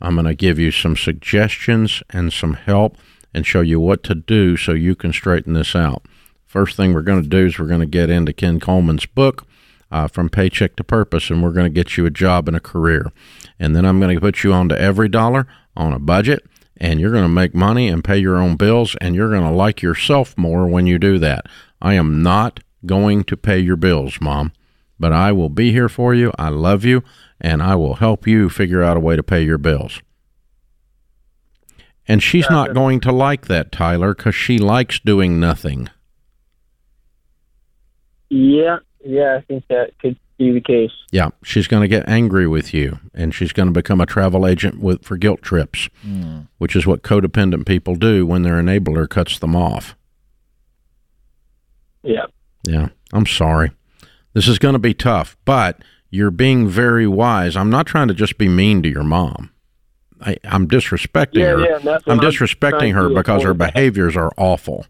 I'm 0.00 0.14
going 0.14 0.26
to 0.26 0.34
give 0.34 0.58
you 0.58 0.70
some 0.70 0.96
suggestions 0.96 2.02
and 2.10 2.32
some 2.32 2.54
help 2.54 2.96
and 3.34 3.46
show 3.46 3.60
you 3.60 3.78
what 3.80 4.02
to 4.04 4.14
do 4.14 4.56
so 4.56 4.72
you 4.72 4.94
can 4.94 5.12
straighten 5.12 5.52
this 5.52 5.76
out. 5.76 6.04
First 6.46 6.76
thing 6.76 6.92
we're 6.92 7.02
going 7.02 7.22
to 7.22 7.28
do 7.28 7.46
is 7.46 7.58
we're 7.58 7.66
going 7.66 7.80
to 7.80 7.86
get 7.86 8.10
into 8.10 8.32
Ken 8.32 8.58
Coleman's 8.58 9.06
book, 9.06 9.46
uh, 9.90 10.08
From 10.08 10.28
Paycheck 10.28 10.74
to 10.76 10.84
Purpose, 10.84 11.30
and 11.30 11.42
we're 11.42 11.52
going 11.52 11.72
to 11.72 11.74
get 11.74 11.96
you 11.96 12.06
a 12.06 12.10
job 12.10 12.48
and 12.48 12.56
a 12.56 12.60
career. 12.60 13.12
And 13.58 13.76
then 13.76 13.84
I'm 13.84 14.00
going 14.00 14.14
to 14.14 14.20
put 14.20 14.42
you 14.42 14.52
onto 14.52 14.74
EveryDollar 14.74 15.46
on 15.76 15.92
a 15.92 15.98
budget, 16.00 16.44
and 16.76 16.98
you're 16.98 17.12
going 17.12 17.24
to 17.24 17.28
make 17.28 17.54
money 17.54 17.88
and 17.88 18.02
pay 18.02 18.18
your 18.18 18.38
own 18.38 18.56
bills, 18.56 18.96
and 19.00 19.14
you're 19.14 19.30
going 19.30 19.48
to 19.48 19.54
like 19.54 19.82
yourself 19.82 20.36
more 20.36 20.66
when 20.66 20.86
you 20.86 20.98
do 20.98 21.18
that. 21.18 21.46
I 21.80 21.94
am 21.94 22.22
not 22.22 22.60
going 22.84 23.24
to 23.24 23.36
pay 23.36 23.58
your 23.58 23.76
bills, 23.76 24.20
Mom, 24.20 24.52
but 24.98 25.12
I 25.12 25.32
will 25.32 25.50
be 25.50 25.70
here 25.70 25.88
for 25.88 26.14
you. 26.14 26.32
I 26.38 26.48
love 26.48 26.84
you, 26.84 27.04
and 27.40 27.62
I 27.62 27.74
will 27.76 27.94
help 27.94 28.26
you 28.26 28.48
figure 28.48 28.82
out 28.82 28.96
a 28.96 29.00
way 29.00 29.16
to 29.16 29.22
pay 29.22 29.42
your 29.42 29.58
bills. 29.58 30.00
And 32.08 32.22
she's 32.22 32.50
not 32.50 32.74
going 32.74 33.00
to 33.00 33.12
like 33.12 33.46
that, 33.46 33.70
Tyler, 33.70 34.14
because 34.14 34.34
she 34.34 34.58
likes 34.58 34.98
doing 34.98 35.38
nothing. 35.38 35.88
Yeah, 38.30 38.78
yeah, 39.04 39.36
I 39.38 39.40
think 39.42 39.64
that 39.68 39.92
could 40.00 40.18
be 40.38 40.52
the 40.52 40.60
case. 40.60 40.90
Yeah, 41.10 41.30
she's 41.42 41.66
going 41.68 41.82
to 41.82 41.88
get 41.88 42.08
angry 42.08 42.46
with 42.46 42.72
you, 42.72 42.98
and 43.14 43.34
she's 43.34 43.52
going 43.52 43.68
to 43.68 43.72
become 43.72 44.00
a 44.00 44.06
travel 44.06 44.46
agent 44.46 44.80
with 44.80 45.04
for 45.04 45.16
guilt 45.16 45.42
trips, 45.42 45.88
Mm. 46.06 46.48
which 46.58 46.74
is 46.76 46.86
what 46.86 47.02
codependent 47.02 47.66
people 47.66 47.94
do 47.96 48.26
when 48.26 48.42
their 48.42 48.60
enabler 48.60 49.08
cuts 49.08 49.38
them 49.38 49.54
off. 49.54 49.96
Yeah. 52.02 52.26
Yeah, 52.66 52.88
I'm 53.12 53.26
sorry. 53.26 53.72
This 54.32 54.48
is 54.48 54.58
going 54.58 54.74
to 54.74 54.78
be 54.78 54.94
tough, 54.94 55.36
but 55.44 55.80
you're 56.10 56.30
being 56.30 56.68
very 56.68 57.06
wise. 57.06 57.56
I'm 57.56 57.70
not 57.70 57.86
trying 57.86 58.08
to 58.08 58.14
just 58.14 58.36
be 58.38 58.48
mean 58.48 58.82
to 58.82 58.88
your 58.88 59.04
mom. 59.04 59.50
I, 60.20 60.36
I'm 60.44 60.68
disrespecting 60.68 61.36
Yeah, 61.40 61.52
her. 61.52 61.60
yeah, 61.60 61.76
I'm 61.76 61.88
I'm 62.12 62.20
disrespecting 62.20 62.92
her 62.94 63.08
because 63.08 63.42
her 63.42 63.54
behaviors 63.54 64.16
are 64.16 64.32
awful. 64.36 64.86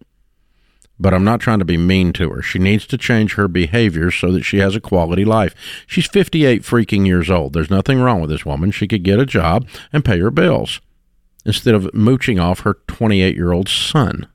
But 0.99 1.15
I'm 1.15 1.25
not 1.25 1.41
trying 1.41 1.61
to 1.61 1.65
be 1.65 1.79
mean 1.79 2.13
to 2.15 2.29
her. 2.31 2.43
She 2.43 2.59
needs 2.59 2.87
to 2.89 2.99
change 2.99 3.35
her 3.35 3.49
behaviors 3.49 4.15
so 4.17 4.33
that 4.33 4.43
she 4.43 4.59
has 4.59 4.77
a 4.77 4.81
quality 4.81 5.25
life. 5.25 5.55
She's 5.87 6.07
58 6.07 6.63
freaking 6.63 7.07
years 7.07 7.31
old. 7.31 7.55
There's 7.55 7.71
nothing 7.71 8.01
wrong 8.01 8.21
with 8.21 8.29
this 8.29 8.45
woman. 8.45 8.71
She 8.71 8.87
could 8.87 9.03
get 9.03 9.19
a 9.19 9.25
job 9.25 9.67
and 9.95 10.05
pay 10.05 10.19
her 10.19 10.31
bills 10.31 10.81
instead 11.47 11.75
of 11.75 11.95
mooching 11.95 12.39
off 12.39 12.61
her 12.61 12.75
28 12.87 13.35
year 13.35 13.53
old 13.53 13.69
son. 13.69 14.27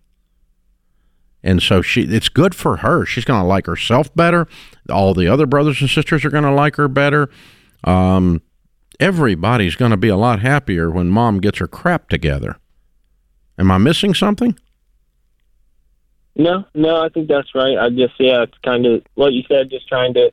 And 1.45 1.61
so 1.61 1.81
she 1.83 2.01
it's 2.01 2.27
good 2.27 2.53
for 2.55 2.77
her. 2.77 3.05
She's 3.05 3.23
going 3.23 3.39
to 3.39 3.47
like 3.47 3.67
herself 3.67 4.13
better. 4.15 4.47
All 4.89 5.13
the 5.13 5.27
other 5.27 5.45
brothers 5.45 5.79
and 5.79 5.89
sisters 5.89 6.25
are 6.25 6.29
going 6.31 6.43
to 6.43 6.51
like 6.51 6.75
her 6.77 6.87
better. 6.87 7.29
Um, 7.83 8.41
everybody's 8.99 9.75
going 9.75 9.91
to 9.91 9.97
be 9.97 10.07
a 10.09 10.17
lot 10.17 10.39
happier 10.39 10.89
when 10.89 11.07
mom 11.09 11.39
gets 11.39 11.59
her 11.59 11.67
crap 11.67 12.09
together. 12.09 12.57
Am 13.59 13.69
I 13.71 13.77
missing 13.77 14.13
something? 14.15 14.57
No, 16.35 16.65
no, 16.73 17.01
I 17.01 17.09
think 17.09 17.29
that's 17.29 17.53
right. 17.55 17.77
I 17.77 17.89
just, 17.89 18.13
yeah, 18.19 18.41
it's 18.43 18.57
kind 18.63 18.85
of 18.85 19.03
what 19.13 19.31
you 19.31 19.43
said, 19.47 19.69
just 19.69 19.87
trying 19.87 20.13
to 20.15 20.31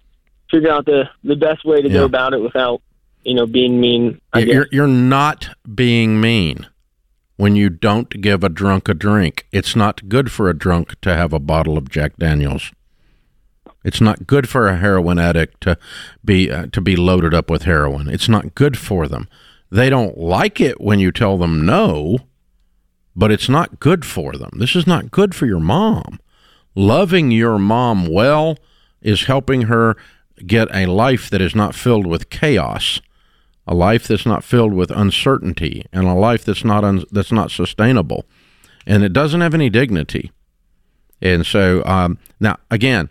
figure 0.51 0.71
out 0.71 0.85
the 0.85 1.05
the 1.23 1.37
best 1.37 1.65
way 1.65 1.81
to 1.81 1.89
Yeah. 1.89 1.95
go 2.01 2.05
about 2.07 2.35
it 2.35 2.41
without, 2.41 2.83
you 3.23 3.35
know, 3.35 3.47
being 3.47 3.81
mean. 3.81 4.21
I 4.33 4.41
You're- 4.41 4.47
guess. 4.47 4.55
You're, 4.55 4.67
you're 4.73 4.87
not 4.89 5.51
being 5.75 6.21
mean 6.21 6.67
when 7.43 7.57
you 7.57 7.69
don't 7.69 8.21
give 8.21 8.45
a 8.45 8.49
drunk 8.49 8.89
a 8.89 8.95
drink. 8.95 9.49
It's 9.51 9.75
not 9.75 10.09
good 10.09 10.31
for 10.31 10.49
a 10.49 10.57
drunk 10.57 11.01
to 11.01 11.13
have 11.13 11.33
a 11.33 11.41
bottle 11.41 11.77
of 11.77 11.91
Jack 11.91 12.17
Daniels. 12.17 12.71
It's 13.83 14.01
not 14.01 14.29
good 14.29 14.49
for 14.49 14.69
a 14.69 14.77
heroin 14.77 15.19
addict 15.19 15.61
to 15.63 15.77
be 16.25 16.53
uh, 16.53 16.67
to 16.67 16.81
be 16.81 16.95
loaded 16.95 17.35
up 17.35 17.51
with 17.51 17.65
heroin. 17.65 18.07
It's 18.07 18.29
not 18.29 18.55
good 18.55 18.79
for 18.79 19.09
them. 19.09 19.27
They 19.73 19.91
don't 19.91 20.17
like 20.17 20.61
it 20.61 20.81
when 20.81 21.01
you 21.01 21.11
tell 21.11 21.37
them 21.37 21.67
no, 21.67 22.19
but 23.17 23.33
it's 23.33 23.49
not 23.49 23.81
good 23.81 24.05
for 24.05 24.35
them. 24.35 24.53
This 24.59 24.77
is 24.77 24.87
not 24.87 25.11
good 25.11 25.35
for 25.35 25.47
your 25.47 25.59
mom. 25.59 26.21
Loving 26.77 27.33
your 27.33 27.59
mom 27.59 28.07
well 28.07 28.57
is 29.01 29.25
helping 29.25 29.63
her 29.63 29.97
get 30.47 30.73
a 30.73 30.87
life 30.87 31.29
that 31.29 31.41
is 31.41 31.57
not 31.57 31.75
filled 31.75 32.07
with 32.07 32.31
chaos 32.31 33.01
a 33.67 33.75
life 33.75 34.09
that's 34.09 34.27
not 34.27 34.45
filled 34.45 34.73
with 34.75 34.91
uncertainty 34.91 35.87
and 35.93 36.07
a 36.07 36.15
life 36.15 36.45
that's 36.45 36.65
not 36.65 36.85
un- 36.85 37.05
that's 37.11 37.33
not 37.33 37.51
sustainable. 37.51 38.25
And 38.87 39.05
it 39.05 39.13
doesn't 39.13 39.41
have 39.41 39.55
any 39.55 39.71
dignity. 39.71 40.33
And 41.21 41.47
so 41.47 41.85
um, 41.85 42.19
now 42.41 42.57
again 42.71 43.09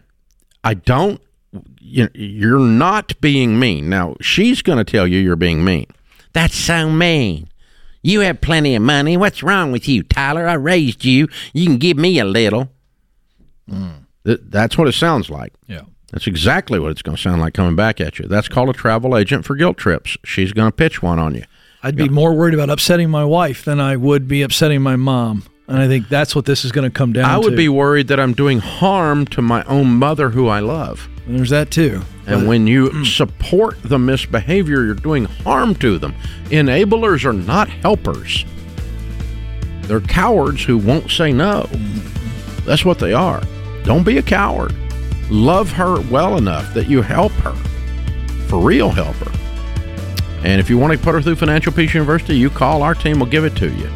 i 0.63 0.73
don't 0.73 1.21
you 1.79 2.09
you're 2.13 2.59
not 2.59 3.19
being 3.21 3.59
mean. 3.59 3.89
Now 3.89 4.15
she's 4.21 4.61
going 4.61 4.77
to 4.77 4.83
tell 4.89 5.07
you 5.07 5.19
you're 5.19 5.35
being 5.35 5.63
mean. 5.63 5.87
That's 6.33 6.55
so 6.55 6.89
mean. 6.89 7.49
You 8.03 8.21
have 8.21 8.41
plenty 8.41 8.75
of 8.75 8.81
money. 8.81 9.17
What's 9.17 9.43
wrong 9.43 9.71
with 9.71 9.87
you 9.87 10.03
tyler? 10.03 10.47
I 10.47 10.53
raised 10.53 11.05
you. 11.05 11.27
You 11.53 11.65
can 11.65 11.77
give 11.77 11.97
me 11.97 12.19
a 12.19 12.25
little. 12.25 12.69
Th- 14.25 14.39
that's 14.43 14.77
what 14.77 14.87
it 14.87 14.93
sounds 14.93 15.29
like. 15.29 15.53
Yeah. 15.67 15.81
That's 16.11 16.27
exactly 16.27 16.79
what 16.79 16.91
it's 16.91 17.01
going 17.01 17.15
to 17.15 17.21
sound 17.21 17.41
like 17.41 17.53
coming 17.53 17.75
back 17.75 18.01
at 18.01 18.19
you. 18.19 18.27
That's 18.27 18.47
called 18.47 18.69
a 18.69 18.73
travel 18.73 19.17
agent 19.17 19.45
for 19.45 19.55
guilt 19.55 19.77
trips. 19.77 20.17
She's 20.23 20.53
going 20.53 20.69
to 20.69 20.75
pitch 20.75 21.01
one 21.01 21.19
on 21.19 21.35
you. 21.35 21.43
I'd 21.83 21.95
be 21.95 22.09
more 22.09 22.33
worried 22.33 22.53
about 22.53 22.69
upsetting 22.69 23.09
my 23.09 23.25
wife 23.25 23.65
than 23.65 23.79
I 23.79 23.95
would 23.95 24.27
be 24.27 24.43
upsetting 24.43 24.81
my 24.81 24.95
mom. 24.95 25.43
And 25.67 25.79
I 25.79 25.87
think 25.87 26.09
that's 26.09 26.35
what 26.35 26.45
this 26.45 26.65
is 26.65 26.71
going 26.71 26.89
to 26.89 26.93
come 26.93 27.13
down 27.13 27.23
to. 27.23 27.31
I 27.31 27.37
would 27.37 27.55
be 27.55 27.69
worried 27.69 28.09
that 28.09 28.19
I'm 28.19 28.33
doing 28.33 28.59
harm 28.59 29.25
to 29.27 29.41
my 29.41 29.63
own 29.63 29.87
mother 29.87 30.29
who 30.29 30.47
I 30.47 30.59
love. 30.59 31.07
And 31.25 31.37
there's 31.37 31.49
that 31.51 31.71
too. 31.71 32.01
And 32.27 32.47
when 32.47 32.67
you 32.67 32.89
mm. 32.89 33.05
support 33.05 33.81
the 33.81 33.97
misbehavior, 33.97 34.83
you're 34.83 34.93
doing 34.95 35.25
harm 35.25 35.75
to 35.75 35.97
them. 35.97 36.13
Enablers 36.45 37.25
are 37.25 37.33
not 37.33 37.69
helpers. 37.69 38.45
They're 39.83 40.01
cowards 40.01 40.63
who 40.63 40.77
won't 40.77 41.09
say 41.09 41.31
no. 41.31 41.63
Mm-hmm. 41.69 42.65
That's 42.65 42.85
what 42.85 42.99
they 42.99 43.13
are. 43.13 43.41
Don't 43.83 44.03
be 44.03 44.17
a 44.17 44.21
coward. 44.21 44.75
Love 45.31 45.71
her 45.71 46.01
well 46.11 46.35
enough 46.35 46.73
that 46.73 46.89
you 46.89 47.01
help 47.01 47.31
her. 47.31 47.53
For 48.49 48.59
real, 48.59 48.89
help 48.89 49.15
her. 49.15 49.31
And 50.43 50.59
if 50.59 50.69
you 50.69 50.77
want 50.77 50.91
to 50.91 50.99
put 50.99 51.13
her 51.13 51.21
through 51.21 51.37
Financial 51.37 51.71
Peace 51.71 51.93
University, 51.93 52.35
you 52.35 52.49
call 52.49 52.83
our 52.83 52.93
team, 52.93 53.17
we'll 53.17 53.29
give 53.29 53.45
it 53.45 53.55
to 53.55 53.71
you. 53.71 53.89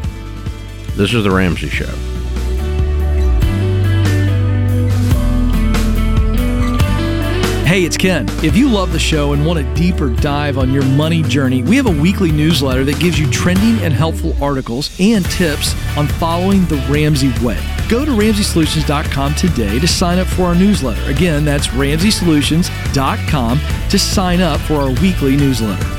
This 0.94 1.12
is 1.12 1.24
The 1.24 1.30
Ramsey 1.30 1.68
Show. 1.68 2.15
Hey, 7.66 7.82
it's 7.82 7.96
Ken. 7.96 8.26
If 8.44 8.56
you 8.56 8.68
love 8.68 8.92
the 8.92 8.98
show 9.00 9.32
and 9.32 9.44
want 9.44 9.58
a 9.58 9.74
deeper 9.74 10.10
dive 10.10 10.56
on 10.56 10.72
your 10.72 10.84
money 10.84 11.20
journey, 11.24 11.64
we 11.64 11.74
have 11.74 11.86
a 11.86 12.00
weekly 12.00 12.30
newsletter 12.30 12.84
that 12.84 13.00
gives 13.00 13.18
you 13.18 13.28
trending 13.28 13.84
and 13.84 13.92
helpful 13.92 14.36
articles 14.40 14.96
and 15.00 15.24
tips 15.24 15.74
on 15.96 16.06
following 16.06 16.64
the 16.66 16.76
Ramsey 16.88 17.32
way. 17.44 17.58
Go 17.88 18.04
to 18.04 18.12
RamseySolutions.com 18.12 19.34
today 19.34 19.80
to 19.80 19.88
sign 19.88 20.20
up 20.20 20.28
for 20.28 20.44
our 20.44 20.54
newsletter. 20.54 21.10
Again, 21.10 21.44
that's 21.44 21.66
RamseySolutions.com 21.66 23.60
to 23.90 23.98
sign 23.98 24.40
up 24.40 24.60
for 24.60 24.74
our 24.74 24.92
weekly 25.02 25.36
newsletter. 25.36 25.95